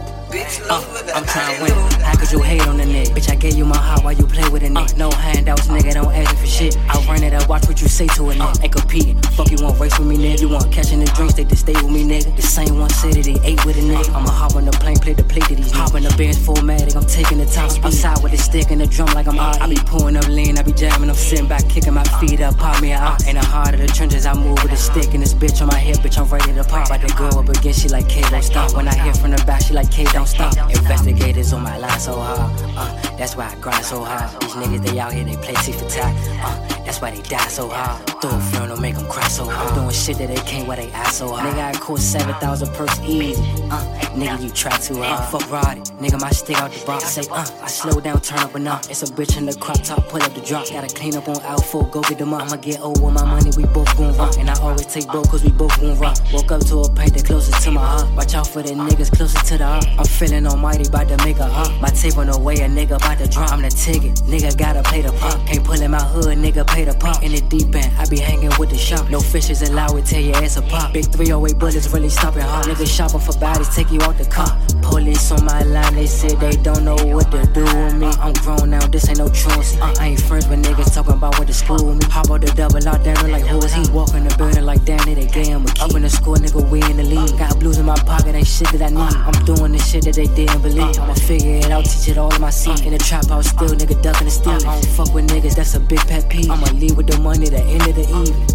Uh, 0.68 0.83
I'm 1.14 1.24
trying 1.26 1.57
to 1.57 1.62
win. 1.62 1.72
How 2.00 2.16
could 2.16 2.33
you 2.33 2.40
hate 2.40 2.66
on 2.66 2.76
the 2.78 2.85
nigga? 2.85 3.14
Bitch, 3.14 3.31
I 3.31 3.37
gave 3.37 3.55
you 3.55 3.64
my 3.64 3.76
heart 3.76 4.02
while 4.02 4.14
you 4.14 4.26
play 4.26 4.48
with 4.48 4.62
a 4.64 4.70
neck. 4.70 4.90
Uh, 4.94 4.96
no 4.96 5.11
handouts, 5.11 5.68
nigga, 5.68 5.92
don't 5.94 6.12
ask 6.12 6.33
me 6.33 6.40
for 6.40 6.46
shit. 6.46 6.76
I 6.88 7.05
run 7.07 7.22
it 7.22 7.35
up, 7.35 7.48
watch 7.48 7.68
what 7.68 7.81
you 7.81 7.87
say 7.87 8.07
to 8.09 8.31
a 8.31 8.35
nigga. 8.35 8.64
Ain't 8.64 8.72
competing. 8.72 9.22
Fuck, 9.37 9.50
you 9.50 9.59
want 9.62 9.78
race 9.78 9.96
with 9.98 10.09
me, 10.09 10.16
nigga. 10.16 10.40
You 10.40 10.48
want 10.48 10.72
catching 10.72 10.98
the 10.98 11.05
drinks, 11.14 11.35
they 11.35 11.44
just 11.44 11.62
stay 11.62 11.74
with 11.74 11.90
me, 11.90 12.02
nigga. 12.02 12.35
The 12.35 12.42
same 12.42 12.78
one 12.81 12.90
city, 12.90 13.22
they 13.22 13.38
ate 13.46 13.64
with 13.64 13.76
a 13.76 13.81
nigga. 13.81 14.09
I'ma 14.09 14.31
hop 14.31 14.57
on 14.57 14.64
the 14.64 14.72
plane, 14.72 14.96
play 14.96 15.12
the 15.12 15.22
plate 15.22 15.44
to 15.44 15.55
these 15.55 15.70
niggas. 15.70 15.76
Hop 15.76 15.94
in 15.94 16.02
the 16.02 16.14
bench, 16.16 16.38
full-matic, 16.38 16.96
I'm 16.96 17.05
taking 17.05 17.38
the 17.38 17.46
top 17.46 17.70
speed. 17.70 17.92
side 17.92 18.22
with 18.24 18.33
the 18.33 18.38
stick 18.38 18.72
and 18.72 18.81
the 18.81 18.87
drum 18.88 19.14
like 19.14 19.28
I'm 19.28 19.37
hot. 19.37 19.61
I 19.61 19.68
be 19.68 19.76
pulling 19.87 20.16
up 20.16 20.26
lean, 20.26 20.59
I 20.59 20.62
be 20.62 20.72
jamming, 20.72 20.72
I'm 20.72 20.82
sitting 21.22 21.46
back, 21.46 21.68
kicking 21.68 21.94
my 21.94 22.04
feet 22.20 22.40
up, 22.40 22.56
pop 22.56 22.80
me 22.82 22.92
out. 22.92 23.26
In 23.26 23.37
the 23.37 23.44
heart 23.44 23.74
of 23.74 23.80
the 23.80 23.87
trenches, 23.87 24.26
I 24.26 24.35
move 24.35 24.62
with 24.62 24.72
a 24.72 24.76
stick 24.76 25.14
and 25.14 25.22
this 25.22 25.35
bitch 25.35 25.61
on 25.62 25.68
my 25.68 25.78
hip, 25.78 25.98
bitch, 25.98 26.18
I'm 26.18 26.28
ready 26.28 26.52
to 26.52 26.64
pop. 26.64 26.90
Like 26.90 27.02
the 27.02 27.12
girl 27.14 27.38
up 27.38 27.48
again, 27.48 27.72
she 27.72 27.88
like 27.88 28.08
K, 28.08 28.22
don't 28.30 28.42
stop. 28.42 28.74
When 28.76 28.88
I 28.88 28.94
hear 28.94 29.14
from 29.14 29.30
the 29.30 29.42
back, 29.44 29.62
she 29.62 29.72
like 29.72 29.90
K, 29.90 30.04
don't 30.04 30.26
stop. 30.26 30.56
Investigators 30.70 31.52
on 31.52 31.62
my 31.62 31.78
line 31.78 32.00
so 32.00 32.20
hard, 32.20 32.52
uh, 32.76 33.16
that's 33.16 33.37
why 33.37 33.48
I 33.48 33.54
grind 33.61 33.85
so 33.85 34.04
hard. 34.04 34.30
These 34.40 34.54
niggas, 34.54 34.82
they 34.85 34.98
out 34.98 35.12
here, 35.12 35.24
they 35.24 35.37
play 35.37 35.54
T 35.54 35.72
for 35.72 35.88
tat, 35.88 36.14
uh, 36.44 36.82
that's 36.92 37.00
why 37.00 37.11
they 37.11 37.22
die 37.22 37.48
so 37.48 37.68
hard. 37.68 38.07
Throw 38.20 38.37
a 38.37 38.40
film, 38.40 38.68
don't 38.68 38.81
make 38.81 38.94
them 38.96 39.07
cry 39.07 39.26
so 39.28 39.46
hard. 39.48 39.74
Doing 39.74 39.90
shit 39.90 40.18
that 40.18 40.28
they 40.28 40.42
can't, 40.50 40.68
why 40.68 40.76
they 40.76 40.90
act 40.90 41.14
so 41.14 41.33
hard. 41.33 41.48
Nigga, 41.48 41.74
I 41.74 41.78
caught 41.78 42.00
7,000 42.00 42.68
perks 42.74 43.00
easy, 43.00 43.40
uh, 43.70 43.83
nigga, 44.12 44.42
you 44.42 44.50
try 44.50 44.76
too 44.76 45.00
hard. 45.00 45.31
Fuck 45.31 45.50
Roddy, 45.50 45.81
nigga, 46.02 46.20
my 46.20 46.31
stick 46.31 46.59
out 46.59 46.70
the 46.70 46.85
box. 46.85 47.05
Say, 47.05 47.22
uh, 47.31 47.46
I 47.62 47.68
slow 47.68 47.98
down, 48.00 48.20
turn 48.20 48.40
up 48.40 48.55
and 48.55 48.68
up. 48.68 48.85
It's 48.90 49.02
a 49.02 49.07
bitch 49.07 49.38
in 49.38 49.46
the 49.46 49.55
crop 49.55 49.83
top, 49.83 50.07
pull 50.09 50.22
up 50.22 50.35
the 50.35 50.42
drop. 50.42 50.68
Gotta 50.68 50.94
clean 50.94 51.16
up 51.16 51.28
on 51.28 51.40
outfit, 51.42 51.90
go 51.90 52.02
get 52.02 52.18
them 52.18 52.35
up. 52.35 52.42
I'ma 52.42 52.57
get 52.57 52.81
old 52.81 53.00
with 53.02 53.14
my 53.14 53.24
money, 53.24 53.50
we 53.57 53.64
both 53.64 53.96
gon' 53.96 54.14
rock. 54.16 54.37
And 54.38 54.50
I 54.50 54.61
always 54.61 54.87
take 54.87 55.09
broke, 55.09 55.31
cause 55.31 55.42
we 55.42 55.50
both 55.50 55.81
gon' 55.81 55.98
rock. 55.98 56.18
Woke 56.33 56.52
up 56.52 56.61
to 56.66 56.81
a 56.81 56.92
paint 56.92 57.14
that 57.14 57.24
closest 57.24 57.62
to 57.64 57.70
my 57.70 57.81
heart. 57.81 58.14
Watch 58.14 58.35
out 58.35 58.46
for 58.46 58.62
the 58.62 58.74
niggas 58.74 59.16
closest 59.16 59.46
to 59.46 59.57
the 59.57 59.64
heart. 59.66 59.87
I'm 59.98 60.05
feeling 60.05 60.46
almighty, 60.46 60.90
bout 60.90 61.09
to 61.09 61.16
make 61.24 61.38
a 61.38 61.46
heart. 61.46 61.72
My 61.81 61.88
tape 61.88 62.18
on 62.18 62.26
the 62.26 62.38
way, 62.38 62.57
a 62.57 62.68
nigga 62.68 63.00
bout 63.00 63.16
to 63.16 63.28
drop. 63.28 63.50
I'm 63.50 63.62
the 63.62 63.70
ticket, 63.70 64.16
nigga 64.28 64.57
gotta 64.59 64.83
play 64.83 65.00
the 65.00 65.12
pop. 65.12 65.44
Can't 65.46 65.64
pull 65.64 65.81
him 65.81 65.94
out 65.94 66.09
hood, 66.11 66.37
nigga 66.37 66.66
pay 66.66 66.82
the 66.85 66.95
pop. 66.95 67.23
In 67.23 67.33
the 67.33 67.40
deep 67.40 67.75
end, 67.75 67.92
I 67.99 68.07
be 68.07 68.18
hanging 68.18 68.53
with 68.59 68.71
the 68.71 68.79
shop. 68.79 69.09
No 69.11 69.21
fishes 69.21 69.62
allowed, 69.62 69.95
we 69.95 70.03
tell 70.03 70.21
your 70.21 70.37
ass 70.37 70.57
a 70.57 70.62
pop. 70.62 70.92
Big 70.92 71.07
308 71.07 71.59
bullets 71.59 71.88
really 71.90 72.09
stopping 72.09 72.42
hard. 72.42 72.66
Niggas 72.66 72.95
shopping 72.95 73.21
for 73.21 73.38
bodies, 73.38 73.75
take 73.75 73.90
you 73.90 74.01
out 74.03 74.18
the 74.18 74.25
car. 74.25 74.51
Police 74.83 75.31
on 75.31 75.45
my 75.45 75.62
line, 75.62 75.95
they 75.95 76.07
said 76.07 76.38
they 76.40 76.53
don't 76.62 76.85
know 76.85 76.97
what 77.14 77.31
to 77.31 77.42
do 77.53 77.64
with 77.64 77.95
me. 77.95 78.09
I'm 78.21 78.33
grown 78.45 78.71
now, 78.71 78.87
this 78.87 79.09
ain't 79.09 79.18
no 79.18 79.29
truancy. 79.29 79.81
Uh, 79.81 79.95
I 79.99 80.09
ain't 80.09 80.21
friends 80.21 80.49
with 80.49 80.64
niggas 80.64 80.95
talking 80.95 81.14
about 81.14 81.38
what 81.38 81.49
to 81.49 81.55
school 81.55 81.85
with 81.85 82.01
me. 82.01 82.07
Hop 82.11 82.31
out 82.31 82.40
the 82.40 82.53
double 82.53 82.87
out 82.88 83.03
there, 83.05 83.14
like 83.29 83.47
who 83.47 83.59
is 83.59 83.73
he? 83.73 83.88
Walk 83.92 84.14
in 84.14 84.25
the 84.25 84.35
building 84.37 84.64
like 84.64 84.85
damn, 84.85 85.05
they 85.05 85.27
gave 85.27 85.47
him 85.47 85.64
a 85.64 85.73
key. 85.73 85.83
Up 85.83 85.95
in 85.95 86.03
the 86.03 86.11
school, 86.11 86.37
nigga, 86.37 86.61
we 86.71 86.83
in 86.83 86.97
the 86.97 87.05
league. 87.05 87.38
Got 87.38 87.59
blues 87.59 87.79
in 87.79 87.87
my 87.87 87.97
pocket, 87.97 88.35
ain't 88.35 88.47
shit 88.47 88.71
that 88.73 88.83
I 88.83 88.90
need. 88.90 89.16
I'm 89.16 89.45
doing 89.45 89.73
the 89.73 89.79
shit 89.79 90.05
that 90.05 90.14
they 90.14 90.27
didn't 90.27 90.62
believe. 90.62 90.99
I'ma 90.99 91.14
figure 91.14 91.57
it 91.57 91.71
out, 91.71 91.85
teach 91.85 92.09
it 92.09 92.18
all 92.18 92.35
in 92.35 92.40
my 92.40 92.51
seat. 92.51 92.85
In 92.85 92.92
the 92.92 92.99
trap 92.99 93.27
house, 93.29 93.49
still 93.49 93.68
nigga 93.68 94.01
ducking 94.03 94.27
the 94.27 94.31
steel. 94.31 94.53
I 94.53 94.81
don't 94.81 94.87
fuck 94.87 95.14
with 95.14 95.29
niggas, 95.29 95.57
that's 95.57 95.75
a 95.75 95.81
big 95.81 96.01
pet 96.01 96.29
peeve. 96.29 96.51
I'ma 96.72 96.80
leave 96.80 96.96
with 96.96 97.06
the 97.06 97.20
money 97.20 97.48
the 97.48 97.61
end 97.61 97.85
of 97.85 97.94
the 97.94 98.08
evening. 98.08 98.46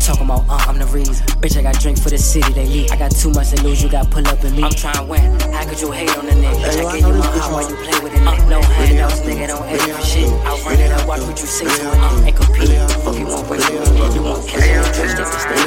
Talking 0.00 0.24
about, 0.24 0.48
uh, 0.48 0.64
I'm 0.64 0.78
the 0.78 0.86
reason. 0.86 1.14
Bitch, 1.44 1.58
I 1.58 1.62
got 1.62 1.78
drink 1.78 2.00
for 2.00 2.08
the 2.08 2.16
city, 2.16 2.50
they 2.54 2.64
leave. 2.64 2.90
I 2.90 2.96
got 2.96 3.10
too 3.10 3.28
much 3.30 3.50
to 3.50 3.62
lose, 3.62 3.82
you 3.82 3.90
got 3.90 4.10
pull 4.10 4.26
up 4.26 4.42
in 4.42 4.56
me. 4.56 4.62
I'm 4.64 4.72
trying 4.72 4.96
to 4.96 5.04
win. 5.04 5.20
How 5.52 5.68
could 5.68 5.78
you 5.78 5.92
hate 5.92 6.16
on 6.16 6.24
the 6.24 6.32
nigga? 6.32 6.64
Bitch, 6.64 6.80
I 6.80 6.92
gave 6.96 7.06
you 7.06 7.12
my 7.12 7.26
heart 7.26 7.52
while 7.52 7.68
you 7.68 7.76
play 7.76 8.00
with 8.00 8.14
it, 8.14 8.24
nigga. 8.24 8.48
No 8.48 8.62
handouts, 8.62 9.20
nigga, 9.20 9.48
don't 9.48 9.68
ask 9.68 9.84
for 9.84 10.00
shit. 10.00 10.32
I 10.32 10.56
run 10.64 10.80
it 10.80 10.92
up, 10.92 11.06
watch 11.06 11.20
what 11.20 11.38
you 11.38 11.46
say 11.46 11.66
to 11.66 11.70
it. 11.70 12.00
Uh, 12.00 12.24
ain't 12.24 12.36
compete. 12.36 12.72
Fuck 13.04 13.18
you 13.20 13.26
want 13.26 13.48
what 13.52 13.60
you 13.60 13.76
want. 13.76 14.14
You 14.16 14.22
want 14.22 14.48
kill 14.48 14.64
it, 14.64 14.94
trust 14.96 15.12
it 15.12 15.28
to 15.28 15.38
stay. 15.44 15.60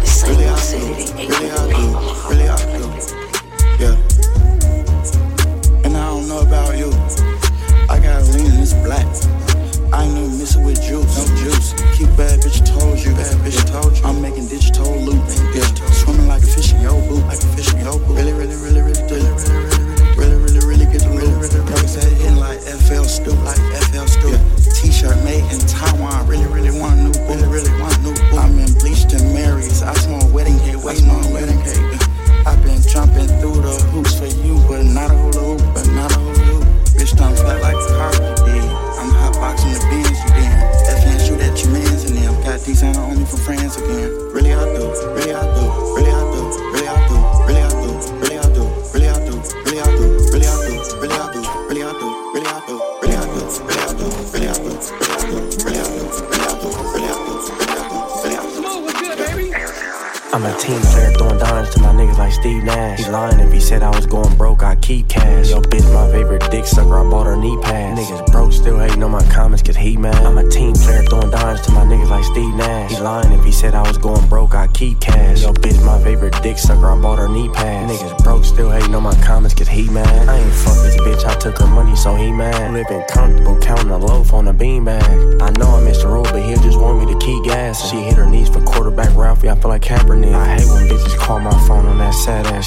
The 0.00 0.06
same 0.06 0.56
city, 0.56 1.12
they 1.12 1.28
ain't 1.28 2.53
I 9.94 10.06
ain't 10.06 10.18
even 10.18 10.38
messing 10.38 10.64
with 10.64 10.82
juice, 10.82 11.14
no 11.14 11.36
juice. 11.36 11.70
Keep 11.94 12.10
bad 12.16 12.40
bitch 12.42 12.66
told 12.66 12.98
you, 12.98 13.14
bad 13.14 13.38
bitch 13.46 13.62
told 13.70 13.96
you. 13.96 14.02
I'm 14.02 14.20
making 14.20 14.48
digital 14.48 14.90
loot, 14.90 15.22
yeah. 15.54 15.62
Swimming 15.94 16.26
like 16.26 16.42
a 16.42 16.46
fish 16.46 16.72
in 16.74 16.80
your 16.80 17.00
boot, 17.06 17.22
like 17.30 17.38
a 17.38 17.46
fish 17.54 17.72
in 17.72 17.78
your 17.78 18.00
boot. 18.00 18.16
Really, 18.18 18.32
really, 18.32 18.56
really, 18.56 18.82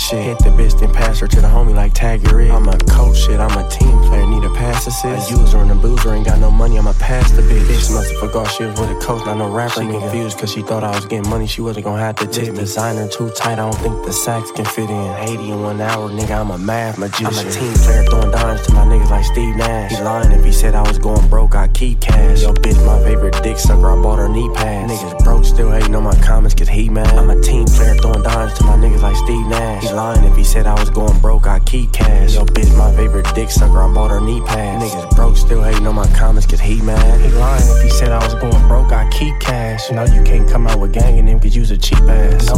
shit. 0.07 0.23
Hit 0.23 0.39
the 0.39 0.49
bitch, 0.49 0.79
then 0.79 0.93
pass 0.93 1.19
her 1.19 1.27
to 1.27 1.41
the 1.41 1.47
homie 1.47 1.75
like 1.75 1.93
tag 1.93 2.23
your 2.23 2.41
it. 2.41 2.51
I'm 2.51 2.67
a 2.67 2.77
coach 2.89 3.17
shit, 3.17 3.39
I'm 3.39 3.57
a 3.57 3.69
team 3.69 3.99
player, 4.07 4.25
need 4.25 4.43
a 4.43 4.49
pass 4.53 4.87
assist. 4.87 5.31
A 5.31 5.33
user 5.35 5.57
and 5.57 5.71
a 5.71 5.75
boozer, 5.75 6.13
ain't 6.13 6.25
got 6.25 6.39
no 6.39 6.49
money, 6.49 6.77
I'ma 6.77 6.93
pass 6.93 7.31
the 7.31 7.41
bitch. 7.41 7.65
Bitch 7.67 7.93
must 7.93 8.11
have 8.11 8.19
forgot 8.19 8.45
she 8.45 8.63
was 8.63 8.79
with 8.79 8.89
a 8.91 8.99
coach, 8.99 9.25
not 9.25 9.37
no 9.37 9.49
rapper. 9.49 9.81
She 9.81 9.87
confused 9.87 10.37
cause 10.37 10.51
she 10.51 10.61
thought 10.61 10.83
I 10.83 10.95
was 10.95 11.05
getting 11.05 11.29
money, 11.29 11.47
she 11.47 11.61
wasn't 11.61 11.85
gonna 11.85 12.01
have 12.01 12.15
to 12.17 12.27
tip 12.27 12.53
me. 12.53 12.59
Designer 12.59 13.07
too 13.07 13.29
tight, 13.31 13.53
I 13.53 13.69
don't 13.69 13.75
think 13.75 14.05
the 14.05 14.13
sacks 14.13 14.51
can 14.51 14.65
fit 14.65 14.89
in. 14.89 15.15
80 15.29 15.51
in 15.51 15.61
one 15.61 15.81
hour, 15.81 16.09
nigga, 16.09 16.39
I'm 16.39 16.51
a 16.51 16.57
math 16.57 16.97
magician. 16.97 17.27
I'm 17.27 17.47
a 17.47 17.51
team 17.51 17.73
player 17.73 18.03
throwing 18.05 18.31
dimes 18.31 18.65
to 18.67 18.73
my 18.73 18.85
niggas 18.85 19.09
like 19.09 19.25
Steve 19.25 19.55
Nash. 19.55 19.91
He 19.91 20.01
lying 20.01 20.31
if 20.31 20.45
he 20.45 20.51
said 20.51 20.75
I 20.75 20.87
was 20.87 20.99
going 20.99 21.27
broke, 21.27 21.55
I 21.55 21.67
keep 21.67 21.99
cash. 22.01 22.41
Yo, 22.41 22.53
bitch, 22.53 22.83
my 22.85 23.01
favorite 23.03 23.35
dick 23.43 23.57
sucker, 23.57 23.89
I 23.89 24.01
bought 24.01 24.19
her 24.19 24.29
knee 24.29 24.49
pads. 24.53 24.91
Niggas 24.91 25.16
broke, 25.27 25.43
still 25.43 25.69
hating 25.69 25.93
on 25.93 26.03
my 26.03 26.15
comments 26.21 26.55
cause 26.55 26.69
he 26.69 26.89
mad. 26.89 27.13
I'm 27.17 27.29
a 27.29 27.39
team 27.41 27.65
player 27.65 27.95
throwing 27.95 28.23
dimes 28.23 28.53
to 28.59 28.63
my 28.63 28.77
niggas 28.77 29.01
like 29.01 29.17
Steve 29.17 29.45
Nash. 29.47 29.83
He 29.83 29.91
lying 29.91 30.23
if 30.23 30.37
he 30.37 30.43
said 30.45 30.65
I 30.65 30.79
was 30.79 30.89
going 30.89 31.19
broke, 31.19 31.45
I 31.47 31.59
keep 31.59 31.91
cash. 31.91 32.35
Yo, 32.35 32.45
bitch, 32.45 32.71
my 32.77 32.95
favorite 32.95 33.27
dick 33.35 33.49
sucker, 33.49 33.81
I 33.81 33.93
bought 33.93 34.09
her 34.09 34.21
knee 34.21 34.39
pads. 34.41 34.85
Niggas 34.85 35.15
broke, 35.17 35.35
still 35.35 35.61
hating 35.61 35.85
on 35.85 35.95
my 35.95 36.07
comments 36.13 36.47
cause 36.47 36.61
he 36.61 36.81
mad. 36.81 37.19
He 37.19 37.29
lying 37.33 37.61
if 37.61 37.83
he 37.83 37.89
said 37.89 38.11
I 38.11 38.23
was 38.23 38.35
going 38.35 38.67
broke, 38.69 38.93
I 38.93 39.09
keep 39.09 39.37
cash. 39.41 39.91
No, 39.91 40.05
you 40.05 40.23
can't 40.23 40.49
come 40.49 40.65
out 40.65 40.79
with 40.79 40.93
gang 40.93 41.19
and 41.19 41.27
them 41.27 41.41
cause 41.41 41.53
you's 41.53 41.71
a 41.71 41.77
cheap 41.77 41.99
ass. 41.99 42.47
No, 42.47 42.55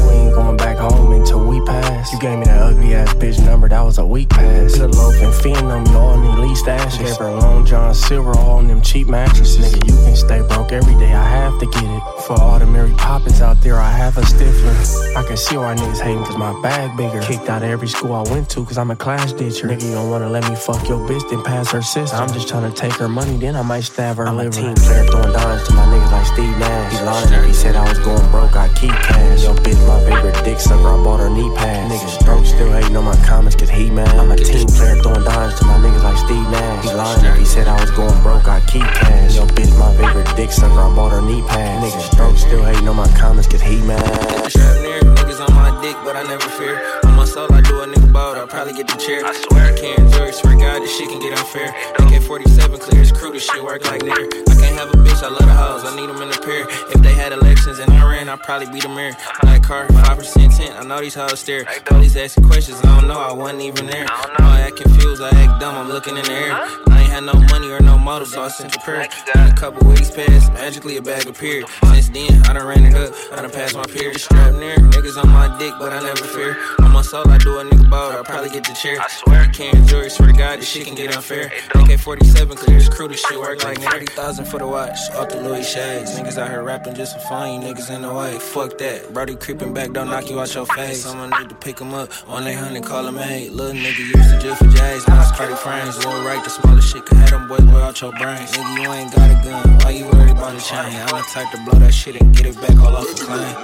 until 1.30 1.48
we 1.48 1.62
pass. 1.62 2.12
You 2.12 2.20
gave 2.20 2.40
me 2.40 2.46
that 2.46 2.62
ugly 2.62 2.96
ass 2.96 3.14
bitch 3.14 3.44
number, 3.46 3.70
that 3.70 3.82
was 3.82 4.00
a 4.00 4.06
weak 4.06 4.30
pass. 4.30 4.78
Good 4.78 4.96
loaf 4.96 5.16
and 5.22 5.34
fiend 5.36 5.58
on 5.58 5.84
me, 5.84 5.94
all 5.94 6.18
need 6.18 6.40
least 6.40 6.68
ashes. 6.68 6.98
Gave 6.98 7.18
her 7.18 7.32
Long 7.32 7.66
John 7.66 7.94
Silver, 7.94 8.36
all 8.38 8.58
on 8.58 8.68
them 8.68 8.82
cheap 8.82 9.08
mattresses. 9.08 9.58
Nigga, 9.58 9.88
you 9.88 9.96
can 10.06 10.16
stay 10.16 10.42
broke 10.42 10.72
every 10.72 10.96
day, 10.96 11.14
I 11.14 11.24
have 11.24 11.60
to 11.60 11.66
get 11.68 11.84
it. 11.84 12.02
For 12.26 12.34
all 12.34 12.58
the 12.58 12.66
Mary 12.66 12.94
Poppins 12.98 13.42
out 13.42 13.62
there, 13.62 13.78
I 13.78 13.92
have 13.92 14.18
a 14.18 14.22
stifler. 14.22 15.16
I 15.16 15.24
can 15.24 15.38
see 15.38 15.58
why 15.58 15.76
niggas 15.76 16.02
hating 16.02 16.24
cause 16.24 16.38
my 16.38 16.60
bag 16.62 16.98
bigger. 16.98 17.22
Kicked 17.22 17.50
out 17.50 17.62
of 17.62 17.70
every 17.70 17.88
school 17.88 18.14
I 18.14 18.24
went 18.32 18.50
to 18.52 18.66
cause 18.66 18.78
I'm 18.78 18.92
a 18.92 18.96
class 18.96 19.32
ditcher. 19.34 19.68
Nigga, 19.68 19.84
you 19.84 19.94
don't 19.94 20.10
wanna 20.10 20.30
let 20.30 20.50
me 20.50 20.56
fuck 20.56 20.88
your 20.90 21.00
bitch, 21.08 21.30
then 21.30 21.44
pass 21.44 21.72
her 21.72 21.82
sister. 21.82 22.16
I'm 22.16 22.32
just 22.34 22.48
trying 22.48 22.70
to 22.72 22.76
take 22.76 22.94
her 22.94 23.10
money, 23.10 23.38
then 23.38 23.56
I 23.56 23.62
might 23.62 23.82
stab 23.82 24.18
her 24.18 24.28
I'm 24.28 24.40
a 24.40 24.50
team 24.50 24.74
player 24.76 25.06
throwing 25.06 25.34
dimes 25.34 25.68
to 25.68 25.74
my 25.74 25.86
niggas 25.86 26.12
like 26.12 26.26
Steve 26.26 26.58
Nash. 26.58 26.98
He 26.98 27.06
lying 27.06 27.34
if 27.34 27.46
he 27.46 27.54
said 27.54 27.76
I 27.76 27.88
was 27.88 28.00
going 28.00 28.32
broke, 28.32 28.56
I 28.56 28.68
keep 28.70 28.92
cash. 28.92 29.44
Yo, 29.44 29.54
bitch, 29.56 29.88
my 29.88 30.00
favorite 30.10 30.44
dick 30.44 30.60
sucker, 30.60 30.88
I 30.88 31.04
bought 31.04 31.19
her 31.20 31.30
knee 31.30 31.52
pads. 31.56 31.92
Niggas 31.92 32.26
broke, 32.26 32.46
still 32.46 32.72
hating 32.72 32.96
on 32.96 33.04
my 33.04 33.16
comments 33.26 33.56
cause 33.56 33.70
he 33.70 33.90
mad. 33.90 34.10
I'm 34.16 34.32
a 34.32 34.36
team 34.36 34.68
player 34.68 34.96
throwing 35.02 35.24
dimes 35.24 35.60
to 35.60 35.66
my 35.66 35.78
niggas 35.78 36.04
like 36.04 36.18
Steve 36.18 36.50
Nash. 36.50 36.86
He 36.86 36.94
lying 36.94 37.26
if 37.26 37.38
he 37.38 37.46
said 37.46 37.68
I 37.68 37.80
was 37.80 37.92
going 37.92 38.22
broke, 38.24 38.48
I 38.48 38.60
keep 38.62 38.84
cash. 38.84 39.36
Yo, 39.36 39.46
bitch, 39.48 39.78
my 39.78 39.92
favorite 39.96 40.36
dick 40.36 40.52
sucker, 40.52 40.80
I 40.80 40.96
bought 40.96 41.12
her 41.12 41.22
knee 41.22 41.42
pads. 41.44 41.86
Niggas 41.86 42.18
broke, 42.18 42.38
still 42.38 42.64
hating 42.64 42.88
on 42.88 42.96
my 42.96 43.08
comments 43.18 43.48
cause 43.48 43.62
he 43.62 43.78
mad. 43.82 44.04
Niggas 44.46 45.48
on 45.48 45.54
my 45.56 45.80
dick, 45.82 45.98
but 46.04 46.16
I 46.16 46.24
never 46.24 46.50
fear. 46.58 47.09
My 47.20 47.26
soul, 47.26 47.52
I 47.52 47.60
do 47.60 47.82
a 47.82 47.86
nigga 47.86 48.14
bout, 48.14 48.38
I'll 48.38 48.48
probably 48.48 48.72
get 48.72 48.88
the 48.88 48.96
chair. 48.96 49.26
I 49.26 49.34
swear 49.34 49.74
I 49.74 49.78
can't 49.78 50.00
enjoy, 50.00 50.32
swear 50.32 50.56
God, 50.56 50.82
this 50.82 50.98
shit 50.98 51.10
can 51.10 51.20
get 51.20 51.38
unfair. 51.38 51.76
AK 52.00 52.24
47 52.24 52.80
clears, 52.80 53.12
crew, 53.12 53.34
this 53.34 53.44
shit 53.44 53.62
work 53.62 53.84
like 53.84 54.04
near. 54.04 54.16
I 54.16 54.56
can't 54.56 54.80
have 54.80 54.88
a 54.88 54.98
bitch, 55.04 55.22
I 55.22 55.28
love 55.28 55.44
the 55.44 55.52
hoes, 55.52 55.84
I 55.84 55.94
need 56.00 56.08
them 56.08 56.22
in 56.22 56.30
a 56.30 56.40
pair. 56.40 56.64
If 56.96 57.02
they 57.04 57.12
had 57.12 57.34
elections 57.34 57.80
and 57.80 57.92
I 57.92 58.10
ran, 58.10 58.30
I'd 58.30 58.40
probably 58.40 58.72
beat 58.72 58.84
them 58.84 58.96
here. 58.96 59.18
Black 59.42 59.64
car, 59.64 59.86
5% 59.88 60.58
tint, 60.58 60.74
I 60.80 60.86
know 60.86 61.02
these 61.02 61.14
hoes 61.14 61.42
stare. 61.42 61.66
Police 61.84 62.16
asking 62.16 62.46
questions, 62.46 62.80
I 62.86 63.02
don't 63.02 63.10
know, 63.10 63.20
I 63.20 63.34
wasn't 63.34 63.64
even 63.64 63.88
there. 63.88 64.06
I 64.08 64.62
act 64.62 64.78
confused, 64.78 65.22
I 65.22 65.28
act 65.44 65.60
dumb, 65.60 65.76
I'm 65.76 65.90
looking 65.90 66.16
in 66.16 66.24
the 66.24 66.32
air. 66.32 66.54
I 66.54 67.02
ain't 67.02 67.09
had 67.10 67.24
no 67.24 67.34
money 67.34 67.70
or 67.70 67.80
no 67.82 67.98
model, 67.98 68.26
so 68.26 68.44
I 68.44 68.48
sent 68.48 68.76
a 68.76 68.80
prayer. 68.80 69.08
Then 69.34 69.52
a 69.52 69.56
couple 69.56 69.88
weeks 69.88 70.12
passed, 70.12 70.54
magically 70.54 70.98
a 70.98 71.02
bag 71.02 71.28
appeared. 71.28 71.66
Since 71.84 72.10
then, 72.10 72.42
I 72.46 72.54
done 72.54 72.66
ran 72.66 72.86
it 72.86 72.96
up, 72.96 73.14
I 73.32 73.42
done 73.42 73.52
passed 73.52 73.76
my 73.76 73.84
peers. 73.84 74.24
Strap 74.24 74.54
near, 74.56 74.78
niggas 74.78 75.22
on 75.22 75.30
my 75.30 75.48
dick, 75.60 75.74
but 75.80 75.92
I 75.92 76.02
never 76.02 76.24
fear. 76.24 76.58
On 76.82 76.92
my 76.92 77.02
soul, 77.02 77.28
I 77.30 77.38
do 77.38 77.60
a 77.60 77.64
nigga 77.64 77.90
ball, 77.90 78.12
I'll 78.12 78.24
probably 78.24 78.50
get 78.50 78.64
the 78.64 78.74
chair. 78.74 79.00
I 79.00 79.08
swear 79.10 79.42
I 79.42 79.48
can't 79.48 79.76
enjoy, 79.78 80.08
swear 80.08 80.32
to 80.32 80.38
God, 80.38 80.60
this 80.60 80.70
shit 80.70 80.86
can 80.86 80.96
get 80.96 81.16
unfair. 81.16 81.52
AK 81.76 82.00
47 82.00 82.58
clears, 82.58 82.90
crew, 82.90 83.08
this 83.08 83.22
shit 83.26 83.40
work 83.40 83.64
like 83.64 83.82
30,000 83.82 84.46
for 84.46 84.60
the 84.60 84.68
watch, 84.68 84.98
off 85.16 85.30
the 85.30 85.42
Louis 85.42 85.68
Shades. 85.68 86.18
Niggas 86.20 86.38
out 86.38 86.50
here 86.50 86.64
rapping 86.64 86.96
just 86.96 87.14
for 87.16 87.28
fun, 87.28 87.62
you 87.62 87.68
niggas 87.68 87.94
in 87.94 88.02
the 88.02 88.14
way. 88.14 88.38
Fuck 88.40 88.78
that, 88.78 89.14
Brody 89.14 89.36
creeping 89.36 89.74
back, 89.74 89.92
don't 89.92 90.10
knock 90.10 90.30
you 90.30 90.40
out 90.40 90.54
your 90.54 90.66
face. 90.66 91.04
Someone 91.04 91.32
need 91.40 91.50
to 91.50 91.56
pick 91.56 91.80
him 91.80 91.94
up, 91.94 92.12
on 92.28 92.44
they 92.44 92.54
honey, 92.54 92.82
call 92.82 93.06
him 93.08 93.18
eight. 93.20 93.52
Little 93.52 93.74
nigga 93.74 94.00
used 94.00 94.30
to 94.32 94.40
just 94.42 94.60
for 94.60 94.70
J's, 94.70 95.08
now 95.08 95.22
it's 95.22 95.32
Cartier 95.32 95.56
frames. 95.58 95.98
Little 95.98 96.24
right, 96.24 96.44
the 96.44 96.50
smallest 96.50 96.94
shit 96.94 96.99
could 97.02 97.18
have 97.18 97.30
them 97.32 97.48
boys 97.48 97.62
blow 97.62 97.82
out 97.82 98.02
your 98.02 98.12
brains. 98.14 98.52
Nigga, 98.52 98.84
you 98.84 98.92
ain't 98.92 99.14
got 99.14 99.30
a 99.30 99.36
gun, 99.44 99.78
why 99.80 99.92
you 99.92 100.06
worried 100.06 100.32
about 100.32 100.56
a 100.56 100.60
chain. 100.60 100.80
I'm 100.80 101.08
the 101.08 101.24
type 101.32 101.52
to 101.52 101.58
blow 101.64 101.80
that 101.80 101.94
shit 101.94 102.20
and 102.20 102.36
get 102.36 102.46
it 102.46 102.56
back 102.62 102.78
all 102.80 102.96
off 102.96 103.10
a 103.10 103.16
claim. 103.16 103.56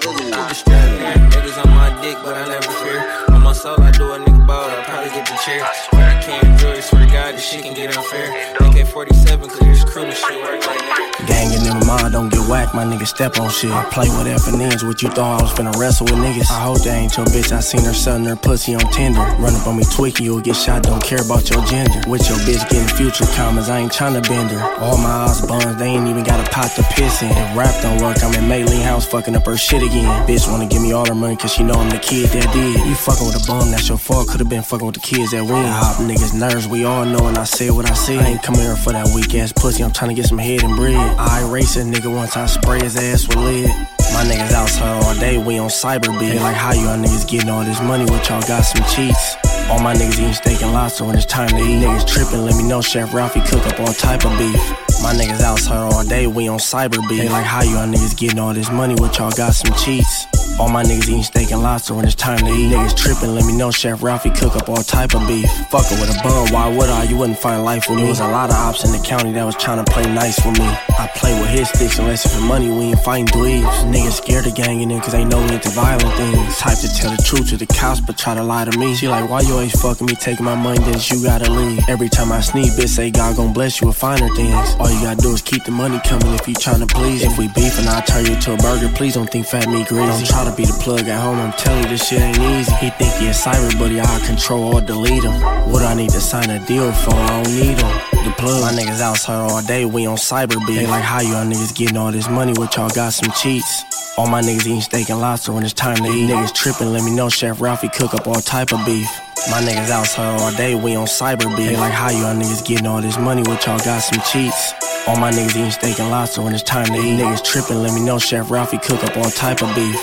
Niggas 1.31 1.57
on 1.65 1.69
my 1.73 1.89
dick, 2.01 2.17
but 2.23 2.35
I 2.35 2.47
never 2.47 2.71
fear. 2.83 3.01
On 3.33 3.41
my 3.41 3.53
soul, 3.53 3.81
I 3.81 3.91
do 3.91 4.11
a 4.13 4.19
nigga 4.19 4.45
ball, 4.47 4.69
I 4.69 4.83
probably 4.83 5.09
get 5.11 5.25
the 5.25 5.35
chair. 5.43 5.65
Swear 5.89 6.05
I 6.05 6.14
can't 6.25 6.43
enjoy, 6.43 6.79
swear 6.81 7.05
to 7.05 7.11
God, 7.11 7.35
this 7.35 7.47
shit 7.47 7.63
can 7.63 7.73
get 7.75 7.95
unfair. 7.95 8.33
AK 8.59 8.87
47 8.87 9.47
clear, 9.47 9.75
screw 9.75 10.05
the 10.05 10.11
shit 10.11 10.41
work 10.41 10.65
like 10.65 10.79
nigga. 10.81 11.27
Gang 11.27 11.53
in 11.53 11.61
my 11.69 11.85
mind 11.85 12.13
don't 12.13 12.29
get 12.29 12.41
whacked, 12.49 12.73
my 12.73 12.83
niggas 12.83 13.13
step 13.13 13.39
on 13.39 13.49
shit. 13.49 13.69
I 13.71 13.83
play 13.93 14.09
with 14.09 14.25
FNNs, 14.25 14.85
what 14.87 15.01
you 15.03 15.09
thought 15.09 15.39
I 15.39 15.43
was 15.43 15.53
finna 15.53 15.75
wrestle 15.77 16.05
with 16.05 16.17
niggas. 16.17 16.49
I 16.49 16.65
hope 16.65 16.81
that 16.81 16.97
ain't 16.97 17.15
your 17.15 17.27
bitch, 17.27 17.51
I 17.51 17.59
seen 17.59 17.85
her 17.85 17.93
selling 17.93 18.25
her 18.25 18.35
pussy 18.35 18.73
on 18.73 18.81
Tinder. 18.91 19.21
Run 19.37 19.53
up 19.53 19.67
on 19.67 19.77
me 19.77 19.83
tweaking, 19.93 20.25
you'll 20.25 20.41
get 20.41 20.55
shot, 20.55 20.81
don't 20.83 21.03
care 21.03 21.21
about 21.21 21.49
your 21.49 21.63
gender. 21.65 22.01
With 22.09 22.27
your 22.27 22.39
bitch 22.39 22.67
getting 22.69 22.89
future 22.97 23.25
comments, 23.37 23.69
I 23.69 23.79
ain't 23.79 23.91
tryna 23.91 24.27
bend 24.27 24.49
her. 24.49 24.61
All 24.81 24.97
my 24.97 25.29
eyes 25.29 25.45
buns, 25.45 25.77
they 25.77 25.87
ain't 25.87 26.07
even 26.07 26.23
got 26.23 26.41
a 26.41 26.49
pot 26.49 26.71
to 26.75 26.83
piss 26.97 27.21
in. 27.21 27.29
If 27.29 27.55
rap 27.55 27.75
don't 27.83 28.01
work, 28.01 28.17
I'm 28.23 28.33
in 28.33 28.49
Maylene 28.49 28.81
house 28.81 29.05
fucking 29.05 29.35
up 29.35 29.45
her 29.45 29.57
shit 29.57 29.83
again. 29.83 30.09
Bitch 30.27 30.49
wanna 30.49 30.67
give 30.67 30.81
me 30.81 30.91
all 30.91 31.05
her 31.05 31.15
money 31.15 31.35
cause 31.37 31.53
she 31.53 31.63
know 31.63 31.75
I'm 31.75 31.89
the 31.89 31.99
kid 31.99 32.29
that 32.29 32.51
did. 32.51 32.81
You 32.87 32.95
fucking 32.95 33.27
with 33.27 33.37
a 33.37 33.45
bum, 33.45 33.69
that's 33.69 33.89
your 33.89 33.99
fault, 33.99 34.27
could've 34.27 34.49
been 34.49 34.63
fucking 34.63 34.85
with 34.85 34.95
the 34.95 35.01
kids 35.01 35.31
that 35.31 35.43
win. 35.43 35.65
Hop 35.65 35.99
niggas 36.15 36.33
nerves, 36.33 36.67
we 36.67 36.85
all 36.85 37.05
know 37.05 37.27
and 37.27 37.37
I 37.37 37.43
said 37.43 37.71
what 37.71 37.89
I 37.89 37.93
said. 37.93 38.19
I 38.19 38.29
ain't 38.29 38.43
coming 38.43 38.61
here 38.61 38.75
for 38.75 38.93
that 38.93 39.07
weak 39.13 39.33
ass 39.35 39.51
pussy, 39.51 39.83
I'm 39.83 39.91
tryna 39.91 40.15
get 40.15 40.25
some 40.25 40.37
head 40.37 40.63
and 40.63 40.75
bread. 40.75 40.95
I 40.95 41.47
race 41.49 41.75
a 41.75 41.83
nigga 41.83 42.13
once 42.13 42.37
I 42.37 42.45
spray 42.45 42.79
his 42.79 42.95
ass 42.95 43.27
with 43.27 43.37
lead. 43.37 43.67
My 44.13 44.23
niggas 44.23 44.51
outside 44.51 45.03
all 45.03 45.15
day, 45.15 45.37
we 45.37 45.57
on 45.57 45.69
cyber 45.69 46.17
beat. 46.19 46.39
Like 46.39 46.55
how 46.55 46.73
y'all 46.73 46.97
niggas 46.97 47.29
getting 47.29 47.49
all 47.49 47.63
this 47.63 47.81
money, 47.81 48.05
what 48.05 48.27
y'all 48.29 48.41
got 48.47 48.61
some 48.61 48.83
cheats. 48.95 49.35
All 49.69 49.79
my 49.79 49.93
niggas 49.93 50.19
eating 50.19 50.33
steak 50.33 50.61
and 50.61 50.73
lobster 50.73 51.05
when 51.05 51.15
it's 51.17 51.25
time 51.25 51.49
to 51.49 51.57
eat. 51.57 51.83
Niggas 51.83 52.07
tripping, 52.07 52.45
let 52.45 52.55
me 52.55 52.63
know 52.63 52.81
Chef 52.81 53.13
Ralphie 53.13 53.41
cook 53.41 53.65
up 53.65 53.79
all 53.79 53.93
type 53.93 54.25
of 54.25 54.37
beef. 54.37 54.61
My 55.01 55.13
niggas 55.13 55.41
outside 55.41 55.77
all 55.77 56.03
day, 56.03 56.27
we 56.27 56.47
on 56.47 56.59
cyber 56.59 57.01
beat. 57.09 57.17
They 57.17 57.29
like 57.29 57.45
how 57.45 57.63
y'all 57.63 57.87
niggas 57.87 58.17
getting 58.17 58.39
all 58.39 58.53
this 58.53 58.71
money, 58.71 58.95
what 58.95 59.17
y'all 59.17 59.31
got 59.31 59.53
some 59.53 59.75
cheats. 59.75 60.27
All 60.57 60.69
my 60.69 60.83
niggas 60.83 61.09
eating 61.09 61.23
steak 61.23 61.51
and 61.51 61.61
lobster 61.61 61.93
when 61.93 62.05
it's 62.05 62.15
time 62.15 62.39
to 62.39 62.51
eat. 62.51 62.71
Niggas 62.71 62.95
tripping, 62.95 63.35
let 63.35 63.45
me 63.45 63.55
know 63.55 63.71
Chef 63.71 64.01
Ralphie 64.01 64.29
cook 64.29 64.55
up 64.55 64.69
all 64.69 64.77
type 64.77 65.13
of 65.13 65.27
beef. 65.27 65.45
Fuckin' 65.69 65.99
with 65.99 66.09
a 66.09 66.19
bum, 66.23 66.53
why 66.53 66.73
would 66.73 66.89
I? 66.89 67.03
You 67.03 67.17
wouldn't 67.17 67.39
find 67.39 67.65
life 67.65 67.89
with 67.89 67.97
me. 67.97 68.03
There 68.03 68.09
was 68.09 68.21
a 68.21 68.27
lot 68.27 68.49
of 68.49 68.55
ops 68.55 68.85
in 68.85 68.91
the 68.93 69.05
county 69.05 69.33
that 69.33 69.43
was 69.43 69.57
trying 69.57 69.83
to 69.83 69.91
play 69.91 70.03
nice 70.03 70.43
with 70.45 70.57
me. 70.57 70.65
I 70.65 71.11
play 71.15 71.37
with 71.39 71.49
his 71.49 71.67
sticks 71.67 71.99
unless 71.99 72.23
it's 72.23 72.33
for 72.33 72.41
money, 72.41 72.69
we 72.69 72.95
ain't 72.95 72.99
fighting 72.99 73.27
dweebs. 73.27 73.91
Niggas 73.91 74.13
scared 74.23 74.47
of 74.47 74.55
ganging 74.55 74.91
in 74.91 75.01
cause 75.01 75.11
they 75.11 75.25
know 75.25 75.43
we 75.45 75.55
into 75.55 75.69
violent 75.71 76.15
things. 76.15 76.57
Type 76.57 76.79
to 76.79 76.87
tell 76.87 77.11
the 77.11 77.21
truth 77.21 77.49
to 77.49 77.57
the 77.57 77.67
cops 77.67 77.99
but 77.99 78.17
try 78.17 78.33
to 78.33 78.43
lie 78.43 78.63
to 78.63 78.77
me. 78.79 78.95
She 78.95 79.09
like, 79.09 79.29
why 79.29 79.41
you 79.41 79.51
always 79.51 79.77
fucking 79.81 80.07
me, 80.07 80.15
taking 80.15 80.45
my 80.45 80.55
money, 80.55 80.79
then 80.79 80.99
you 81.11 81.21
gotta 81.21 81.51
leave. 81.51 81.83
Every 81.89 82.07
time 82.07 82.31
I 82.31 82.39
sneak, 82.39 82.71
bitch 82.79 82.95
say 82.95 83.11
God 83.11 83.35
gon' 83.35 83.51
bless 83.51 83.81
you 83.81 83.87
with 83.87 83.97
finer 83.97 84.33
things. 84.35 84.75
All 84.79 84.89
you 84.89 85.01
gotta 85.01 85.21
do 85.21 85.33
is 85.33 85.41
keep 85.41 85.65
the 85.65 85.71
money 85.71 85.99
coming 86.05 86.33
if 86.33 86.47
you 86.47 86.55
tryna 86.55 86.87
please. 86.89 87.23
If 87.23 87.37
we 87.37 87.49
beefin', 87.49 87.87
I'll 87.87 88.01
turn 88.03 88.25
you 88.25 88.39
to 88.39 88.53
a 88.53 88.57
burger. 88.57 88.87
Please 88.95 89.15
don't 89.15 89.29
think 89.29 89.47
fat 89.47 89.67
meat 89.67 89.87
greasy. 89.87 90.07
Don't 90.07 90.25
try 90.27 90.44
to 90.45 90.55
be 90.55 90.65
the 90.65 90.77
plug 90.81 91.07
at 91.07 91.21
home, 91.21 91.39
I'm 91.39 91.51
telling 91.53 91.83
you 91.83 91.89
this 91.89 92.07
shit 92.07 92.21
ain't 92.21 92.37
easy. 92.37 92.73
He 92.75 92.89
think 92.91 93.13
he 93.15 93.27
a 93.27 93.31
cyber 93.31 93.77
buddy, 93.79 93.99
I'll 93.99 94.25
control 94.25 94.75
or 94.75 94.81
delete 94.81 95.23
him. 95.23 95.33
What 95.71 95.83
I 95.83 95.93
need 95.93 96.11
to 96.11 96.21
sign 96.21 96.49
a 96.49 96.63
deal 96.65 96.91
for, 96.91 97.13
I 97.13 97.43
don't 97.43 97.53
need 97.55 97.77
him. 97.77 97.91
The 98.25 98.33
plug, 98.37 98.61
my 98.61 98.71
niggas 98.71 99.01
outside 99.01 99.35
all 99.35 99.61
day, 99.61 99.85
we 99.85 100.05
on 100.05 100.17
cyber 100.17 100.59
beat. 100.67 100.75
They 100.75 100.87
like 100.87 101.03
how 101.03 101.21
y'all 101.21 101.45
niggas 101.45 101.75
getting 101.75 101.97
all 101.97 102.11
this 102.11 102.29
money, 102.29 102.53
what 102.53 102.75
y'all 102.75 102.89
got 102.89 103.13
some 103.13 103.31
cheats. 103.31 103.83
All 104.17 104.27
my 104.27 104.41
niggas 104.41 104.65
eating 104.65 104.81
steak 104.81 105.09
and 105.09 105.19
lobster 105.19 105.51
when 105.51 105.63
it's 105.63 105.73
time 105.73 105.97
to 105.97 106.09
eat. 106.09 106.29
Niggas 106.29 106.53
tripping, 106.53 106.91
let 106.93 107.03
me 107.03 107.15
know 107.15 107.29
Chef 107.29 107.59
Ralphie 107.59 107.89
cook 107.89 108.13
up 108.13 108.27
all 108.27 108.41
type 108.41 108.71
of 108.71 108.85
beef. 108.85 109.07
My 109.51 109.61
niggas 109.61 109.89
outside 109.89 110.39
all 110.39 110.51
day, 110.55 110.75
we 110.75 110.95
on 110.95 111.05
cyber 111.05 111.55
beat. 111.55 111.67
They 111.67 111.77
like 111.77 111.93
how 111.93 112.09
y'all 112.09 112.35
niggas 112.35 112.65
getting 112.65 112.87
all 112.87 113.01
this 113.01 113.17
money, 113.17 113.41
what 113.43 113.65
y'all 113.65 113.79
got 113.79 113.99
some 113.99 114.21
cheats. 114.31 114.73
All 115.07 115.17
my 115.17 115.31
niggas 115.31 115.55
eating 115.55 115.71
steak 115.71 115.99
and 115.99 116.09
lobster 116.09 116.41
when 116.41 116.53
it's 116.53 116.63
time 116.63 116.87
to 116.87 116.97
eat. 116.97 117.19
Niggas 117.19 117.43
tripping, 117.43 117.77
let 117.77 117.93
me 117.93 118.03
know 118.03 118.17
Chef 118.17 118.49
Ralphie 118.49 118.79
cook 118.79 119.03
up 119.03 119.17
all 119.17 119.29
type 119.29 119.61
of 119.61 119.73
beef. 119.75 119.99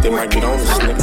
They 0.00 0.10
might 0.10 0.30
get 0.30 0.44
on 0.44 0.56
this 0.58 0.78
nigga. 0.78 1.02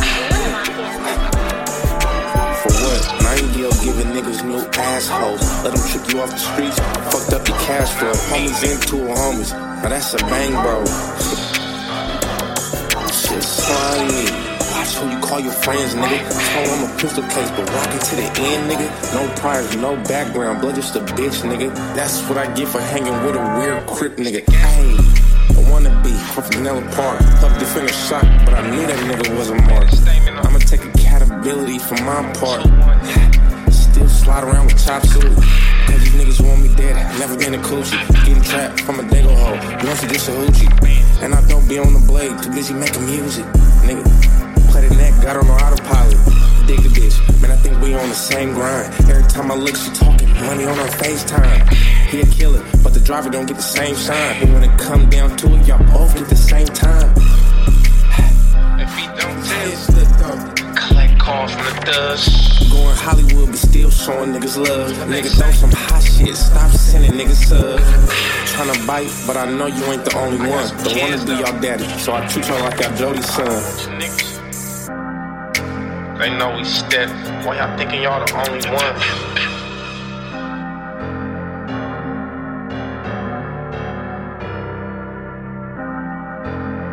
For 2.62 2.72
what? 2.82 3.02
Nightingale 3.24 3.76
giving 3.84 4.10
niggas 4.16 4.44
new 4.44 4.62
assholes. 4.80 5.42
Let 5.64 5.76
them 5.76 5.84
trick 5.90 6.14
you 6.14 6.22
off 6.22 6.32
the 6.32 6.38
streets, 6.38 6.80
fucked 7.12 7.34
up 7.34 7.48
your 7.48 7.58
cash 7.60 7.92
flow. 7.94 8.14
Homies 8.32 8.64
into 8.64 8.96
homies, 9.14 9.52
now 9.52 9.90
that's 9.90 10.14
a 10.14 10.18
bang, 10.18 10.52
bro. 10.64 10.86
Shit 13.12 13.44
slimy. 13.44 14.32
Watch 14.72 14.96
who 14.96 15.10
you 15.10 15.20
call 15.20 15.40
your 15.40 15.52
friends, 15.52 15.94
nigga. 15.96 16.20
Told 16.54 16.70
I'm 16.70 16.90
a 16.90 16.98
pistol 16.98 17.24
case, 17.24 17.52
but 17.52 17.70
rockin' 17.70 18.00
to 18.00 18.16
the 18.16 18.28
end, 18.42 18.72
nigga. 18.72 18.88
No 19.14 19.36
priors, 19.36 19.76
no 19.76 19.96
background, 20.04 20.62
blood 20.62 20.76
just 20.76 20.96
a 20.96 21.00
bitch, 21.00 21.42
nigga. 21.44 21.76
That's 21.96 22.22
what 22.30 22.38
I 22.38 22.52
get 22.54 22.68
for 22.68 22.80
hanging 22.80 23.14
with 23.26 23.36
a 23.36 23.60
weird 23.60 23.86
crip, 23.88 24.18
nigga. 24.18 25.19
I 25.58 25.72
wanna 25.72 25.90
be 26.04 26.12
from 26.34 26.44
Vanilla 26.52 26.82
Park. 26.96 27.22
Help 27.42 27.58
defend 27.60 27.90
a 27.90 27.94
shot, 27.94 28.24
but 28.46 28.54
I 28.54 28.70
knew 28.70 28.86
that 28.86 29.00
nigga 29.10 29.38
was 29.38 29.50
a 29.50 29.56
mark. 29.56 29.88
I'ma 30.46 30.60
take 30.60 30.84
accountability 30.86 31.80
for 31.80 31.96
my 32.04 32.22
part. 32.34 32.64
Still 33.74 34.08
slide 34.10 34.44
around 34.44 34.68
with 34.68 34.84
chop 34.86 35.06
suit. 35.06 35.24
Cause 35.24 36.00
these 36.00 36.14
niggas 36.14 36.40
want 36.46 36.62
me 36.62 36.74
dead. 36.76 36.96
Never 37.20 37.38
been 37.38 37.54
a 37.56 37.58
coochie. 37.58 38.00
Getting 38.26 38.44
trapped 38.44 38.82
from 38.82 39.00
a 39.00 39.04
dago 39.04 39.36
hole. 39.36 39.88
Once 39.88 40.04
you 40.04 40.10
just 40.10 40.30
a 40.30 40.32
hoochie. 40.32 40.70
And 41.22 41.34
I 41.34 41.46
don't 41.48 41.68
be 41.68 41.80
on 41.80 41.94
the 41.94 42.00
blade. 42.00 42.42
Too 42.42 42.52
busy 42.52 42.74
making 42.74 43.06
music. 43.06 43.46
Nigga, 43.84 44.04
play 44.72 44.88
the 44.88 44.96
neck. 44.96 45.22
Got 45.24 45.38
on 45.38 45.50
autopilot. 45.50 46.29
Dig 46.70 46.84
the 46.84 46.90
bitch. 46.90 47.18
Man, 47.42 47.50
I 47.50 47.56
think 47.56 47.82
we 47.82 47.96
on 47.96 48.08
the 48.10 48.14
same 48.14 48.54
grind. 48.54 48.94
Every 49.10 49.24
time 49.24 49.50
I 49.50 49.56
look, 49.56 49.76
she 49.76 49.90
talking 49.90 50.30
money 50.36 50.66
on 50.66 50.78
her 50.78 50.92
FaceTime. 51.02 51.68
He 52.12 52.22
a 52.22 52.26
killer, 52.28 52.64
but 52.84 52.94
the 52.94 53.00
driver 53.00 53.32
don't 53.32 53.48
get 53.48 53.58
the 53.58 53.64
same 53.64 53.96
shine. 53.96 54.40
But 54.40 54.50
when 54.54 54.64
it 54.64 54.78
come 54.78 55.10
down 55.10 55.36
to 55.38 55.48
it, 55.56 55.66
y'all 55.66 55.82
both 55.92 56.14
get 56.14 56.30
the 56.30 56.36
same 56.36 56.68
time. 56.68 57.10
If 58.78 58.94
he 58.94 59.08
don't 59.18 59.42
tell, 59.50 60.38
collect 60.78 61.20
calls 61.20 61.52
from 61.54 61.66
the 61.66 61.82
thugs. 61.90 62.70
Going 62.70 62.96
Hollywood, 62.98 63.50
but 63.50 63.58
still 63.58 63.90
showing 63.90 64.30
niggas 64.34 64.58
love. 64.62 64.92
Nigga, 65.10 65.34
throw 65.42 65.50
some 65.50 65.72
hot 65.72 66.04
shit, 66.04 66.38
stop 66.38 66.70
sending 66.70 67.14
niggas 67.14 67.50
subs. 67.50 67.82
to 67.82 68.86
bite, 68.86 69.10
but 69.26 69.38
I 69.38 69.50
know 69.50 69.66
you 69.66 69.84
ain't 69.86 70.06
the 70.06 70.16
only 70.16 70.38
one. 70.38 70.68
The 70.86 70.94
one 71.02 71.18
wanna 71.18 71.26
be 71.26 71.32
y'all 71.32 71.60
daddy, 71.60 71.88
so 71.98 72.14
I 72.14 72.28
treat 72.28 72.48
y'all 72.48 72.62
like 72.62 72.80
y'all 72.80 72.96
Jody's 72.96 73.26
son. 73.26 74.29
They 76.20 76.30
know 76.38 76.54
we 76.58 76.66
step. 76.66 77.08
Why 77.46 77.56
y'all 77.56 77.78
thinking 77.78 78.02
y'all 78.02 78.20
the 78.26 78.34
only 78.36 78.70
one? 78.70 78.96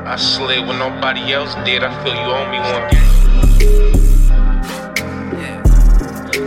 I 0.06 0.14
slid 0.16 0.64
when 0.68 0.78
nobody 0.78 1.32
else 1.32 1.56
did. 1.64 1.82
I 1.82 1.90
feel 2.04 2.14
you 2.14 2.30
owe 2.30 2.46
me 2.52 2.60
one. 2.60 2.88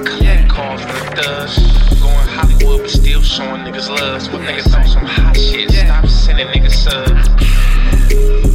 Collect 0.06 0.50
calls 0.50 0.80
from 0.80 0.96
the 0.96 1.22
thugs. 1.22 1.58
Going 2.00 2.28
Hollywood, 2.30 2.80
but 2.84 2.90
still 2.90 3.22
showing 3.22 3.64
niggas 3.64 3.90
love. 3.90 4.32
But 4.32 4.40
niggas 4.40 4.72
throw 4.72 4.86
some 4.86 5.06
hot 5.06 5.36
shit. 5.36 5.70
Stop 5.70 6.08
sending 6.08 6.48
niggas 6.48 6.76
subs. 6.76 8.49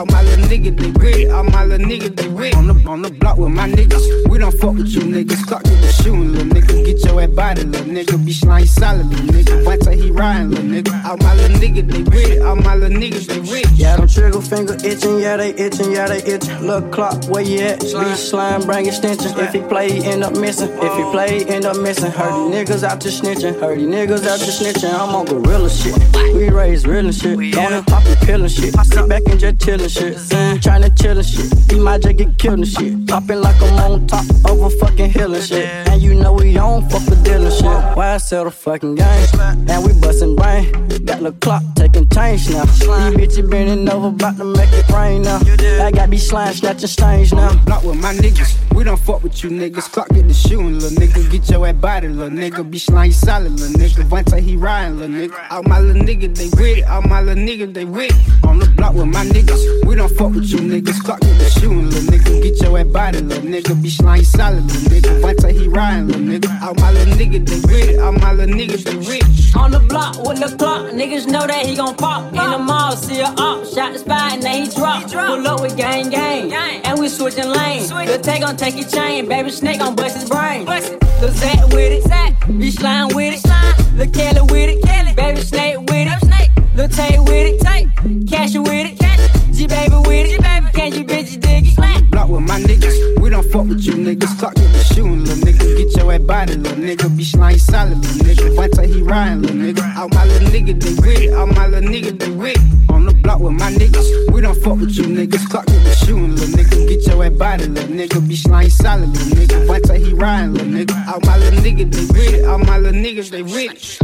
All 0.00 0.06
my 0.06 0.22
little 0.22 0.46
niggas, 0.46 0.78
they 0.78 0.90
ready. 0.92 1.28
All 1.28 1.44
my 1.44 1.62
little 1.66 1.86
niggas, 1.86 2.16
they 2.16 2.28
ready. 2.28 2.56
On 2.56 2.66
the, 2.66 2.88
on 2.88 3.02
the 3.02 3.10
block 3.10 3.36
with 3.36 3.50
my 3.50 3.68
niggas. 3.68 4.30
We 4.30 4.38
don't 4.38 4.50
fuck 4.52 4.72
with 4.72 4.88
you 4.88 5.02
niggas. 5.02 5.46
Clock 5.46 5.62
with 5.64 5.78
the 5.82 5.92
shooting, 5.92 6.32
little 6.32 6.48
nigga. 6.48 6.86
Get 6.86 7.04
your 7.04 7.20
ass 7.20 7.28
body, 7.28 7.64
little 7.64 7.86
nigga. 7.86 8.24
Be 8.24 8.32
slime 8.32 8.64
All 11.60 11.66
my 11.66 11.74
little 11.74 12.00
niggas, 12.00 12.10
they. 12.10 12.38
All 12.40 12.56
my 12.56 12.74
little 12.74 12.98
niggas, 12.98 13.26
they 13.26 13.40
ready. 13.40 13.68
Yeah, 13.74 13.96
them 13.96 14.08
trigger 14.08 14.40
finger 14.40 14.76
itching, 14.82 15.18
yeah, 15.18 15.36
they 15.36 15.50
itching, 15.54 15.92
yeah, 15.92 16.08
they 16.08 16.22
itching. 16.22 16.58
Look 16.60 16.90
clock, 16.90 17.22
where 17.24 17.42
you 17.42 17.60
at? 17.60 17.80
Be 17.80 18.14
slime, 18.14 18.62
bring 18.62 18.86
extensions. 18.86 19.36
If 19.36 19.52
he 19.52 19.60
play, 19.60 19.92
he 19.92 20.04
end 20.04 20.24
up 20.24 20.36
missing. 20.36 20.70
If 20.70 20.80
he 20.80 21.02
oh. 21.02 21.12
play, 21.12 21.44
he 21.44 21.48
end 21.50 21.66
up 21.66 21.76
missing. 21.76 22.10
Heard 22.10 22.32
these 22.32 22.70
oh. 22.70 22.74
niggas 22.74 22.82
out 22.82 23.00
to 23.02 23.08
snitching. 23.08 23.60
Heard 23.60 23.78
these 23.78 23.86
niggas 23.86 24.26
out 24.26 24.38
to 24.40 24.50
snitching. 24.50 24.92
I'm 24.92 25.14
on 25.14 25.26
gorilla 25.26 25.68
shit. 25.68 25.96
We 26.34 26.48
raise 26.48 26.86
real 26.86 27.04
and 27.04 27.14
shit. 27.14 27.36
Going 27.36 27.74
and 27.74 27.86
poppin' 27.86 28.16
pill 28.26 28.42
and 28.42 28.50
shit. 28.50 28.74
Sit 28.74 29.08
back 29.08 29.22
and 29.26 29.38
just 29.38 29.58
chillin' 29.58 29.90
shit. 29.90 30.16
Tryna 30.62 30.98
chill 31.00 31.18
and 31.18 31.26
shit. 31.26 31.70
He 31.70 31.78
might 31.78 32.00
just 32.00 32.16
get 32.16 32.38
killed 32.38 32.60
and 32.60 32.68
shit. 32.68 33.06
Poppin' 33.06 33.42
like 33.42 33.60
I'm 33.60 33.92
on 33.92 34.06
top 34.06 34.24
of 34.46 34.62
a 34.62 34.70
fucking 34.70 35.10
hill 35.10 35.34
and 35.34 35.44
shit. 35.44 35.66
And 35.88 36.00
you 36.00 36.14
know 36.14 36.32
we 36.32 36.54
don't 36.54 36.90
fuck 36.90 37.06
with 37.06 37.22
deal 37.22 37.44
and 37.44 37.52
slide, 37.52 38.18
sell 38.18 38.44
the 38.44 38.50
fucking 38.50 38.94
game. 38.94 39.40
And 39.68 39.84
we 39.84 39.92
bustin' 40.00 40.36
brain. 40.36 40.72
Got 41.04 41.22
the 41.22 41.32
clock 41.50 41.62
taking 41.74 42.08
change 42.10 42.48
now. 42.50 42.64
These 42.64 43.14
bitches 43.18 43.50
bending 43.50 43.88
over, 43.88 44.08
about 44.08 44.36
to 44.36 44.44
make 44.44 44.72
it 44.72 44.88
rain 44.90 45.22
now. 45.22 45.40
I 45.84 45.90
got 45.90 46.08
these 46.10 46.28
slime 46.28 46.54
snatching 46.54 46.86
stains 46.86 47.32
now. 47.32 47.56
Block 47.64 47.82
with 47.82 48.00
my 48.00 48.14
niggas. 48.14 48.56
We 48.74 48.84
don't 48.84 49.00
fuck 49.00 49.24
with 49.24 49.42
you 49.42 49.50
niggas. 49.50 49.90
Clock 49.90 50.08
get 50.10 50.28
the 50.28 50.34
shooting, 50.34 50.78
little 50.78 50.90
nigga. 50.90 51.28
Get 51.30 51.50
your 51.50 51.66
ass 51.66 51.74
body, 51.74 52.08
little 52.08 52.30
nigga. 52.30 52.70
Be 52.70 52.78
slime 52.78 53.10
solid, 53.10 53.52
little 53.58 53.74
nigga. 53.74 54.04
Vante 54.08 54.40
he 54.40 54.56
riding, 54.56 54.98
little 54.98 55.16
nigga. 55.16 55.50
All 55.50 55.62
my 55.64 55.80
little 55.80 56.02
niggas, 56.02 56.36
they 56.36 56.48
with 56.56 56.78
it. 56.78 56.84
All 56.84 57.02
my 57.02 57.20
little 57.20 57.42
niggas, 57.42 57.74
they 57.74 57.84
with 57.84 58.12
it. 58.12 58.44
On 58.46 58.58
the 58.60 58.66
block 58.76 58.94
with 58.94 59.08
my 59.08 59.24
niggas. 59.24 59.86
We 59.86 59.96
don't 59.96 60.12
fuck 60.12 60.32
with 60.32 60.48
you 60.50 60.58
niggas. 60.58 61.02
Clock 61.02 61.20
get 61.20 61.36
the 61.38 61.50
shooting, 61.50 61.90
little 61.90 62.12
nigga. 62.12 62.42
Get 62.44 62.62
your 62.62 62.78
ass 62.78 62.86
body, 62.86 63.20
little 63.22 63.42
nigga. 63.42 63.82
Be 63.82 63.90
slime 63.90 64.22
solid, 64.22 64.64
little 64.64 64.88
nigga. 64.92 65.20
Vante 65.20 65.50
he 65.50 65.66
riding, 65.66 66.06
little 66.06 66.22
nigga. 66.22 66.62
All 66.62 66.74
my 66.74 66.92
little 66.92 67.14
niggas, 67.14 67.44
they 67.44 67.60
with 67.66 67.90
it. 67.90 67.98
All 67.98 68.12
my 68.12 68.32
little 68.32 68.54
niggas, 68.54 68.84
they 68.84 68.96
with 68.96 69.10
it. 69.10 69.56
On 69.56 69.72
the 69.72 69.80
block 69.80 70.16
with 70.24 70.38
the 70.38 70.56
clock, 70.56 70.92
niggas 70.92 71.26
know 71.26 71.39
that 71.46 71.66
he 71.66 71.76
gon' 71.76 71.94
pop. 71.96 72.32
In 72.32 72.50
the 72.50 72.58
mall, 72.58 72.96
see 72.96 73.20
a 73.20 73.26
up, 73.26 73.66
shot 73.66 73.92
the 73.92 73.98
spot 73.98 74.32
and 74.32 74.42
then 74.42 74.64
he 74.64 74.70
drop. 74.70 75.10
Pull 75.10 75.46
up 75.46 75.60
with 75.60 75.76
gang 75.76 76.10
gang, 76.10 76.52
and 76.52 76.98
we 76.98 77.08
switching 77.08 77.48
lanes. 77.48 77.88
The 77.90 78.18
take 78.22 78.42
gon' 78.42 78.56
take 78.56 78.76
your 78.76 78.88
chain, 78.88 79.28
baby 79.28 79.50
snake 79.50 79.78
gon' 79.78 79.94
bust 79.94 80.16
his 80.16 80.28
brain. 80.28 80.64
Bust 80.64 80.92
it. 80.92 81.00
The 81.20 81.30
Zach 81.32 81.66
with 81.68 81.92
it, 81.92 82.02
Zach, 82.04 82.46
be 82.46 82.70
slime 82.70 83.08
with 83.14 83.34
it, 83.34 83.42
the 83.98 84.06
Kelly 84.06 84.40
with 84.40 84.70
it, 84.70 84.82
Kelly, 84.82 85.12
baby 85.14 85.40
snake 85.42 85.78
with 85.80 86.08
it, 86.08 86.50
the 86.74 86.88
Tay 86.88 87.18
with 87.18 87.30
it, 87.30 87.60
Tay, 87.60 87.88
Cash 88.26 88.54
with 88.54 88.68
it, 88.68 88.98
G 89.60 89.66
baby 89.66 89.94
with 90.08 90.32
it, 90.32 90.72
can 90.72 90.90
you 90.94 91.04
bitches 91.04 91.38
dig 91.38 91.66
it? 91.66 92.10
Block 92.10 92.30
with 92.30 92.40
my 92.40 92.58
niggas. 92.60 93.20
We 93.20 93.28
don't 93.28 93.44
fuck 93.52 93.66
with 93.66 93.84
you 93.84 93.92
niggas. 93.92 94.38
Clock 94.38 94.54
get 94.54 94.72
the 94.72 94.82
shooting, 94.84 95.22
little 95.22 95.36
nigga. 95.36 95.76
Get 95.76 95.96
your 95.98 96.10
ass 96.14 96.20
body, 96.22 96.54
little 96.54 96.78
nigga. 96.78 97.14
Be 97.14 97.24
slime 97.24 97.58
solid, 97.58 97.98
little 97.98 98.24
nigga. 98.24 98.56
Vante 98.56 98.86
he 98.86 99.02
riding, 99.02 99.42
little 99.42 99.58
nigga. 99.58 99.96
All 99.98 100.08
my 100.08 100.24
little 100.24 100.48
niggas, 100.48 100.80
they 100.80 100.94
with 100.94 101.20
it. 101.20 101.34
All 101.34 101.46
my 101.46 101.66
little 101.66 101.90
niggas, 101.90 102.18
they 102.18 102.30
with 102.30 102.56
it. 102.56 102.90
On 102.90 103.04
the 103.04 103.12
block 103.12 103.40
with 103.40 103.52
my 103.52 103.70
niggas. 103.70 104.32
We 104.32 104.40
don't 104.40 104.56
fuck 104.62 104.78
with 104.80 104.96
you 104.96 105.04
niggas. 105.04 105.46
Clock 105.50 105.66
get 105.66 105.84
the 105.84 105.94
shooting, 105.94 106.36
little 106.36 106.56
nigga. 106.56 106.88
Get 106.88 107.06
your 107.06 107.22
ass 107.22 107.32
body, 107.32 107.66
little 107.66 107.94
nigga. 107.94 108.26
Be 108.26 108.36
slime 108.36 108.70
solid, 108.70 109.10
little 109.10 109.36
nigga. 109.36 109.66
Vante 109.66 109.98
he 109.98 110.14
riding, 110.14 110.54
little 110.54 110.68
nigga. 110.68 111.06
All 111.06 111.20
my 111.26 111.36
little 111.36 111.60
niggas, 111.60 111.92
they 111.92 112.06
with 112.06 112.32
it. 112.32 112.44
All 112.46 112.58
my 112.60 112.78
little 112.78 112.98
niggas, 112.98 113.28
they 113.28 113.42
with 113.42 113.76
it. 113.76 113.98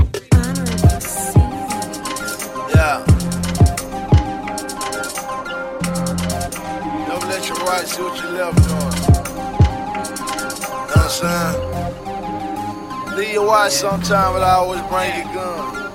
Yeah. 2.74 3.06
Your 7.48 7.58
right 7.58 7.86
see 7.86 8.02
what 8.02 8.20
you 8.20 8.28
left 8.30 8.58
doing. 8.66 8.80
Know 10.72 10.90
what 10.90 10.96
I'm 10.96 11.10
saying? 11.10 11.56
Leave 13.16 13.34
your 13.34 13.46
watch 13.46 13.72
sometime, 13.72 14.32
but 14.32 14.42
I 14.42 14.54
always 14.54 14.80
bring 14.90 15.14
your 15.16 15.32
gun. 15.32 15.92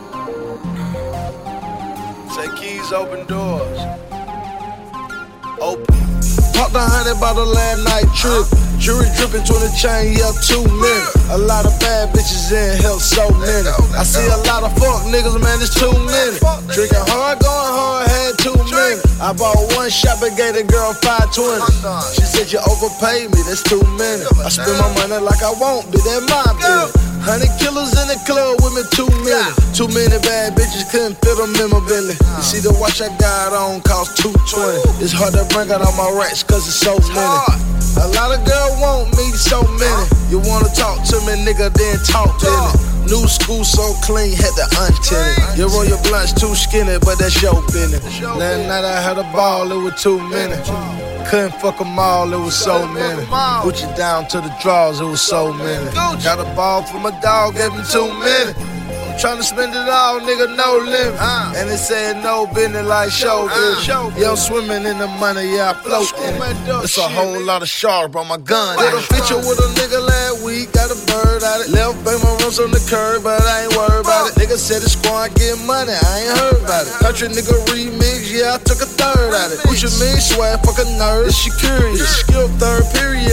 Say 2.30 2.48
keys 2.58 2.94
open 2.94 3.26
doors. 3.28 3.80
Open. 5.60 6.01
Popped 6.62 6.78
a 6.78 6.86
hundred 6.86 7.18
bottle 7.18 7.50
last 7.50 7.82
night 7.90 8.06
trip. 8.14 8.46
Jury 8.78 9.10
dripping 9.18 9.42
20 9.42 9.66
chain, 9.74 10.14
yeah, 10.14 10.30
two 10.46 10.62
men. 10.62 11.02
A 11.34 11.38
lot 11.42 11.66
of 11.66 11.74
bad 11.82 12.14
bitches 12.14 12.54
in, 12.54 12.78
hell, 12.78 13.02
so 13.02 13.34
many. 13.42 13.66
I 13.98 14.06
see 14.06 14.22
a 14.30 14.38
lot 14.46 14.62
of 14.62 14.70
fuck 14.78 15.02
niggas, 15.10 15.42
man, 15.42 15.58
it's 15.58 15.74
too 15.74 15.90
many. 15.90 16.38
Drinking 16.70 17.02
hard, 17.10 17.42
going 17.42 17.74
hard, 17.74 18.06
had 18.06 18.38
too 18.38 18.54
many. 18.70 19.02
I 19.18 19.34
bought 19.34 19.58
one 19.74 19.90
shot, 19.90 20.22
but 20.22 20.38
gave 20.38 20.54
the 20.54 20.62
girl 20.62 20.94
520. 21.02 21.66
She 22.14 22.30
said, 22.30 22.54
You 22.54 22.62
overpaid 22.62 23.34
me, 23.34 23.42
that's 23.42 23.66
too 23.66 23.82
many. 23.98 24.22
I 24.46 24.54
spend 24.54 24.78
my 24.78 24.94
money 25.02 25.18
like 25.18 25.42
I 25.42 25.58
won't, 25.58 25.90
be 25.90 25.98
that 25.98 26.22
my 26.30 26.46
business. 26.62 27.11
Hundred 27.22 27.54
killers 27.62 27.94
in 28.02 28.10
the 28.10 28.18
club 28.26 28.58
with 28.66 28.74
me, 28.74 28.84
too 28.98 29.06
many. 29.22 29.54
Too 29.78 29.88
many 29.94 30.18
bad 30.26 30.58
bitches 30.58 30.90
couldn't 30.90 31.22
fit 31.22 31.38
them 31.38 31.54
in 31.54 31.70
my 31.70 31.80
belly. 31.86 32.18
You 32.18 32.44
see 32.44 32.60
the 32.60 32.74
watch 32.82 33.02
I 33.02 33.14
got 33.22 33.54
on 33.54 33.82
cost 33.82 34.18
220. 34.18 35.06
It's 35.06 35.14
hard 35.14 35.38
to 35.38 35.46
bring 35.54 35.70
out 35.70 35.86
all 35.86 35.94
my 35.94 36.10
racks 36.18 36.42
cause 36.42 36.66
it's 36.66 36.82
so 36.82 36.98
many. 37.14 37.72
A 38.02 38.08
lot 38.18 38.34
of 38.34 38.42
girls 38.42 38.74
want 38.82 39.14
me, 39.14 39.30
so 39.38 39.62
many. 39.78 40.06
You 40.34 40.42
wanna 40.42 40.70
talk 40.74 41.06
to 41.14 41.18
me, 41.22 41.38
nigga, 41.46 41.70
then 41.70 41.98
talk 42.10 42.34
to 42.42 42.50
me. 42.50 42.91
New 43.08 43.28
school 43.28 43.64
so 43.64 43.94
clean, 44.04 44.32
had 44.34 44.54
to 44.56 44.66
untint 44.80 45.38
it. 45.38 45.58
Your 45.58 45.70
blunts 46.04 46.34
too 46.34 46.56
skinny, 46.56 46.98
but 47.00 47.18
that's 47.20 47.42
your 47.42 47.62
business. 47.68 48.22
Last 48.22 48.68
night 48.68 48.86
I 48.86 49.02
had 49.02 49.18
a 49.18 49.24
ball, 49.34 49.72
it 49.72 49.76
was 49.84 50.02
too 50.02 50.20
many. 50.30 50.56
Couldn't 51.30 51.54
fuck 51.62 51.78
them 51.78 51.98
all, 52.00 52.32
it 52.34 52.38
was 52.38 52.56
so 52.56 52.88
many. 52.88 53.26
Put 53.62 53.82
you 53.82 53.88
down 53.96 54.28
to 54.30 54.42
the 54.42 54.54
draws, 54.62 55.00
it 55.02 55.06
was 55.06 55.22
so 55.22 55.54
many. 55.54 55.92
Got 55.94 56.40
a 56.40 56.56
ball 56.56 56.84
from 56.84 57.06
a 57.06 57.12
dog, 57.22 57.56
gave 57.56 57.72
him 57.72 57.84
too 57.86 58.12
many. 58.20 58.54
I'm 59.12 59.20
tryna 59.20 59.44
spend 59.44 59.76
it 59.76 59.90
all, 59.90 60.22
nigga, 60.22 60.56
no 60.56 60.80
limit. 60.80 61.20
Uh. 61.20 61.52
And 61.58 61.70
it 61.70 61.80
said 61.80 62.24
no 62.24 62.48
business 62.48 62.88
like 62.88 63.12
show 63.12 63.50
business. 63.50 63.88
Yeah, 64.16 64.32
I'm 64.32 64.38
swimming 64.38 64.88
in 64.88 64.98
the 65.00 65.08
money, 65.20 65.52
yeah, 65.52 65.72
I 65.72 65.74
float 65.74 66.08
in 66.24 66.40
it. 66.40 66.84
It's 66.88 66.98
a 66.98 67.10
whole 67.12 67.44
lot 67.44 67.62
of 67.62 67.68
sharp 67.68 68.16
on 68.16 68.30
my 68.30 68.38
gun. 68.38 68.80
Did 68.80 68.94
a 68.94 69.04
picture 69.12 69.36
with 69.36 69.60
a 69.60 69.68
nigga 69.76 70.00
last 70.00 70.46
week, 70.46 70.72
got 70.72 70.96
a 70.96 71.00
bird 71.12 71.44
out 71.44 71.60
it. 71.60 71.76
Left 71.76 72.00
Bama 72.08 72.40
runs 72.40 72.58
on 72.60 72.72
the 72.72 72.80
curb, 72.88 73.24
but 73.24 73.44
I 73.44 73.68
ain't 73.68 73.76
worried 73.76 74.08
about 74.08 74.32
it. 74.32 74.40
Nigga 74.40 74.56
said 74.56 74.82
the 74.82 74.88
squad 74.90 75.36
get 75.36 75.60
money, 75.68 75.92
I 75.92 76.14
ain't 76.24 76.38
heard 76.40 76.64
about 76.64 76.88
it. 76.88 76.96
Country 77.04 77.28
nigga 77.28 77.52
remix, 77.68 78.32
yeah, 78.32 78.56
I 78.56 78.58
took 78.64 78.80
a 78.80 78.88
third 78.88 79.36
out 79.36 79.52
it. 79.52 79.60
What 79.68 79.84
you 79.84 79.92
mean, 80.00 80.24
swag, 80.24 80.64
fuck 80.64 80.80
a 80.80 80.88
nerd? 80.96 81.28
Is 81.28 81.36
she 81.36 81.52
curious? 81.60 82.24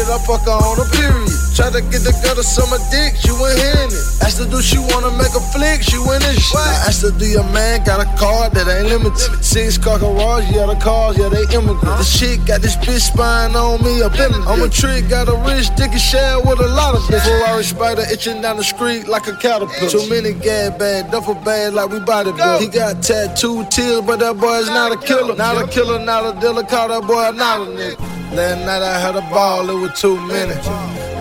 I 0.08 0.18
fuck 0.24 0.42
her 0.48 0.56
on 0.56 0.80
a 0.80 0.86
period. 0.96 1.28
Try 1.58 1.74
to 1.74 1.82
get 1.90 2.06
the 2.06 2.14
girl 2.22 2.38
to 2.38 2.44
summer 2.46 2.78
dick, 2.88 3.18
she 3.18 3.34
went 3.34 3.58
hitting 3.58 3.90
it. 3.90 4.04
Asked 4.22 4.38
her, 4.38 4.46
do 4.46 4.62
she 4.62 4.78
wanna 4.78 5.10
make 5.18 5.34
a 5.34 5.42
flick? 5.50 5.82
She 5.82 5.98
went 5.98 6.22
in 6.22 6.38
shit. 6.38 6.54
I 6.54 6.86
asked 6.86 7.02
her, 7.02 7.10
do 7.10 7.26
your 7.26 7.42
man 7.50 7.82
got 7.82 7.98
a 7.98 8.08
car 8.14 8.48
that 8.50 8.70
ain't 8.70 8.88
limited? 8.88 9.18
Six 9.42 9.76
car 9.76 9.98
garage, 9.98 10.46
yeah, 10.54 10.70
the 10.70 10.78
cars, 10.78 11.18
yeah, 11.18 11.28
they 11.28 11.42
immigrant. 11.50 11.82
The 11.82 12.06
shit 12.06 12.46
got 12.46 12.62
this 12.62 12.76
bitch 12.76 13.10
spying 13.10 13.56
on 13.56 13.82
me 13.82 14.00
in 14.00 14.06
it. 14.06 14.44
I'm 14.46 14.62
a 14.62 14.68
trick, 14.70 15.08
got 15.10 15.26
a 15.26 15.34
rich 15.50 15.66
dicky 15.74 15.98
share 15.98 16.38
with 16.40 16.60
a 16.62 16.68
lot 16.68 16.94
of 16.94 17.02
bitches. 17.10 17.26
Ferrari 17.26 17.64
spider 17.64 18.06
itching 18.06 18.40
down 18.40 18.56
the 18.56 18.64
street 18.64 19.08
like 19.08 19.26
a 19.26 19.34
caterpillar. 19.34 19.90
Too 19.90 20.08
many 20.08 20.32
gas 20.32 20.78
bad, 20.78 21.10
duffel 21.10 21.34
bad 21.42 21.74
like 21.74 21.90
we 21.90 21.98
body 22.00 22.30
built. 22.32 22.62
He 22.62 22.68
got 22.68 23.02
tattooed 23.02 23.70
tears, 23.70 24.02
but 24.02 24.20
that 24.20 24.38
boy 24.38 24.62
is 24.62 24.68
not 24.68 24.92
a 24.92 24.96
killer. 24.96 25.34
Not 25.34 25.58
a 25.58 25.66
killer, 25.66 25.98
not 25.98 26.22
a 26.22 26.40
dealer, 26.40 26.62
call 26.62 26.86
that 26.88 27.02
boy 27.02 27.34
not 27.34 27.66
a 27.66 27.70
nigga. 27.70 28.18
Last 28.32 28.64
night 28.66 28.82
I 28.82 28.98
had 28.98 29.16
a 29.16 29.22
ball, 29.22 29.68
it 29.70 29.74
was 29.74 29.98
too 29.98 30.20
many. 30.26 30.54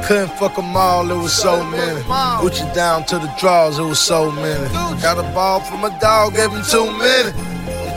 Couldn't 0.05 0.32
fuck 0.38 0.55
them 0.55 0.76
all, 0.76 1.10
it 1.10 1.16
was 1.16 1.34
so 1.34 1.64
many. 1.64 1.99
You 1.99 2.74
down 2.74 3.05
to 3.05 3.18
the 3.18 3.34
draws, 3.39 3.80
it 3.80 3.84
was 3.84 3.99
so 3.99 4.32
many. 4.32 4.68
Got 5.01 5.18
a 5.18 5.24
ball 5.34 5.62
from 5.62 5.84
a 5.84 5.99
dog, 5.99 6.36
gave 6.36 6.51
him 6.51 6.64
too 6.64 6.91
many. 6.97 7.32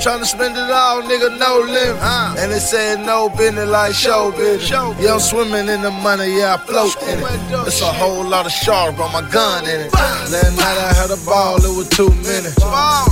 Tryna 0.01 0.25
spend 0.25 0.57
it 0.57 0.71
all, 0.71 1.03
nigga, 1.03 1.39
no 1.39 1.59
limit. 1.61 2.03
And 2.41 2.51
it 2.53 2.61
said 2.61 3.05
no 3.05 3.29
business 3.29 3.69
like 3.69 3.93
show 3.93 4.33
business. 4.33 4.71
Yeah, 4.71 5.13
I'm 5.13 5.21
swimming 5.21 5.69
in 5.69 5.83
the 5.83 5.91
money, 5.91 6.39
yeah, 6.39 6.55
I 6.55 6.57
float 6.57 6.97
in 7.03 7.19
it. 7.21 7.67
It's 7.69 7.83
a 7.83 7.93
whole 7.93 8.25
lot 8.25 8.47
of 8.47 8.53
sharp 8.53 8.99
on 8.99 9.13
my 9.13 9.21
gun 9.31 9.65
in 9.65 9.81
it. 9.81 9.93
Last 9.93 10.33
night 10.33 10.79
I 10.89 10.95
had 10.97 11.11
a 11.11 11.21
ball, 11.27 11.57
it 11.57 11.77
was 11.77 11.89
too 11.91 12.09
many. 12.25 12.49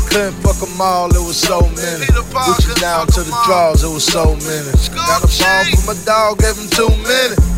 Couldn't 0.09 0.41
fuck 0.41 0.57
them 0.57 0.81
all, 0.81 1.11
it 1.15 1.21
was 1.21 1.37
so 1.37 1.61
many. 1.61 2.07
Put 2.07 2.65
you 2.65 2.75
down 2.81 3.07
to 3.09 3.21
the 3.21 3.37
draws, 3.45 3.85
it 3.85 3.93
was 3.93 4.05
so 4.05 4.35
many. 4.37 4.73
Got 4.97 5.25
a 5.25 5.29
ball 5.29 5.65
from 5.77 5.85
my 5.93 6.05
dog, 6.05 6.39
gave 6.39 6.57
him 6.57 6.69
two 6.71 6.89
many. 7.05 7.58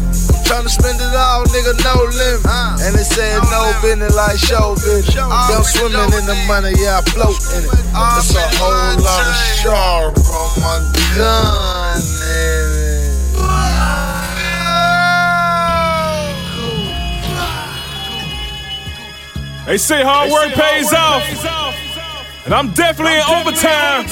Tryna 0.50 0.66
spend 0.68 0.98
it 1.00 1.14
all, 1.14 1.44
nigga, 1.54 1.78
no 1.84 1.94
limit. 2.10 2.42
And 2.82 2.96
it 2.98 3.04
said 3.04 3.38
no 3.54 3.70
business 3.80 4.16
like 4.16 4.36
show 4.36 4.74
business. 4.74 5.14
Yeah, 5.14 5.28
I'm 5.30 5.62
swimming 5.62 6.10
in 6.10 6.26
the 6.26 6.34
money, 6.48 6.74
yeah, 6.76 6.98
I 6.98 7.02
float 7.06 7.38
in 7.54 7.62
it. 7.62 7.70
It's 7.70 8.34
a 8.34 8.42
whole 8.58 8.98
lot 8.98 9.30
of 9.30 9.36
sharp 9.62 10.18
on 10.18 10.50
my 10.58 10.82
gun, 11.14 12.02
nigga. 12.02 12.90
They 19.66 19.78
say 19.78 20.02
hard 20.02 20.32
work 20.32 20.52
pays 20.52 20.92
off. 20.92 21.22
And 22.44 22.52
I'm 22.52 22.72
definitely 22.72 23.14
in 23.14 23.22
overtime. 23.22 24.08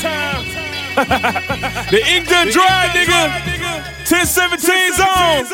The 0.99 2.03
ink 2.11 2.29
done 2.29 2.49
dry, 2.51 2.91
nigga. 2.91 3.31
1017 4.03 4.93
zone. 4.99 5.47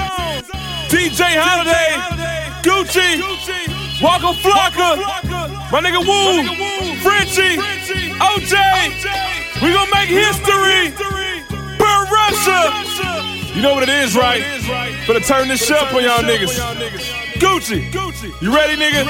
DJ 0.89 1.37
Holiday. 1.37 2.01
Gucci. 2.65 3.21
Waka 4.01 4.33
Flocka. 4.41 4.97
My 5.71 5.81
nigga 5.81 6.01
Woo. 6.01 6.49
Frenchie. 7.05 7.59
OJ. 8.17 8.55
We 9.61 9.73
gonna 9.73 9.91
make 9.93 10.09
history. 10.09 10.95
Burn 11.77 12.09
Russia. 12.09 12.73
You 13.55 13.61
know 13.63 13.75
what 13.75 13.83
it 13.83 13.91
is, 13.91 14.17
right? 14.17 14.41
Better 15.07 15.21
turn 15.21 15.49
this 15.49 15.65
shit 15.67 15.77
up 15.77 15.93
on 15.93 16.03
y'all 16.03 16.23
niggas. 16.23 16.57
Gucci. 17.39 17.93
You 18.41 18.55
ready, 18.55 18.77
nigga? 18.77 19.05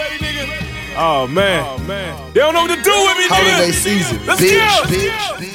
Oh, 0.97 1.23
oh 1.23 1.27
man. 1.29 2.33
They 2.33 2.41
don't 2.41 2.55
know 2.55 2.63
what 2.63 2.77
to 2.77 2.83
do 2.83 2.91
with 2.91 3.19
me, 3.19 3.25
nigga. 3.25 3.51
Holiday 3.55 3.73
season, 3.73 4.27
Let's 4.27 4.41
bitch, 4.41 4.59
go. 4.59 4.89
bitch, 4.89 5.37
pretty, 5.39 5.54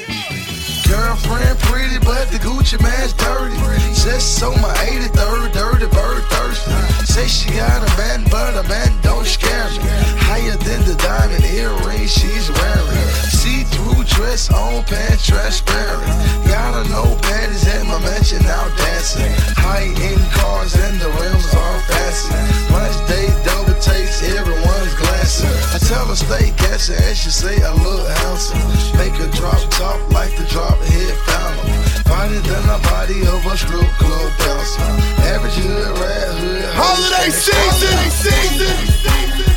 Get 2.69 2.81
your 2.81 2.91
man's 2.91 3.13
dirty. 3.13 3.57
Just 3.97 4.37
so 4.37 4.53
my 4.61 4.69
83rd, 4.85 5.53
dirty 5.53 5.89
bird 5.89 6.21
thirsty. 6.29 6.69
Say 7.03 7.25
she 7.25 7.49
got 7.57 7.81
a 7.81 7.89
man, 7.97 8.23
but 8.29 8.53
a 8.53 8.67
man 8.69 8.93
don't 9.01 9.25
scare 9.25 9.65
me. 9.73 9.89
Higher 10.29 10.53
than 10.53 10.85
the 10.85 10.93
diamond 11.01 11.43
earring 11.45 12.05
she's 12.05 12.45
wearing. 12.53 13.09
See 13.33 13.63
through 13.73 14.03
dress 14.05 14.53
on 14.53 14.83
pants, 14.83 15.25
transparent. 15.25 16.05
Got 16.45 16.85
a 16.85 16.89
no 16.93 17.17
panties 17.25 17.65
at 17.65 17.87
my 17.87 17.97
mansion 18.05 18.43
now 18.45 18.69
dancing. 18.77 19.33
High 19.57 19.89
end 19.89 20.21
cars 20.37 20.75
and 20.75 21.01
the 21.01 21.09
rims 21.09 21.49
are 21.49 21.79
fastened. 21.89 22.69
Lunch 22.69 22.93
day 23.09 23.33
double 23.49 23.81
takes, 23.81 24.21
everyone's 24.21 24.93
glassing. 24.93 25.49
I 25.73 25.79
tell 25.89 26.05
her 26.05 26.15
stay 26.15 26.53
gassing 26.61 27.01
and 27.01 27.17
she 27.17 27.31
say 27.31 27.57
a 27.65 27.73
little 27.81 28.05
handsome. 28.05 28.61
Make 29.01 29.17
her 29.17 29.31
drop 29.33 29.57
top 29.73 29.97
like 30.13 30.37
the 30.37 30.45
drop 30.45 30.77
head 30.85 31.17
fountain. 31.25 31.88
Finer 32.09 32.41
than 32.41 32.63
the 32.65 32.79
body 32.89 33.21
of 33.21 33.45
a 33.45 33.55
strip 33.55 33.87
club 34.01 34.31
bouncer. 34.39 34.81
Average 35.29 35.57
hood, 35.61 35.97
red 35.99 36.37
hood. 36.41 36.65
Holiday 36.73 37.29
season, 37.29 37.97
season. 38.09 39.48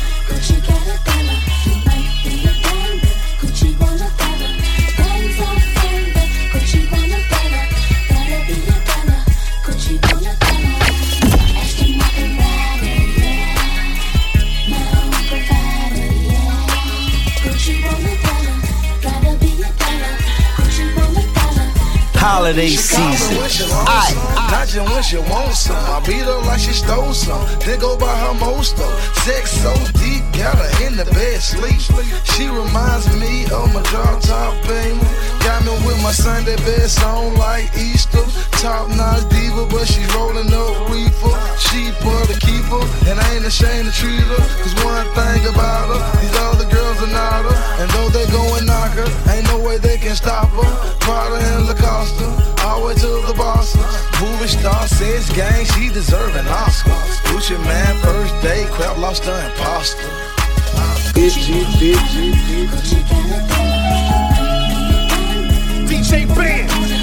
Holiday 22.23 22.69
season. 22.69 23.35
I, 23.83 24.15
not 24.49 24.69
just 24.69 24.79
when 24.79 25.03
she 25.03 25.17
wants 25.27 25.67
some. 25.67 25.75
I 25.75 25.99
beat 26.07 26.23
her 26.23 26.39
like 26.47 26.61
she 26.61 26.71
stole 26.71 27.13
some. 27.13 27.43
Then 27.59 27.79
go 27.79 27.97
by 27.97 28.15
her 28.15 28.33
most 28.39 28.77
though. 28.77 28.95
Sex 29.27 29.51
so 29.51 29.73
deep, 29.99 30.23
got 30.31 30.55
her 30.55 30.87
in 30.87 30.95
the 30.95 31.03
bed 31.11 31.41
sleep. 31.41 31.83
She 32.23 32.47
reminds 32.47 33.11
me 33.19 33.43
of 33.51 33.73
my 33.73 33.83
drop 33.91 34.21
top 34.21 34.55
payment. 34.63 35.03
Got 35.43 35.65
me 35.65 35.75
with 35.85 36.01
my 36.01 36.13
Sunday 36.13 36.55
best 36.63 37.03
on 37.03 37.35
like 37.35 37.67
Easter. 37.75 38.23
Top 38.63 38.87
notch 38.95 39.27
diva, 39.27 39.67
but 39.67 39.83
she 39.83 39.99
rolling 40.15 40.47
up 40.47 40.87
reefer. 40.87 41.35
She 41.59 41.91
put 41.99 42.31
a 42.31 42.39
keeper, 42.39 42.79
and 43.11 43.19
I 43.19 43.35
ain't 43.35 43.43
ashamed 43.43 43.91
to 43.91 43.91
treat 43.91 44.23
her. 44.23 44.43
Cause 44.63 44.71
one 44.87 45.03
thing 45.11 45.43
about 45.51 45.91
her, 45.91 45.99
these 46.23 46.31
other 46.47 46.63
girls 46.71 46.95
are 47.03 47.11
not 47.11 47.43
her. 47.43 47.83
And 47.83 47.91
though 47.91 48.07
they 48.15 48.23
go 48.31 48.39
and 48.55 48.65
knock 48.65 48.95
her, 48.95 49.03
ain't 49.35 49.43
no 49.51 49.59
way 49.59 49.79
they 49.79 49.97
can 49.97 50.15
stop 50.15 50.47
her. 50.55 50.95
Prada 51.03 51.43
and 51.43 51.67
Lacoste, 51.67 52.23
all 52.63 52.79
the 52.79 52.87
way 52.87 52.93
to 53.03 53.27
the 53.27 53.33
boss. 53.35 53.75
Movie 54.21 54.47
star 54.47 54.87
says 54.87 55.29
gang, 55.35 55.65
she 55.75 55.89
deserve 55.89 56.33
an 56.37 56.47
Oscar. 56.47 56.95
Gucci 57.27 57.59
Mane, 57.67 57.99
first 57.99 58.33
day, 58.41 58.63
crab 58.71 58.97
lobster 58.97 59.31
and 59.43 59.53
pasta. 59.55 60.07
Bitchy, 61.11 61.67
bitchy, 61.75 62.31
bitchy. 62.47 63.03
DJ 65.83 66.33
Ben. 66.33 67.02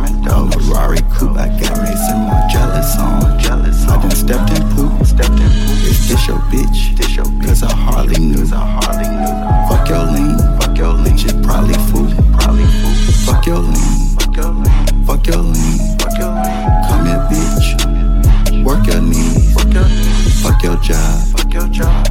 Doors. 0.23 0.53
Ferrari 0.67 1.01
coupe, 1.13 1.37
I 1.37 1.47
got 1.59 1.77
Maison 1.83 2.19
Margiela's 2.27 2.95
on. 2.97 3.39
Jealous, 3.39 3.85
I 3.87 4.01
done 4.01 4.11
stepped 4.11 4.51
in 4.51 4.63
poop, 4.75 5.05
stepped 5.05 5.39
in 5.39 5.49
poop. 5.49 5.79
Is 5.89 6.07
this 6.09 6.27
your 6.27 6.39
bitch? 6.51 6.95
This 6.97 7.15
your 7.15 7.25
bitch? 7.25 7.47
Cause 7.47 7.63
I 7.63 7.73
hardly 7.73 8.19
knew, 8.21 8.43
I 8.53 8.79
hardly 8.79 9.09
knew. 9.09 9.35
Fuck 9.69 9.89
your 9.89 10.05
lean, 10.05 10.37
fuck 10.59 10.77
your 10.77 10.93
lean. 10.93 11.15
Bitch, 11.15 11.29
it 11.29 11.43
probably 11.43 11.75
fool, 11.89 12.07
probably 12.37 12.65
fool. 12.65 12.93
Fuck 13.25 13.45
your 13.45 13.59
lean, 13.59 14.17
fuck 14.17 14.35
your 14.35 14.51
lean. 14.51 15.05
Fuck 15.05 15.27
your 15.27 15.37
lean, 15.37 15.97
fuck 15.99 16.17
your 16.17 16.31
lean. 16.31 16.67
Come 16.87 17.05
here, 17.05 17.21
bitch. 17.29 18.63
Work 18.63 18.87
your 18.87 19.01
knees, 19.01 19.55
work 19.55 19.73
your. 19.73 19.85
Fuck 20.41 20.63
your 20.63 20.75
job, 20.77 21.27
fuck 21.35 21.53
your 21.53 21.67
job. 21.67 22.07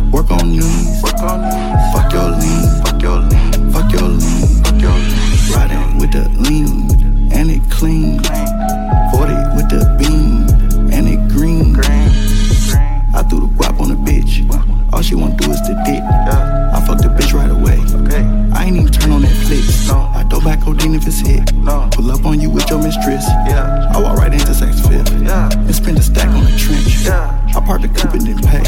On 23.01 23.11
you 23.11 23.17
with 23.17 23.25
your 23.25 23.41
mistress. 23.51 23.95
I 23.95 24.01
walk 24.03 24.19
right 24.19 24.33
into 24.33 24.53
Saks 24.53 24.81
Fifth. 24.89 25.13
And 25.13 25.75
spend 25.75 25.99
a 25.99 26.03
stack 26.03 26.29
on 26.29 26.45
the 26.45 26.57
trench. 26.57 27.07
I 27.09 27.61
parked 27.65 27.83
the 27.83 27.89
coupe 27.89 28.15
and 28.15 28.25
didn't 28.25 28.47
pay. 28.47 28.63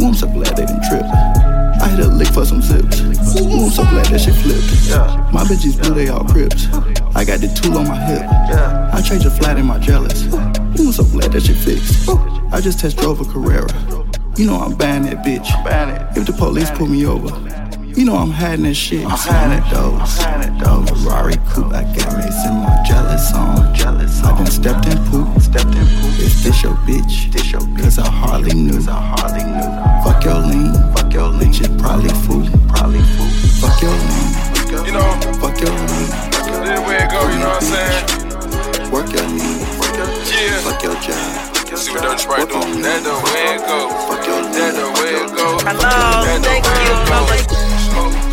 Ooh, 0.00 0.08
I'm 0.08 0.14
so 0.14 0.26
glad 0.26 0.56
they 0.56 0.66
didn't 0.66 0.84
trip. 0.88 1.04
I 1.04 1.88
hit 1.90 2.00
a 2.00 2.08
lick 2.08 2.28
for 2.28 2.44
some 2.44 2.62
zips. 2.62 3.00
Ooh, 3.00 3.64
I'm 3.64 3.70
so 3.70 3.84
glad 3.84 4.06
that 4.06 4.20
shit 4.20 4.34
flipped. 4.34 4.90
My 5.32 5.44
bitches 5.44 5.80
blue, 5.80 5.94
they 5.94 6.08
all 6.08 6.24
crips. 6.24 6.66
I 7.14 7.24
got 7.24 7.40
the 7.40 7.48
tool 7.48 7.78
on 7.78 7.88
my 7.88 7.96
hip. 7.96 8.24
I 8.26 9.02
trade 9.06 9.22
your 9.22 9.32
flat 9.32 9.58
in 9.58 9.66
my 9.66 9.78
jealous. 9.78 10.24
Ooh, 10.32 10.38
I'm 10.38 10.92
so 10.92 11.04
glad 11.04 11.32
that 11.32 11.42
shit 11.42 11.56
fixed. 11.56 12.08
I 12.52 12.60
just 12.60 12.80
test 12.80 12.96
drove 12.98 13.20
a 13.20 13.24
Carrera. 13.24 13.68
You 14.36 14.46
know 14.46 14.56
I'm 14.56 14.74
buying 14.76 15.02
that 15.04 15.24
bitch. 15.24 15.48
If 16.16 16.26
the 16.26 16.32
police 16.32 16.70
pull 16.70 16.86
me 16.86 17.06
over, 17.06 17.28
you 17.82 18.04
know 18.04 18.16
I'm 18.16 18.30
hiding 18.30 18.64
that 18.64 18.74
shit. 18.74 19.04
I'm 19.04 19.10
hiding 19.10 19.62
those. 19.72 20.18
Those 20.58 21.02
Ferrari 21.02 21.36
coupe, 21.50 21.72
I 21.72 21.82
got 21.94 22.16
Maison 22.18 22.62
Margiela's 23.18 23.32
on. 23.34 23.74
Jealous. 23.74 24.22
I 24.22 24.36
done 24.36 24.46
stepped 24.46 24.86
in 24.86 24.98
poop. 25.06 25.40
Stepped 25.40 25.74
in 25.74 25.86
poop. 25.98 26.18
Is 26.18 26.42
this 26.42 26.62
your 26.62 26.74
bitch? 26.86 27.32
This 27.32 27.52
your 27.52 27.60
bitch. 27.60 27.82
Cause 27.82 27.98
I 27.98 28.08
hardly 28.08 28.54
knew. 28.54 28.78
I 28.88 29.14
hardly 29.16 29.44
knew. 29.44 29.70
Fuck 30.04 30.24
your 30.24 30.38
lean. 30.38 30.72
Fuck 30.94 31.12
your 31.12 31.28
lean. 31.28 31.52
Bitch, 31.52 31.64
it 31.64 31.78
probably 31.78 32.10
fool. 32.26 32.46
Probably 32.68 33.00
fool. 33.16 33.28
Fuck 33.60 33.82
your 33.82 33.90
lean. 33.92 34.86
You 34.86 34.92
know, 34.92 35.08
Fuck 35.40 35.60
your 35.60 35.70
lean. 35.70 36.08
this 36.64 36.80
way 36.86 36.98
it 37.00 37.10
go, 37.10 37.20
you 37.28 37.38
know 37.40 37.48
what 37.48 37.62
I'm 37.62 37.70
saying? 37.72 38.90
Work 38.92 39.12
your 39.12 39.26
knee. 39.28 39.58
Yeah. 40.28 40.60
Fuck 40.60 40.82
your 40.82 40.94
job. 41.00 41.54
See 41.78 41.92
what 41.92 42.02
Dirty 42.02 42.18
Sprite 42.22 42.48
do. 42.48 42.58
That 42.82 43.04
the 43.04 43.14
way 43.24 43.54
it 43.54 43.62
go. 43.66 43.88
That 44.52 44.74
the 44.74 44.86
way 44.98 45.14
it 45.14 45.30
go. 45.36 45.58
Hello, 45.62 46.24
thank 46.42 46.64
you, 46.64 46.90
it 46.90 47.08
go. 47.08 47.58
Smoke 47.88 48.27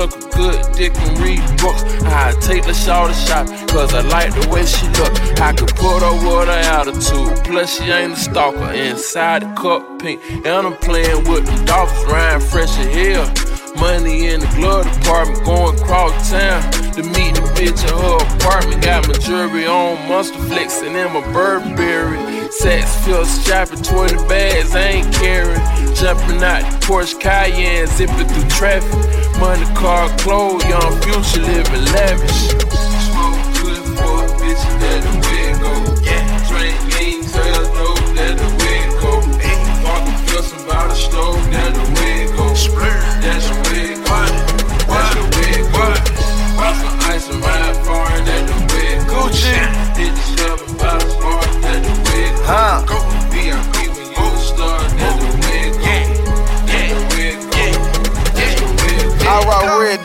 the 0.00 0.10
sucker, 0.10 0.36
good 0.36 0.76
dick 0.76 0.96
and 0.96 1.18
read 1.18 1.40
books. 1.60 1.82
I 2.04 2.32
take 2.40 2.64
the 2.64 2.74
shot 2.74 3.12
shot, 3.12 3.46
cause 3.68 3.92
I 3.94 4.00
like 4.02 4.32
the 4.34 4.48
way 4.48 4.64
she 4.64 4.86
look. 4.98 5.12
I 5.40 5.52
could 5.52 5.74
put 5.76 6.00
her 6.00 6.12
with 6.12 6.48
her 6.48 6.62
attitude, 6.78 7.44
plus 7.44 7.76
she 7.76 7.90
ain't 7.90 8.12
a 8.12 8.16
stalker. 8.16 8.72
Inside 8.72 9.42
the 9.42 9.54
cup 9.54 9.98
pink, 9.98 10.20
and 10.30 10.66
I'm 10.66 10.76
playing 10.76 11.24
with 11.28 11.46
the 11.46 11.64
dolphins, 11.64 12.04
Ryan 12.06 12.40
fresh 12.40 12.78
as 12.78 12.94
hell. 12.94 13.50
Money 13.76 14.26
in 14.26 14.40
the 14.40 14.46
glove 14.56 14.84
department, 14.92 15.44
going 15.44 15.78
cross 15.78 16.30
town 16.30 16.60
to 16.92 17.02
meet 17.02 17.34
the 17.34 17.42
bitch 17.54 17.82
at 17.84 17.90
her 17.90 18.36
apartment. 18.36 18.82
Got 18.82 19.08
my 19.08 19.14
jewelry 19.14 19.66
on, 19.66 20.08
monster 20.08 20.38
flexing 20.38 20.94
in 20.94 21.12
my 21.12 21.20
Burberry. 21.32 22.50
Sex 22.50 23.06
feel 23.06 23.24
strapping 23.24 23.82
20 23.82 24.16
bags, 24.28 24.74
I 24.74 24.80
ain't 24.80 25.14
carrying. 25.14 25.60
Jumping 25.94 26.42
out 26.42 26.62
the 26.62 26.86
Porsche 26.86 27.18
Cayenne, 27.20 27.86
zipping 27.86 28.26
through 28.26 28.48
traffic. 28.48 29.19
Money, 29.40 29.64
car, 29.74 30.06
clothes, 30.18 30.62
young 30.68 31.00
future 31.00 31.40
living 31.40 31.84
lavish. 31.96 32.52
Smoke 33.08 33.40
good 33.56 33.82
for 33.96 34.16
a 34.20 34.28
bitch, 34.36 34.64
that 34.80 35.00
the 35.00 35.12
way 35.24 35.42
it 35.48 35.56
go. 35.64 35.72
Yeah, 36.04 36.28
drink 36.46 36.76
lean, 36.94 37.20
sell 37.24 37.64
dope, 37.72 38.04
that 38.16 38.34
the 38.36 38.48
way 38.60 38.84
it 38.84 38.92
go. 39.00 39.12
Walk 39.82 40.02
the 40.04 40.12
fields 40.28 40.52
and 40.52 40.64
by 40.68 40.82
the 40.88 40.94
stove, 40.94 41.40
that 41.50 41.70
the 41.72 41.84
way 41.96 42.28
it 42.28 42.36
go. 42.36 42.46
That's 43.24 43.48
the 43.48 43.56
way 43.64 43.96
it 43.96 44.04
go. 44.04 44.18
That's 44.92 45.10
the 45.16 45.22
it 45.56 45.64
go. 45.72 45.84
Watch 46.60 46.78
my 46.84 46.92
ice 47.08 47.26
and 47.32 47.40
ride 47.40 47.76
far, 47.86 48.12
that 48.12 48.42
the 48.44 48.56
way 48.70 49.00
it 49.00 49.08
go. 49.08 49.20
Hit 49.32 49.99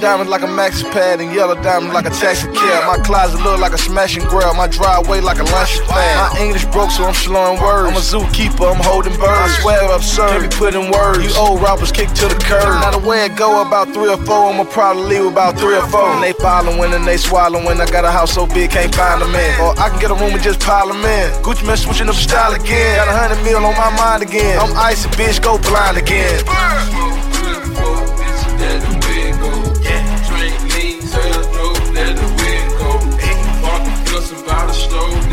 diamonds 0.02 0.30
like 0.30 0.42
a 0.42 0.48
maxi 0.48 0.84
pad 0.92 1.20
and 1.22 1.34
yellow 1.34 1.56
diamonds 1.62 1.94
like 1.94 2.06
a 2.06 2.10
taxi 2.10 2.48
cab. 2.52 2.88
My 2.88 3.02
closet 3.04 3.42
look 3.42 3.60
like 3.60 3.74
a 3.74 3.78
smashing 3.78 4.24
grill. 4.26 4.54
My 4.54 4.68
driveway 4.68 5.22
like 5.22 5.40
a 5.40 5.44
lunch 5.44 5.80
pad. 5.88 6.34
My 6.34 6.40
English 6.40 6.66
broke, 6.66 6.92
so 6.92 7.06
I'm 7.06 7.14
slowing 7.14 7.62
words. 7.62 7.90
I'm 7.90 7.98
a 7.98 8.04
zookeeper, 8.04 8.74
I'm 8.74 8.82
holding 8.84 9.14
birds. 9.18 9.52
I 9.56 9.62
swear 9.62 9.92
absurd, 9.96 10.30
can't 10.30 10.50
be 10.50 10.56
put 10.56 10.76
in 10.76 10.92
words. 10.92 11.26
You 11.26 11.32
old 11.38 11.62
rappers 11.62 11.92
kick 11.92 12.10
to 12.22 12.28
the 12.28 12.40
curb. 12.44 12.82
Now 12.82 12.92
the 12.92 13.04
way 13.08 13.26
it 13.26 13.36
go, 13.36 13.62
about 13.62 13.94
three 13.94 14.10
or 14.10 14.18
four, 14.18 14.52
I'ma 14.52 14.66
probably 14.66 15.18
leave 15.18 15.26
about 15.26 15.58
three 15.58 15.76
or 15.76 15.88
four. 15.88 16.08
And 16.16 16.24
they 16.24 16.34
following 16.34 16.94
and 16.94 17.06
they 17.08 17.18
swallowing. 17.18 17.80
I 17.80 17.86
got 17.86 18.06
a 18.06 18.12
house 18.12 18.34
so 18.34 18.46
big, 18.46 18.72
can't 18.72 18.94
find 18.94 19.22
them 19.22 19.34
in. 19.34 19.60
Or 19.62 19.78
I 19.80 19.90
can 19.90 20.00
get 20.00 20.12
a 20.12 20.16
room 20.16 20.34
and 20.34 20.44
just 20.44 20.60
pile 20.60 20.88
them 20.88 21.04
in. 21.04 21.32
Gucci 21.44 21.66
Mane 21.66 21.78
switching 21.78 22.10
up 22.10 22.16
style 22.16 22.54
again. 22.54 22.98
Got 22.98 23.08
a 23.08 23.18
hundred 23.18 23.44
mil 23.44 23.58
on 23.58 23.76
my 23.76 23.92
mind 23.96 24.24
again. 24.24 24.60
I'm 24.60 24.76
icy, 24.76 25.10
bitch, 25.10 25.42
go 25.42 25.58
blind 25.58 25.98
again. 25.98 26.44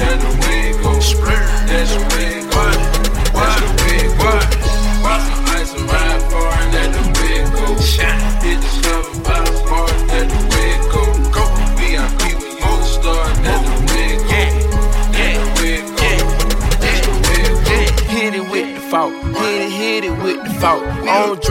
That's 0.03 0.25
the 0.25 0.35
way 0.43 0.71
it 0.71 0.83
go. 0.83 0.93
That's 0.93 2.42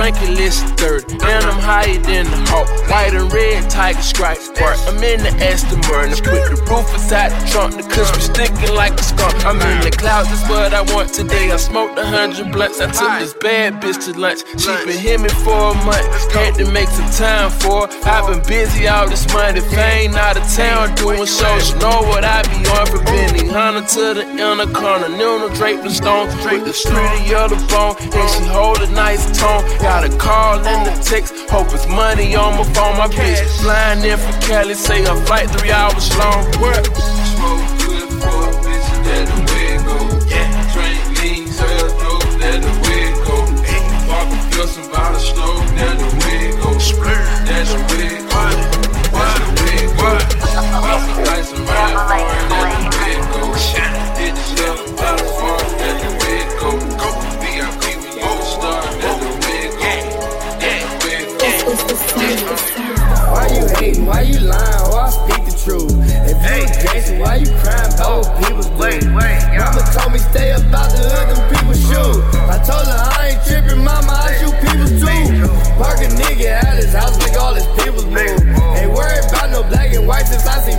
Drink 0.01 0.17
it, 0.17 0.51
third, 0.81 1.05
and 1.11 1.45
I'm 1.45 1.61
higher 1.61 2.01
than 2.01 2.25
the 2.25 2.41
hawk. 2.49 2.65
White 2.89 3.13
and 3.13 3.31
red 3.31 3.69
tiger 3.69 4.01
stripes, 4.01 4.49
part. 4.57 4.75
I'm 4.89 4.97
in 4.97 5.21
the 5.21 5.29
Aston 5.45 5.77
Martin, 5.85 6.17
put 6.25 6.41
the 6.49 6.57
roof 6.65 6.89
inside 6.91 7.29
the 7.29 7.45
trunk, 7.53 7.77
the 7.77 7.85
cushion 7.85 8.19
stinking 8.19 8.73
like 8.73 8.97
a 8.97 9.03
skunk. 9.03 9.45
I'm 9.45 9.61
in 9.61 9.85
the 9.85 9.91
clouds, 9.91 10.29
that's 10.29 10.41
what 10.49 10.73
I 10.73 10.81
want 10.91 11.13
today. 11.13 11.51
I 11.51 11.57
smoked 11.57 11.99
a 11.99 12.05
hundred 12.05 12.51
blunts, 12.51 12.81
I 12.81 12.89
took 12.89 13.13
this 13.21 13.35
bad 13.45 13.77
bitch 13.77 14.01
to 14.09 14.17
lunch. 14.17 14.41
She 14.57 14.73
been 14.89 15.21
me 15.21 15.29
for 15.45 15.69
a 15.69 15.77
month, 15.85 16.33
had 16.33 16.55
to 16.55 16.65
make 16.71 16.89
some 16.89 17.11
time 17.13 17.51
for. 17.61 17.85
I've 18.01 18.25
been 18.25 18.41
busy 18.49 18.87
all 18.87 19.07
this 19.07 19.31
month, 19.31 19.57
if 19.57 19.69
ain't 19.77 20.17
out 20.17 20.35
of 20.35 20.49
town 20.49 20.95
doing 20.95 21.29
shows, 21.29 21.69
you 21.69 21.77
know 21.77 22.01
what 22.09 22.25
I 22.25 22.41
be 22.49 22.65
on 22.73 22.89
for 22.89 23.05
Benny 23.05 23.47
Hunter 23.53 23.85
to 23.85 24.17
the 24.17 24.25
inner 24.25 24.65
corner, 24.65 25.09
Nuno 25.13 25.53
draped 25.53 25.83
the 25.83 25.93
stone, 25.93 26.25
with 26.49 26.65
the 26.65 26.73
street 26.73 27.29
of 27.37 27.53
the 27.53 27.61
bone, 27.69 27.93
and 28.01 28.29
she 28.33 28.43
hold 28.49 28.81
a 28.81 28.89
nice 28.89 29.21
tone. 29.37 29.61
Got 29.91 30.05
a 30.05 30.09
call 30.17 30.65
and 30.65 30.87
a 30.87 31.03
text, 31.03 31.33
hope 31.49 31.67
it's 31.73 31.85
money 31.85 32.33
on 32.33 32.55
my 32.55 32.63
phone. 32.71 32.95
My 32.97 33.07
bitch 33.07 33.43
flying 33.59 34.01
in 34.05 34.17
from 34.17 34.39
Cali, 34.39 34.73
say 34.73 35.03
a 35.03 35.13
flight 35.27 35.49
three 35.49 35.69
hours 35.69 36.07
long. 36.17 36.45
What? 36.63 36.85
Smoke 36.95 37.59
good 37.83 38.07
for 38.23 38.39
a 38.39 38.55
bitch, 38.63 38.87
that's 39.03 39.27
the 39.35 39.43
way 39.51 39.75
go. 39.83 39.97
Drink 40.71 41.03
lean, 41.19 41.43
sell 41.51 41.91
dope, 41.99 42.23
that's 42.39 42.63
the 42.63 42.71
way 42.87 43.11
it 43.11 43.19
go. 43.27 43.35
Walk 44.07 44.31
a 44.31 44.79
about 44.79 45.11
a 45.11 45.19
stove, 45.19 45.67
that's 45.75 45.99
the 45.99 46.07
way 46.23 46.55
go. 46.55 46.71
That's 46.71 47.75
the 47.75 47.83
way 47.91 48.15
go. 48.31 48.47
That's 49.11 49.43
the 49.43 49.59
way 49.59 49.91
go. 49.91 50.07
Watch 50.87 51.03
some 51.03 51.27
ice 51.35 51.51
and 51.51 51.67
you 67.41 67.49
crying 67.65 67.93
about 67.93 68.21
what 68.21 68.37
people 68.37 68.61
do? 68.61 69.09
Mama 69.57 69.81
told 69.91 70.13
me 70.13 70.19
stay 70.19 70.53
about 70.53 70.93
the 70.93 71.01
hood, 71.01 71.25
them 71.33 71.41
people 71.49 71.73
shoot. 71.73 72.21
I 72.45 72.57
told 72.61 72.85
her 72.85 73.01
I 73.17 73.33
ain't 73.33 73.41
tripping, 73.45 73.83
mama, 73.83 74.13
I 74.13 74.29
shoot 74.37 74.55
people 74.61 74.89
too. 75.01 75.49
Park 75.81 75.97
a 76.05 76.09
nigga 76.13 76.61
at 76.61 76.77
his 76.77 76.93
house, 76.93 77.17
make 77.17 77.33
all 77.41 77.53
his 77.53 77.65
peoples 77.81 78.05
move. 78.05 78.39
Ain't 78.77 78.93
worried 78.93 79.25
about 79.29 79.49
no 79.49 79.63
black 79.65 79.93
and 79.93 80.05
white 80.07 80.27
since 80.29 80.45
I 80.45 80.61
seen 80.61 80.70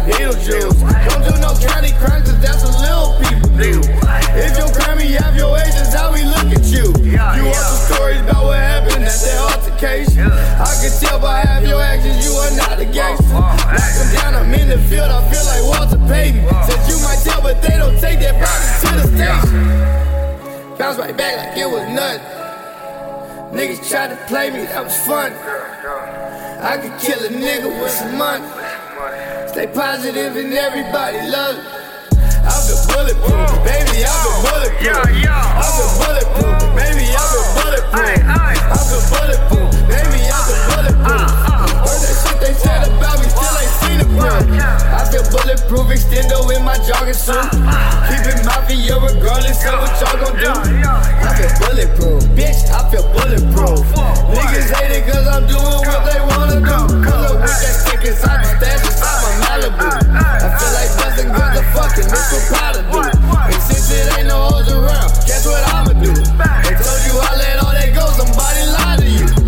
Niggas 23.83 23.91
tried 23.91 24.11
to 24.15 24.17
play 24.27 24.51
me, 24.51 24.65
that 24.67 24.85
was 24.85 24.97
fun. 25.03 25.33
I 26.63 26.79
could 26.79 26.95
kill 27.03 27.19
a 27.19 27.29
nigga 27.29 27.67
with 27.67 27.91
some 27.91 28.17
money. 28.17 28.47
Stay 29.51 29.67
positive 29.67 30.37
and 30.37 30.55
everybody 30.55 31.19
love 31.27 31.59
it. 31.59 31.67
I've 32.47 32.63
been 32.63 32.79
bulletproof, 32.87 33.51
baby, 33.67 34.07
I've 34.07 34.23
been 34.23 34.39
bulletproof. 34.47 35.03
I've 35.03 35.75
been 35.75 35.91
bulletproof, 35.99 36.63
baby, 36.79 37.11
I've 37.11 37.27
been 37.27 37.43
bulletproof. 37.59 38.23
I've 38.23 38.87
been 38.87 39.03
bulletproof, 39.11 39.75
baby, 39.91 40.31
I've 40.31 40.47
been 40.47 40.63
bulletproof. 40.71 41.27
Heard 41.83 42.01
that 42.07 42.15
shit 42.23 42.39
they 42.39 42.55
said 42.55 42.87
about 42.87 43.19
me, 43.19 43.27
still 44.01 44.25
ain't 44.25 44.49
seen. 44.49 44.61
I 44.61 45.05
feel 45.11 45.25
bulletproof, 45.31 45.87
extendo 45.93 46.49
in 46.55 46.65
my 46.65 46.77
jogging 46.87 47.15
suit. 47.15 47.37
Keep 48.09 48.25
it 48.29 48.41
mafia 48.45 48.97
regardless 48.97 49.65
of 49.67 49.81
what 49.81 49.93
y'all 50.01 50.17
gon' 50.21 50.37
do. 50.41 50.53
I 50.87 51.29
feel 51.37 51.53
bulletproof, 51.61 52.23
bitch, 52.37 52.61
I 52.71 52.81
feel 52.91 53.05
bulletproof. 53.13 53.85
Niggas 54.33 54.71
hate 54.73 54.93
it 54.97 55.05
cause 55.11 55.27
I'm 55.27 55.47
doing 55.47 55.81
what 55.85 56.03
they 56.09 56.21
wanna 56.21 56.61
do. 56.61 56.79
Pull 57.05 57.23
up 57.29 57.37
with 57.41 57.59
that 57.61 57.75
stick 57.77 58.05
inside 58.05 58.45
the 58.45 58.49
stash 58.57 58.85
inside 58.87 59.19
my 59.23 59.33
Malibu. 59.45 59.89
I 60.17 60.49
feel 60.57 60.73
like 60.73 60.93
busting 60.97 61.31
cause 61.33 61.53
the 61.57 61.63
fucking 61.75 62.09
what 62.09 62.45
Prada 62.49 62.81
do. 62.89 63.01
And 63.53 63.63
since 63.63 63.91
it 63.91 64.19
ain't 64.19 64.29
no 64.29 64.49
hoes 64.49 64.71
around, 64.73 65.11
guess 65.27 65.45
what 65.47 65.63
I'ma 65.75 65.93
do? 66.01 66.13
They 66.13 66.75
told 66.81 67.01
you 67.05 67.15
I 67.21 67.37
let 67.37 67.59
all 67.61 67.73
that 67.73 67.91
go, 67.95 68.07
somebody 68.17 68.65
lied. 68.73 69.02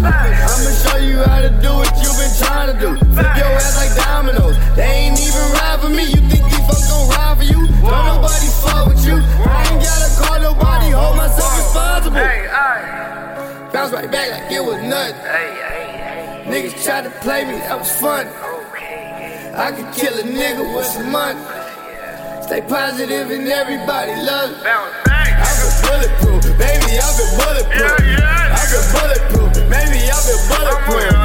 I'ma 0.05 0.70
show 0.84 0.98
you 0.98 1.18
how 1.24 1.40
to 1.40 1.50
do 1.62 1.72
what 1.74 1.90
you've 2.02 2.18
been 2.18 2.34
trying 2.38 2.68
to 2.72 2.76
do. 2.78 2.90
Flip 3.14 3.36
your 3.36 3.52
ass 3.57 3.76
like 3.76 3.94
dominoes. 3.96 4.57
They 4.76 5.09
ain't 5.09 5.20
even 5.20 5.44
ride 5.57 5.80
for 5.80 5.88
me. 5.88 6.05
You 6.05 6.20
think 6.28 6.44
these 6.44 6.66
folks 6.68 6.88
gon' 6.88 7.09
ride 7.11 7.38
for 7.38 7.44
you? 7.44 7.66
Don't 7.80 8.07
nobody 8.20 8.48
fuck 8.62 8.86
with 8.88 9.05
you. 9.07 9.16
I 9.16 9.68
ain't 9.70 9.80
gotta 9.82 10.09
call 10.20 10.38
nobody, 10.40 10.90
hold 10.90 11.16
myself 11.16 11.52
responsible. 11.57 12.20
Bounce 13.72 13.92
right 13.92 14.11
back 14.11 14.30
like 14.30 14.52
it 14.52 14.62
was 14.62 14.80
nothing. 14.82 15.16
Niggas 16.50 16.84
tried 16.84 17.05
to 17.05 17.11
play 17.24 17.44
me, 17.44 17.59
that 17.66 17.78
was 17.78 17.90
fun. 17.96 18.26
I 19.57 19.70
could 19.72 19.90
kill 19.94 20.14
a 20.18 20.22
nigga 20.22 20.64
with 20.76 20.86
some 20.86 21.11
money. 21.11 21.40
Stay 22.42 22.61
positive 22.61 23.30
and 23.30 23.48
everybody 23.48 24.12
love 24.22 24.50
it. 24.50 24.62
I've 24.66 25.57
been 25.59 25.74
bulletproof, 25.82 26.42
baby, 26.59 26.98
I've 27.00 27.16
been 27.16 27.30
bulletproof. 27.40 27.98
I've 28.22 28.68
been 28.70 28.86
bulletproof, 28.94 29.43
baby, 30.26 30.54
I've 30.54 30.88
been 30.88 31.23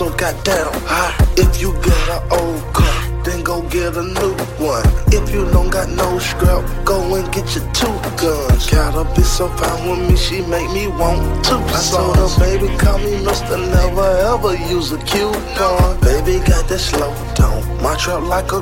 so 0.00 0.08
goddamn 0.16 0.72
high. 0.88 1.12
If 1.36 1.60
you 1.60 1.74
get 1.84 2.08
an 2.08 2.22
old 2.32 2.62
car, 2.72 3.00
then 3.22 3.44
go 3.44 3.60
get 3.68 3.94
a 3.98 4.02
new 4.02 4.32
one. 4.56 4.86
If 5.12 5.28
you 5.28 5.44
don't 5.52 5.68
got 5.68 5.90
no 5.90 6.18
scrap, 6.18 6.64
go 6.86 6.96
and 7.16 7.30
get 7.34 7.54
your 7.54 7.66
two 7.76 7.96
guns. 8.16 8.64
Gotta 8.70 9.04
be 9.14 9.22
so 9.22 9.48
fine 9.60 9.90
with 9.90 10.08
me, 10.08 10.16
she 10.16 10.40
make 10.40 10.70
me 10.72 10.88
want 10.88 11.44
two 11.44 11.60
I 11.76 11.80
told 11.92 12.16
her, 12.16 12.30
baby, 12.40 12.68
call 12.78 12.96
me 12.96 13.12
Mr. 13.28 13.60
Never 13.76 14.08
Ever 14.32 14.54
use 14.72 14.90
a 14.92 14.96
coupon. 15.10 16.00
Baby 16.00 16.38
got 16.48 16.66
that 16.70 16.78
slow 16.78 17.12
tone. 17.34 17.60
My 17.82 17.94
trap 17.96 18.22
like 18.22 18.52
a 18.52 18.59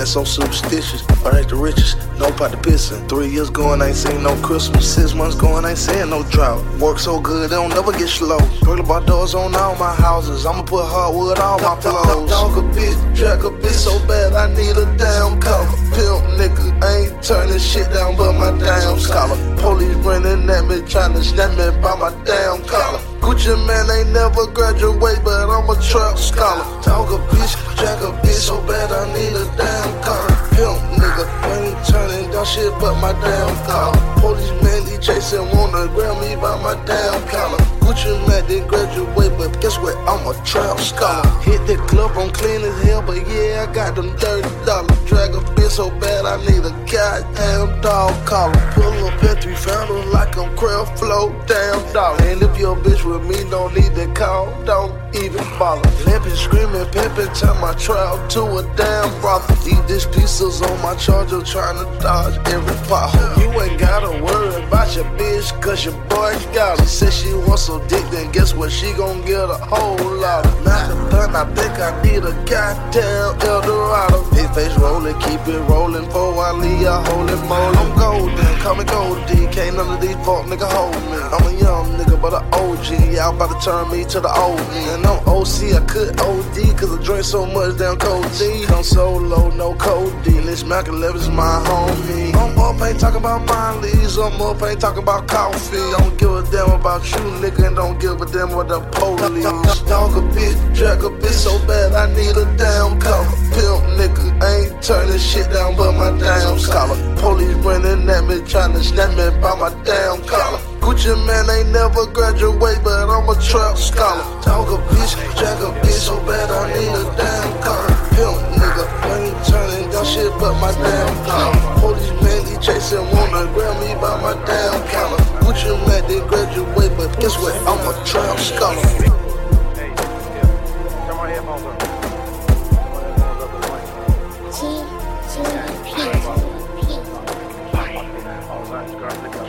Man, 0.00 0.06
so 0.06 0.24
superstitious. 0.24 1.04
I 1.26 1.40
ain't 1.40 1.50
the 1.50 1.56
richest, 1.56 1.98
no 2.18 2.32
pot 2.32 2.52
to 2.52 2.56
pissin'. 2.56 3.06
Three 3.06 3.28
years 3.28 3.50
going, 3.50 3.82
I 3.82 3.88
ain't 3.88 3.96
seen 3.96 4.22
no 4.22 4.34
Christmas. 4.40 4.94
Six 4.94 5.12
months 5.12 5.36
going, 5.36 5.66
I 5.66 5.70
ain't 5.70 5.78
seen 5.78 6.08
no 6.08 6.22
drought. 6.22 6.64
Work 6.80 6.98
so 6.98 7.20
good, 7.20 7.50
they 7.50 7.56
don't 7.56 7.68
never 7.68 7.92
get 7.92 8.08
slow. 8.08 8.38
Burglar 8.62 8.86
bar 8.86 9.00
doors 9.04 9.34
on 9.34 9.54
all 9.54 9.76
my 9.76 9.94
houses. 9.94 10.46
I'ma 10.46 10.62
put 10.62 10.86
hardwood 10.86 11.38
on 11.38 11.60
my 11.60 11.78
floors. 11.82 12.30
Dog 12.30 12.56
a 12.56 12.62
bitch, 12.72 12.96
track 13.14 13.44
a 13.44 13.50
bitch 13.50 13.76
so 13.76 13.98
bad, 14.08 14.32
I 14.32 14.48
need 14.54 14.74
a 14.78 14.86
damn 14.96 15.38
cover. 15.38 15.76
Pimp 15.92 16.24
nigga, 16.40 16.82
I 16.82 16.96
ain't 17.04 17.22
turning 17.22 17.58
shit 17.58 17.92
down 17.92 18.16
but 18.16 18.32
my 18.32 18.56
damn 18.56 18.98
scholar. 18.98 19.36
Police 19.58 19.96
running 19.96 20.48
at 20.48 20.64
me, 20.64 20.80
trying 20.88 21.12
to 21.12 21.22
snap 21.22 21.50
me 21.58 21.78
by 21.82 21.94
my 21.96 22.08
damn 22.24 22.64
collar. 22.64 22.99
Man 23.48 23.90
ain't 23.90 24.10
never 24.10 24.46
graduate, 24.48 25.24
but 25.24 25.48
I'm 25.48 25.70
a 25.70 25.74
trap 25.80 26.18
scholar. 26.18 26.62
Talk 26.82 27.08
a 27.08 27.16
bitch, 27.34 27.56
jack 27.78 27.98
a 28.02 28.12
bitch 28.20 28.34
so 28.34 28.60
bad 28.66 28.92
I 28.92 29.06
need 29.14 29.32
a 29.32 29.44
damn 29.56 30.02
collar. 30.04 30.28
Pimp 30.52 31.00
nigga, 31.00 31.24
ain't 31.48 31.88
turning 31.88 32.30
down 32.30 32.44
shit 32.44 32.70
but 32.78 33.00
my 33.00 33.12
damn 33.12 33.66
collar. 33.66 34.20
Police 34.20 34.62
man, 34.62 34.86
he 34.86 34.98
chasing, 34.98 35.48
wanna 35.56 35.88
grab 35.88 36.20
me 36.20 36.36
by 36.36 36.54
my 36.62 36.74
damn 36.84 37.26
collar. 37.28 37.69
Gucci 37.90 38.14
Mane 38.28 38.46
didn't 38.46 38.68
graduate, 38.68 39.36
but 39.36 39.60
guess 39.60 39.76
what? 39.78 39.96
I'm 40.06 40.24
a 40.24 40.32
trap 40.44 40.78
scholar. 40.78 41.28
Hit 41.40 41.66
the 41.66 41.74
club, 41.88 42.12
I'm 42.16 42.30
clean 42.30 42.62
as 42.62 42.80
hell, 42.84 43.02
but 43.02 43.16
yeah, 43.26 43.66
I 43.68 43.74
got 43.74 43.96
them 43.96 44.14
dirty 44.14 44.48
dollars. 44.64 44.96
Drag 45.06 45.34
a 45.34 45.40
bitch 45.58 45.70
so 45.70 45.90
bad 45.98 46.24
I 46.24 46.36
need 46.46 46.64
a 46.64 46.70
goddamn 46.86 47.80
dog 47.80 48.14
collar. 48.26 48.54
Pull 48.74 49.06
up 49.06 49.24
at 49.24 49.42
three 49.42 49.56
founders 49.56 50.06
like 50.06 50.38
I'm 50.38 50.56
craft 50.56 51.00
flow, 51.00 51.30
damn 51.48 51.92
dollar. 51.92 52.22
And 52.22 52.40
if 52.40 52.56
your 52.60 52.76
bitch 52.76 53.04
with 53.04 53.28
me, 53.28 53.50
don't 53.50 53.74
need 53.74 53.92
to 53.96 54.06
call, 54.14 54.46
don't 54.64 54.99
even 55.14 55.44
bother. 55.58 55.88
Limping, 56.06 56.34
screaming, 56.34 56.86
pimping, 56.92 57.32
turn 57.34 57.58
my 57.60 57.74
trial 57.74 58.16
to 58.28 58.42
a 58.58 58.62
damn 58.76 59.08
brothel. 59.20 59.56
These 59.64 59.80
dish 59.86 60.06
pieces 60.14 60.62
on 60.62 60.80
my 60.82 60.94
charger, 60.96 61.42
trying 61.42 61.78
to 61.78 61.86
dodge 62.00 62.36
every 62.48 62.74
pothole. 62.88 63.36
You 63.40 63.50
ain't 63.60 63.78
gotta 63.80 64.22
worry 64.22 64.62
about 64.64 64.94
your 64.94 65.04
bitch, 65.16 65.48
cause 65.60 65.84
your 65.84 65.94
boy 66.08 66.34
got 66.54 66.78
her. 66.78 66.84
She 66.86 66.90
said 66.90 67.12
she 67.12 67.32
wants 67.34 67.62
some 67.62 67.86
dick, 67.88 68.04
then 68.10 68.30
guess 68.32 68.54
what? 68.54 68.70
She 68.70 68.92
gon' 68.94 69.24
get 69.24 69.50
a 69.50 69.58
whole 69.58 69.96
lot 69.96 70.46
of 70.46 70.64
Marathon, 70.64 71.36
I 71.36 71.44
think 71.54 71.74
I 71.78 71.90
need 72.02 72.24
a 72.24 72.32
goddamn 72.46 73.40
Eldorado. 73.48 74.30
Big 74.30 74.50
face 74.54 74.76
rolling, 74.78 75.18
keep 75.20 75.40
it 75.48 75.60
rolling, 75.68 76.08
for 76.10 76.30
I 76.42 76.52
leave 76.52 76.86
a 76.86 77.02
holy 77.02 77.34
moly. 77.48 77.76
I'm 77.76 77.98
golden, 77.98 78.58
call 78.60 78.74
me 78.76 78.84
Goldie, 78.84 79.46
can't 79.52 79.76
none 79.76 79.94
of 79.94 80.00
these 80.00 80.16
fuck 80.26 80.46
nigga 80.46 80.68
hold 80.70 80.94
me. 81.10 81.18
I'm 81.34 81.46
a 81.46 81.52
young 81.58 81.86
nigga, 81.98 82.20
but 82.20 82.34
an 82.34 82.44
OG, 82.52 83.14
y'all 83.14 83.34
about 83.34 83.50
to 83.52 83.64
turn 83.64 83.90
me 83.90 84.04
to 84.04 84.20
the 84.20 84.32
old 84.32 84.60
me. 84.70 84.99
And 85.00 85.08
I'm 85.08 85.26
OC, 85.26 85.72
I 85.72 85.80
could 85.86 86.20
OD, 86.20 86.76
cause 86.76 86.92
I 86.92 87.02
drink 87.02 87.24
so 87.24 87.46
much 87.46 87.78
damn 87.78 87.96
codeine. 87.96 88.68
I'm 88.68 88.82
solo, 88.82 89.48
no 89.50 89.74
codeine, 89.74 90.44
this 90.44 90.62
Mac 90.62 90.86
11's 90.86 91.30
my 91.30 91.64
homie. 91.64 92.34
I'm 92.34 92.58
up, 92.58 92.86
ain't 92.86 93.00
talking 93.00 93.20
about 93.20 93.46
my 93.46 93.80
leaves, 93.80 94.18
I'm 94.18 94.38
up, 94.42 94.62
ain't 94.62 94.78
talking 94.78 95.02
about 95.02 95.26
coffee. 95.26 95.78
I 95.78 95.96
Don't 96.00 96.18
give 96.18 96.32
a 96.32 96.42
damn 96.50 96.70
about 96.72 97.02
you, 97.12 97.24
nigga, 97.40 97.68
and 97.68 97.76
don't 97.76 97.98
give 97.98 98.20
a 98.20 98.26
damn 98.26 98.52
what 98.52 98.68
the 98.68 98.80
police. 98.92 99.44
Dog 99.88 100.18
a 100.18 100.20
bitch, 100.36 100.76
drag 100.76 101.02
a 101.02 101.08
bitch 101.08 101.32
so 101.32 101.58
bad, 101.66 101.94
I 101.94 102.14
need 102.14 102.36
a 102.36 102.44
damn 102.58 103.00
cover. 103.00 103.36
Pimp 103.56 103.80
nigga, 103.96 104.42
I 104.42 104.56
ain't 104.68 104.82
turning 104.82 105.18
shit 105.18 105.50
down 105.50 105.76
but 105.76 105.92
my 105.92 106.10
damn 106.18 106.58
scholar. 106.58 106.96
Police 107.16 107.54
running 107.64 108.06
at 108.10 108.24
me, 108.24 108.42
trying 108.46 108.74
to 108.74 108.84
snap 108.84 109.16
me 109.16 109.30
by 109.40 109.54
my 109.56 109.70
damn 109.82 110.22
collar. 110.24 110.69
Gucci 110.80 111.12
Mane 111.26 111.50
ain't 111.50 111.68
never 111.70 112.06
graduate, 112.06 112.80
but 112.82 113.08
I'm 113.08 113.28
a 113.28 113.34
trap 113.40 113.76
scholar. 113.76 114.24
Talk 114.42 114.68
a 114.68 114.78
bitch, 114.88 115.14
jack 115.36 115.60
a 115.60 115.70
bitch 115.84 116.00
so 116.08 116.16
bad 116.24 116.50
I 116.50 116.72
need 116.72 116.88
a 116.88 117.04
damn 117.16 117.52
car. 117.62 117.86
Pimp 118.16 118.36
nigga, 118.56 118.84
ain't 119.12 119.36
turning 119.46 119.90
down 119.90 120.04
shit 120.04 120.32
but 120.40 120.54
my 120.60 120.72
damn 120.72 121.24
collar. 121.26 121.80
Police 121.80 122.10
man, 122.22 122.46
he 122.46 122.56
chasing, 122.64 123.04
wanna 123.12 123.44
grab 123.52 123.76
me 123.80 123.94
by 124.00 124.20
my 124.20 124.34
damn 124.46 124.80
collar. 124.88 125.18
Gucci 125.44 125.70
Mane 125.86 126.08
didn't 126.08 126.28
graduate, 126.28 126.96
but 126.96 127.20
guess 127.20 127.36
what? 127.38 127.54
I'm 127.68 127.80
a 127.86 127.92
trap 128.06 128.38
scholar. 128.38 129.10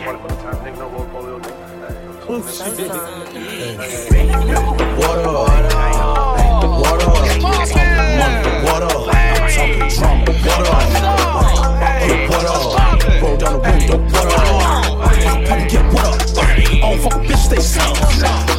What 0.03 0.15
up? 0.15 0.91
What 0.91 1.11
don't 2.28 2.43
fuck 17.01 17.22
bitch, 17.24 17.38
stay 17.38 17.59
safe. 17.59 18.51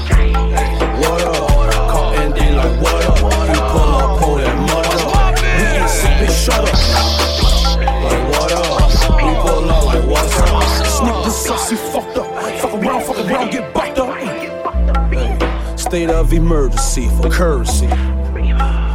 State 15.93 16.09
of 16.09 16.32
emergency 16.32 17.07
for 17.20 17.28
currency. 17.28 17.86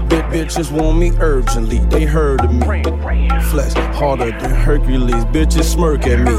Big 0.10 0.26
bitches 0.34 0.72
want 0.72 0.98
me 0.98 1.12
urgently, 1.20 1.78
they 1.92 2.06
heard 2.06 2.44
of 2.44 2.52
me. 2.52 2.66
Flex 3.52 3.76
harder 3.96 4.32
than 4.32 4.50
Hercules, 4.50 5.24
bitches 5.26 5.66
smirk 5.66 6.08
at 6.08 6.22
me. 6.22 6.34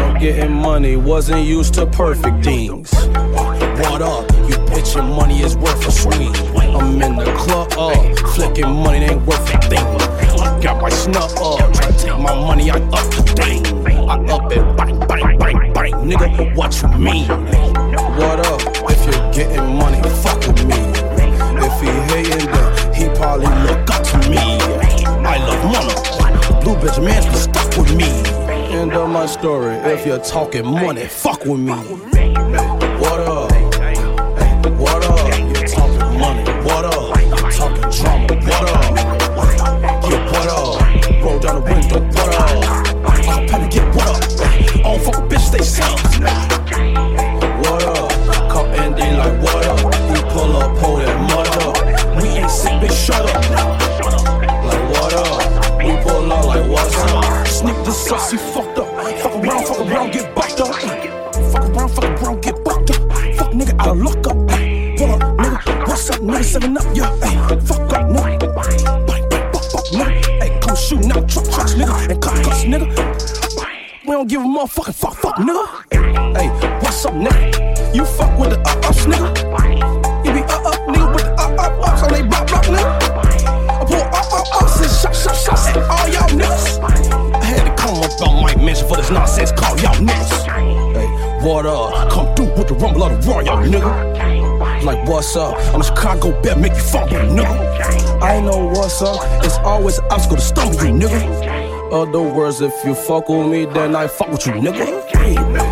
I'm 0.00 0.18
getting 0.18 0.54
money, 0.54 0.96
wasn't 0.96 1.44
used 1.44 1.74
to 1.74 1.84
perfect 1.84 2.42
things. 2.42 2.94
What 2.94 4.00
up? 4.00 4.22
You 4.48 4.56
bitch, 4.72 4.94
your 4.94 5.04
money 5.04 5.42
is 5.42 5.54
worth 5.58 5.86
a 5.86 5.90
swing. 5.90 6.34
I'm 6.56 7.02
in 7.02 7.16
the 7.16 7.34
club, 7.36 7.74
uh, 7.76 8.14
flicking 8.32 8.70
money 8.70 9.04
ain't 9.04 9.20
worth 9.26 9.54
a 9.54 9.58
thing. 9.68 9.86
I 10.40 10.58
got 10.62 10.80
my 10.80 10.88
snuff 10.88 11.36
up, 11.36 11.58
try 11.74 11.90
to 11.90 11.98
take 11.98 12.18
my 12.18 12.34
money, 12.34 12.70
I 12.70 12.76
up 12.76 13.10
the 13.12 13.22
thing. 13.36 13.86
I 14.08 14.14
up 14.32 14.50
it, 14.50 14.76
bang, 14.78 14.98
bang, 15.00 15.38
bang, 15.38 15.72
bang, 15.74 15.92
nigga, 15.92 16.56
what 16.56 16.80
you 16.80 16.88
mean? 16.98 17.71
Getting 19.42 19.76
money, 19.76 20.00
fuck 20.22 20.38
with 20.46 20.64
me. 20.66 20.78
If 21.66 21.80
he 21.80 21.88
hating, 22.12 22.50
then 22.50 22.94
he 22.94 23.08
probably 23.16 23.46
look 23.66 23.90
up 23.90 24.02
to 24.04 24.18
me. 24.30 24.38
I 25.24 25.36
love 25.48 25.64
money. 25.74 26.62
Blue 26.62 26.76
bitch 26.76 27.02
man 27.02 27.22
be 27.24 27.38
stuck 27.38 27.76
with 27.76 27.94
me. 27.96 28.10
End 28.72 28.92
of 28.92 29.08
my 29.10 29.26
story. 29.26 29.74
If 29.94 30.06
you're 30.06 30.18
talking 30.18 30.64
money, 30.64 31.06
fuck 31.06 31.44
with 31.44 31.60
me. 31.60 32.11
shooting 70.82 71.12
out 71.12 71.28
truck 71.28 71.44
trucks, 71.46 71.74
nigga, 71.74 72.10
and 72.10 72.20
cop 72.20 72.34
nigga. 72.66 72.86
We 74.04 74.12
don't 74.12 74.28
give 74.28 74.40
a 74.40 74.44
motherfucking 74.44 74.94
fuck, 74.94 75.14
fuck, 75.14 75.36
nigga. 75.36 76.36
Hey, 76.36 76.48
what's 76.80 77.04
up, 77.04 77.14
nigga? 77.14 77.94
You 77.94 78.04
fuck 78.04 78.36
with 78.38 78.50
the 78.50 78.58
up 78.60 78.84
ups, 78.84 79.06
nigga. 79.06 79.28
You 80.26 80.32
be 80.32 80.40
up 80.42 80.66
up, 80.66 80.74
nigga, 80.88 81.14
with 81.14 81.24
the 81.24 81.32
up 81.34 81.58
up 81.58 81.88
ups 81.88 82.02
on 82.02 82.12
they 82.12 82.22
block 82.22 82.48
block, 82.48 82.64
nigga. 82.64 82.98
I 82.98 83.84
pull 83.86 83.96
up 83.96 84.32
up 84.32 84.62
ups 84.62 84.80
and 84.80 84.90
shot 84.90 85.14
shot 85.14 85.36
shots 85.36 85.68
at 85.68 85.76
all 85.76 86.08
y'all 86.08 86.28
niggas. 86.30 86.80
I 87.34 87.44
had 87.44 87.64
to 87.64 87.82
come 87.82 88.02
up 88.02 88.20
on 88.28 88.42
my 88.42 88.56
mansion 88.56 88.88
for 88.88 88.96
this 88.96 89.10
nonsense, 89.10 89.52
call 89.52 89.78
y'all 89.78 89.94
niggas. 89.94 90.46
Hey, 90.96 91.46
what 91.46 91.64
up? 91.64 92.10
Come 92.10 92.34
through 92.34 92.56
with 92.56 92.68
the 92.68 92.74
rumble 92.74 93.04
of 93.04 93.22
the 93.22 93.30
world, 93.30 93.46
y'all, 93.46 93.62
nigga. 93.62 94.51
Like, 94.84 95.06
what's 95.06 95.36
up? 95.36 95.56
I'm 95.72 95.80
a 95.80 95.84
Chicago 95.84 96.40
bet, 96.42 96.58
make 96.58 96.72
you 96.72 96.80
fuck 96.80 97.08
with 97.10 97.20
a 97.20 97.24
nigga. 97.26 98.20
I 98.20 98.40
know 98.40 98.66
what's 98.66 99.00
up. 99.00 99.20
It's 99.44 99.56
always 99.58 99.98
an 99.98 100.06
obstacle 100.10 100.36
to 100.36 100.42
stumble 100.42 100.84
you, 100.84 100.92
nigga. 100.92 101.92
Other 101.92 102.20
words, 102.20 102.60
if 102.60 102.72
you 102.84 102.94
fuck 102.94 103.28
with 103.28 103.46
me, 103.46 103.66
then 103.66 103.94
I 103.94 104.08
fuck 104.08 104.28
with 104.28 104.44
you, 104.44 104.54
nigga. 104.54 105.71